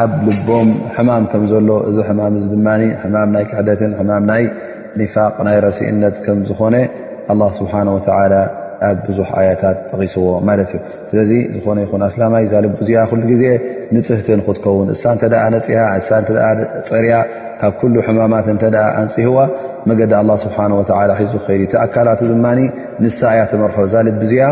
ኣብ 0.00 0.10
ልቦም 0.34 0.68
ሕማም 0.96 1.24
ከምዘሎ 1.30 1.68
እዚ 1.88 1.98
ሕማም 2.08 2.34
ድማ 2.52 2.68
ሕማም 3.02 3.28
ናይ 3.34 3.44
ክሕደትን 3.50 3.92
ማ 4.08 4.18
ናይ 4.30 4.44
ኒፋቅ 5.00 5.34
ናይ 5.46 5.56
ረሲእነት 5.64 6.14
ከምዝኾነ 6.24 6.76
ኣላ 7.32 7.42
ስብሓላ 7.58 7.88
ኣብ 8.88 8.96
ብዙሕ 9.06 9.28
ኣያታት 9.38 9.78
ተቂስዎ 9.90 10.26
ማለት 10.48 10.68
እዩ 10.76 10.80
ስለዚ 11.10 11.30
ዝኾነ 11.54 11.78
ይኹን 11.84 12.02
ኣስላማይ 12.08 12.44
ዘልብ 12.52 12.74
እዚኣ 12.82 12.98
ሉ 13.18 13.22
ግዜ 13.30 13.44
ንፅህትን 13.94 14.40
ክትከውን 14.46 14.88
እሳ 14.94 15.02
እተ 15.16 15.22
ነፅሳ 15.54 16.44
ፀርያ 16.88 17.14
ካብ 17.62 17.72
ኩሉ 17.80 17.94
ሕማማት 18.08 18.46
እተ 18.52 18.62
ኣንፅህዋ 19.00 19.38
መገዲ 19.90 20.12
ኣ 20.20 20.36
ስብሓ 20.44 20.58
ሒዙ 21.22 21.32
ክእ 21.46 21.64
ቲ 21.72 21.76
ኣካላት 21.84 22.20
ድማ 22.30 22.46
ንሳ 23.06 23.20
ያ 23.38 23.42
ተመርሖ 23.54 23.76
ዛልቢ 23.94 24.20
እዚኣ 24.28 24.48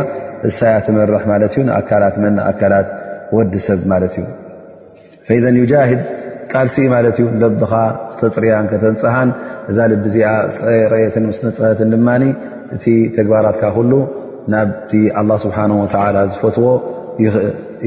እሳያ 0.51 0.74
ትመርሕ 0.88 1.22
ማለት 1.32 1.53
ዩ 1.59 1.62
ንኣካላት 1.68 2.16
መ 2.24 2.34
ኣካላት 2.53 2.88
ወዲ 3.36 3.55
ሰብ 3.66 3.80
ማለት 3.94 4.12
እዩ 4.20 4.24
ኢዘ 5.34 5.44
ዩጃሂድ 5.62 6.00
ቃልሲ 6.52 6.76
ማለት 6.94 7.16
እዩ 7.20 7.26
ለብኻ 7.42 7.72
ተፅርያን 8.18 8.66
ከተንፀሃን 8.72 9.30
እዛ 9.70 9.78
ልቢእዚኣ 9.92 10.28
ረትን 10.92 11.24
ምስ 11.30 11.38
ነፀትን 11.46 11.88
ድማ 11.94 12.08
እቲ 12.74 12.84
ተግባራትካ 13.16 13.62
ኩሉ 13.76 13.92
ናብቲ 14.52 14.92
ኣላ 15.20 15.30
ስብሓን 15.44 15.72
ወተዓላ 15.80 16.16
ዝፈትዎ 16.34 16.68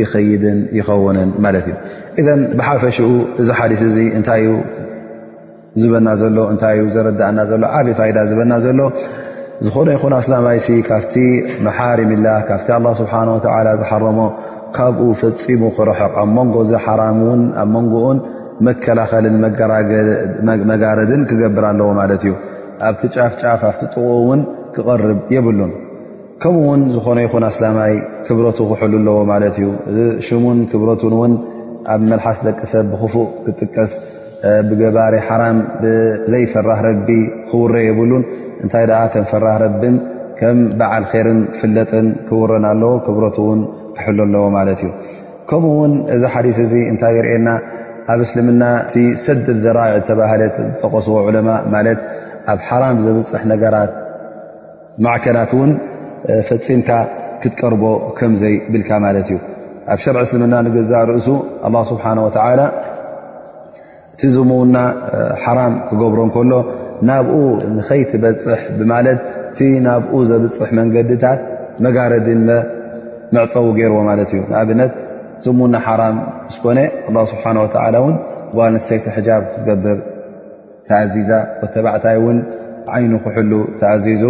ይኸይድን 0.01 0.59
ይኸውንን 0.77 1.29
ማለት 1.45 1.65
እዩ 1.71 1.75
እዘን 2.21 2.41
ብሓፈሽኡ 2.59 3.09
እዚ 3.41 3.47
ሓዲስ 3.59 3.81
እዚ 3.89 3.97
እንታይ 4.17 4.43
እዩ 4.47 4.53
ዝበና 5.81 6.07
ዘሎ 6.21 6.37
እንታይ 6.53 6.77
እዩ 6.81 6.85
ዘረዳእና 6.95 7.39
ዘሎ 7.51 7.63
ዓብይ 7.79 7.95
ፋይዳ 7.99 8.17
ዝበና 8.31 8.53
ዘሎ 8.65 8.79
ዝኾነ 9.65 9.87
ይኹን 9.95 10.13
ኣስላማይ 10.19 10.57
ካብቲ 10.89 11.13
መሓርምላ 11.65 12.27
ካብቲ 12.49 12.67
ኣላ 12.75 12.85
ስብሓን 12.99 13.29
ወተላ 13.33 13.67
ዝሓረሞ 13.79 14.19
ካብኡ 14.75 15.07
ፈፂሙ 15.21 15.61
ክረሐቕ 15.77 16.13
ኣብ 16.21 16.29
መንጎ 16.37 16.55
እዚ 16.65 16.71
ሓራም 16.85 17.17
ን 17.39 17.41
ኣብ 17.61 17.67
መንጎኡን 17.75 18.19
መከላኸልን 18.67 19.35
መጋረድን 20.69 21.21
ክገብር 21.31 21.65
ኣለዎ 21.71 21.89
ማለት 21.99 22.23
እዩ 22.27 22.33
ኣብቲ 22.89 23.01
ጫፍጫፍ 23.15 23.61
ኣብቲ 23.69 23.81
ጥቕኡ 23.89 24.11
ውን 24.29 24.41
ክቐርብ 24.77 25.19
የብሉን 25.35 25.73
ከምኡ 26.43 26.63
ውን 26.69 26.81
ዝኾነ 26.95 27.17
ይኹን 27.27 27.45
ኣስላማይ 27.51 27.93
ክብረቱ 28.29 28.59
ክሕሉ 28.71 28.93
ኣለዎ 29.01 29.17
ማለት 29.33 29.55
እዩ 29.63 29.69
ሽሙን 30.27 30.59
ክብረትን 30.73 31.15
ውን 31.21 31.33
ኣብ 31.95 32.01
መልሓስ 32.13 32.39
ደቂ 32.47 32.59
ሰብ 32.73 32.85
ብክፉእ 32.93 33.27
ክጥቀስ 33.47 33.91
ብገባሪ 34.67 35.15
ሓራም 35.27 35.57
ዘይፈራህ 36.31 36.79
ረቢ 36.87 37.09
ክውረ 37.49 37.73
የብሉን 37.87 38.23
እንታይ 38.63 38.85
ደኣ 38.89 39.01
ከም 39.13 39.25
ፈራህ 39.31 39.55
ረብን 39.63 39.95
ከም 40.39 40.57
በዓል 40.79 41.03
ከርን 41.11 41.39
ፍለጥን 41.59 42.07
ክውረና 42.27 42.65
ኣለዎ 42.73 42.91
ክብረት 43.05 43.37
እውን 43.43 43.61
ክሕል 43.97 44.19
ኣለዎ 44.25 44.43
ማለት 44.57 44.79
እዩ 44.85 44.89
ከምኡ 45.49 45.73
ውን 45.81 45.93
እዚ 46.15 46.23
ሓዲስ 46.33 46.57
እዚ 46.65 46.73
እንታይ 46.91 47.13
ይርኤና 47.17 47.49
ኣብ 48.13 48.19
እስልምናቲ 48.27 48.93
ሰደት 49.25 49.59
ዘራይዒ 49.65 49.95
ዝተባህለት 50.03 50.55
ዝጠቐስዎ 50.71 51.15
ዑለማ 51.27 51.49
ማለት 51.75 51.99
ኣብ 52.53 52.59
ሓራም 52.67 52.97
ዘብፅሕ 53.05 53.43
ነገራት 53.53 53.91
ማዕከናት 55.05 55.51
እውን 55.57 55.71
ፈፂምካ 56.47 56.89
ክትቀርቦ 57.41 57.83
ከምዘይብልካ 58.19 58.89
ማለት 59.07 59.27
እዩ 59.31 59.39
ኣብ 59.93 59.99
ሸርዕ 60.05 60.23
እስልምና 60.27 60.55
ንገዛእ 60.67 61.05
ርእሱ 61.11 61.27
ኣ 61.67 61.83
ስብሓና 61.91 62.19
ወተዓላ 62.27 62.59
ቲ 64.21 64.29
ዝሙና 64.35 64.77
ሓራም 65.43 65.73
ክገብሮ 65.89 66.21
ከሎ 66.35 66.51
ናብኡ 67.09 67.35
ንኸይትበፅሕ 67.75 68.61
ማለት 68.93 69.21
ቲ 69.57 69.67
ናብኡ 69.85 70.11
ዘብፅሕ 70.31 70.69
መንገድታት 70.79 71.41
መጋረድመዕፀው 71.85 73.67
ገይርዎ 73.77 73.99
ማለት 74.09 74.29
እዩ 74.33 74.41
ንኣብነት 74.49 74.91
ዝሙና 75.45 75.75
ሓራ 75.87 76.01
ዝኮነ 76.55 76.79
ስብሓ 77.31 77.43
እ 77.65 78.11
ጓል 78.57 78.71
ንሰይቲ 78.75 79.05
ሕጃብ 79.15 79.43
ትገብር 79.55 79.97
ተዚዛ 80.89 81.31
ወተባዕታይ 81.63 82.17
ን 82.35 82.37
ዓይኑ 82.95 83.11
ክሕሉ 83.23 83.51
ተኣዚዙ 83.79 84.23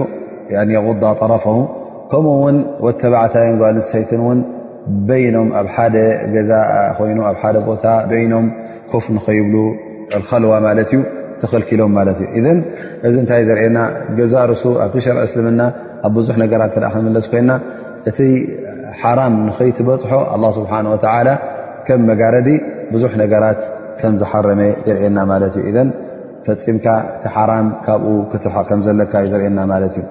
የغዳ 0.76 1.04
ጠረፈ 1.22 1.46
ከምኡውን 2.12 2.58
ወተባዕታይ 2.86 3.48
ጓል 3.64 3.76
ንሰይት 3.82 4.10
ን 4.38 4.40
በይኖም 5.08 5.48
ኣብ 5.60 5.68
ሓደ 5.76 5.96
ገዛ 6.34 6.52
ኮይኑ 6.98 7.20
ኣ 7.30 7.32
ቦታ 7.68 7.86
ይም 8.22 8.46
ኮፍ 8.92 9.06
ንከይብሉ 9.16 9.56
ከልዋ 10.30 10.52
ማለት 10.68 10.90
እዩ 10.94 11.00
ተኸልኪሎም 11.42 11.92
ማለት 11.98 12.20
እ 12.26 12.30
እዚ 13.08 13.14
እንታይ 13.24 13.42
ዘርእና 13.50 13.80
ገዛ 14.20 14.34
ርሱ 14.52 14.64
ኣብቲ 14.86 14.96
ሸርዕ 15.06 15.22
እስልምና 15.28 15.62
ኣብ 16.08 16.14
ብዙሕ 16.18 16.36
ነገራት 16.44 16.72
ተ 16.76 16.80
ክንምለስ 16.94 17.26
ኮይና 17.32 17.52
እቲ 18.10 18.18
ሓራም 19.02 19.34
ንከይትበፅሖ 19.48 20.12
ስብሓ 20.58 20.72
ላ 21.28 21.34
ከም 21.88 22.02
መጋረዲ 22.10 22.50
ብዙሕ 22.94 23.12
ነገራት 23.24 23.62
ከም 24.00 24.14
ዝሓረመ 24.22 24.60
የርና 24.90 25.20
ማት 25.32 25.44
እዩ 25.62 25.68
ፈፂምካ 26.48 26.86
እቲ 27.18 27.26
ሓራ 27.36 27.52
ካብኡ 27.86 28.12
ክ 28.32 28.64
ከዘለካ 28.72 29.14
ዩ 29.24 29.30
ዘርና 29.34 29.60
ማለት 29.74 29.94
እዩ 30.00 30.06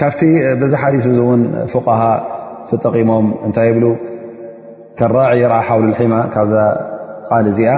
ካብቲ 0.00 0.20
ብዛ 0.60 0.72
ሓዲስ 0.82 1.06
እዚ 1.12 1.18
እውን 1.24 1.42
ፍقሃ 1.72 2.00
ተጠቒሞም 2.68 3.26
እንታይ 3.46 3.68
ይብ 3.72 3.82
ከራ 4.98 5.14
ዓ 5.52 5.60
ሓውሉማ 5.68 6.14
ካ 6.34 6.44
ቃል 7.28 7.44
እዚኣ 7.52 7.70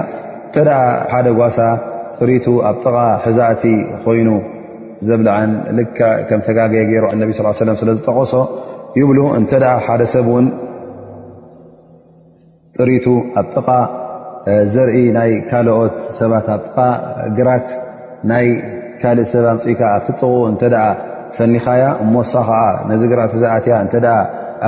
እንተደ 0.48 0.70
ሓደ 1.10 1.26
ጓሳ 1.38 1.58
ጥሪቱ 2.16 2.46
ኣብ 2.68 2.76
ጥቓ 2.84 2.96
ህዛእቲ 3.24 3.62
ኮይኑ 4.04 4.28
ዘብልዓን 5.08 5.50
ልክ 5.78 5.92
ከም 6.28 6.40
ተጋገየ 6.46 6.82
ገይሩ 6.90 7.04
እነቢ 7.14 7.30
ስ 7.38 7.64
ለም 7.68 7.76
ስለ 7.82 7.90
ዝጠቐሶ 7.98 8.34
ይብሉ 9.00 9.18
እንተ 9.38 9.50
ሓደ 9.86 10.02
ሰብ 10.14 10.26
እውን 10.32 10.46
ጥሪቱ 12.78 13.06
ኣብ 13.40 13.46
ጥቓ 13.54 13.68
ዘርኢ 14.74 14.96
ናይ 15.18 15.32
ካልኦት 15.50 15.96
ሰባት 16.18 16.46
ኣ 16.54 16.56
ጥቃ 16.66 16.76
ግራት 17.38 17.68
ናይ 18.30 18.46
ካልእ 19.02 19.28
ሰብንፅኢካ 19.32 19.80
ኣብቲ 19.96 20.08
ጥቑ 20.18 20.22
እንተደኣ 20.50 20.84
ፈኒኻያ 21.36 21.82
እሞሳ 22.04 22.32
ከዓ 22.48 22.62
ነዚ 22.90 23.02
ግራት 23.12 23.32
ዛኣትያ 23.42 23.74
እንተ 23.84 23.94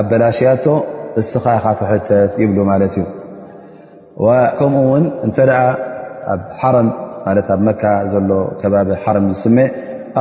ኣበላሸያቶ 0.00 0.64
እስኻይካትሕተት 1.20 2.32
ይብሉ 2.42 2.58
ማለት 2.70 2.92
እዩ 3.00 3.06
ከምኡ 4.56 4.80
እውን 4.86 5.04
እንተ 5.26 5.36
ደኣ 5.50 5.60
ኣብ 6.32 6.40
ሓረም 6.60 6.88
ማለት 7.26 7.46
ኣብ 7.54 7.60
መካ 7.68 7.82
ዘሎ 8.12 8.28
ከባቢ 8.60 8.88
ሓረም 9.04 9.24
ዝስመ 9.32 9.56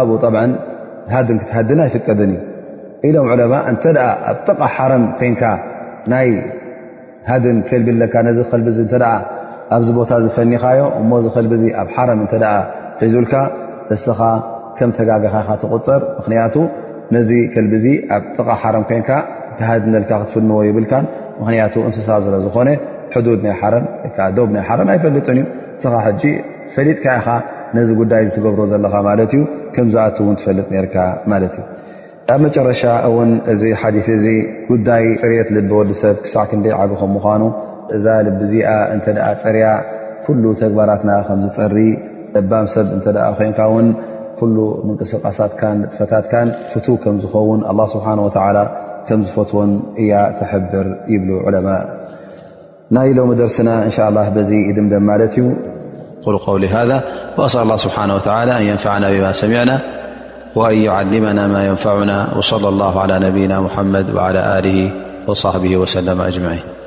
ኣብኡ 0.02 0.14
ብዓ 0.36 0.42
ሃድን 1.14 1.38
ክትሃድን 1.42 1.80
ኣይፍቀድን 1.86 2.32
እዩ 2.36 2.40
ኢሎም 3.08 3.28
ዕለማ 3.34 3.54
እንተኣ 3.72 4.04
ኣብ 4.32 4.38
ጥቓ 4.48 4.62
ሓረም 4.76 5.04
ኮንካ 5.20 5.42
ናይ 6.14 6.30
ሃድን 7.30 7.58
ከልቢለካ 7.70 8.16
ነዚ 8.28 8.40
ከልቢዚ 8.52 8.78
እተኣ 8.88 9.06
ኣብዚ 9.76 9.90
ቦታ 9.98 10.12
ዝፈኒኻዮ 10.26 10.84
እሞዚ 11.00 11.26
ከልቢዙ 11.36 11.64
ኣብ 11.82 11.90
ሓረም 11.96 12.22
እተኣ 12.26 12.44
ሒዙልካ 13.02 13.34
እስኻ 13.96 14.22
ከም 14.78 14.92
ተጋጋኻ 15.00 15.36
ካ 15.48 15.52
ትቁፀር 15.64 16.02
ምክንያቱ 16.18 16.56
ነዚ 17.16 17.30
ከልቢዚ 17.56 17.86
ኣብ 18.16 18.24
ጥቓ 18.36 18.48
ሓረ 18.62 18.76
ኮይንካ 18.92 19.12
ክሃ 19.60 19.70
ልካ 20.04 20.12
ክትፍንዎ 20.24 20.58
ይብልካን 20.68 21.06
ምኽንያቱ 21.40 21.76
እንስሳ 21.88 22.08
ዘለ 22.28 22.36
ዝኾነ 22.46 22.70
ሕዱድ 23.16 23.40
ናይ 23.46 23.56
ሓረ 23.62 23.76
ዶብ 24.38 24.50
ናይ 24.56 24.64
ሓረም 24.70 24.88
ኣይፈልጥን 24.94 25.38
እዩ 25.42 25.46
እስኻ 25.84 25.94
ሕጂ 26.06 26.22
ፈሊጥካ 26.74 27.06
ኢኻ 27.20 27.28
ነዚ 27.76 27.90
ጉዳይ 28.02 28.22
ዝትገብሮ 28.28 28.62
ዘለካ 28.72 28.96
ማለት 29.08 29.32
እዩ 29.36 29.42
ከምዝኣት 29.76 30.18
እውን 30.24 30.36
ትፈልጥ 30.40 30.68
ነርካ 30.74 30.96
ማለት 31.32 31.54
እዩ 31.60 31.64
ኣብ 32.34 32.40
መጨረሻ 32.46 32.82
እውን 33.10 33.32
እዚ 33.54 33.62
ሓዲ 33.82 33.96
እዚ 34.18 34.26
ጉዳይ 34.72 35.06
ፅርት 35.22 35.50
ልቢ 35.58 35.70
ወዲ 35.80 35.92
ሰብ 36.02 36.16
ክሳዕ 36.26 36.44
ክንደይ 36.52 36.74
ዓቢ 36.82 36.92
ከም 37.00 37.12
ምኳኑ 37.18 37.44
እዛ 37.96 38.06
ልቢ 38.28 38.40
እዚኣ 38.50 38.74
እንተ 38.96 39.06
ኣ 39.30 39.30
ፅርያ 39.44 39.66
ኩሉ 40.26 40.44
ተግባራትና 40.62 41.12
ከምዝፅሪ 41.30 41.78
ባም 42.52 42.66
ሰብ 42.76 42.88
እተ 42.98 43.16
ኮይንካውን 43.40 43.88
ኩሉ 44.42 44.56
ምንቅስቃሳትካን 44.88 45.78
ልጥፈታትካን 45.86 46.48
ፍቱ 46.74 46.86
ከም 47.06 47.16
ዝኸውን 47.24 47.60
ላ 47.80 47.88
ስብሓን 47.96 48.20
ወላ 48.26 48.60
ከም 49.10 49.22
ዝፈትዎን 49.28 49.72
እያ 50.04 50.12
ተሕብር 50.40 50.88
ይብሉ 51.14 51.30
ዕለማ 51.48 51.70
ناي 52.92 53.14
لومدرسنا 53.14 53.86
إن 53.86 53.90
شاء 53.92 54.10
الله 54.10 54.30
بزي 54.30 54.72
دمدم 54.72 55.04
مالتي 55.04 55.54
قل 56.24 56.38
قول 56.38 56.66
هذا 56.66 57.04
وأسأل 57.38 57.62
الله 57.62 57.78
سبحانه 57.78 58.16
وتعالى 58.16 58.58
أن 58.58 58.62
ينفعنا 58.62 59.12
بما 59.12 59.32
سمعنا 59.32 59.80
وأن 60.56 60.78
يعلمنا 60.78 61.48
ما 61.48 61.68
ينفعنا 61.68 62.34
وصلى 62.38 62.68
الله 62.70 63.02
على 63.02 63.20
نبينا 63.28 63.62
محمد 63.62 64.10
وعلى 64.10 64.60
آله 64.60 64.92
وصحبه 65.28 65.78
وسلم 65.78 66.22
أجمعين 66.22 66.79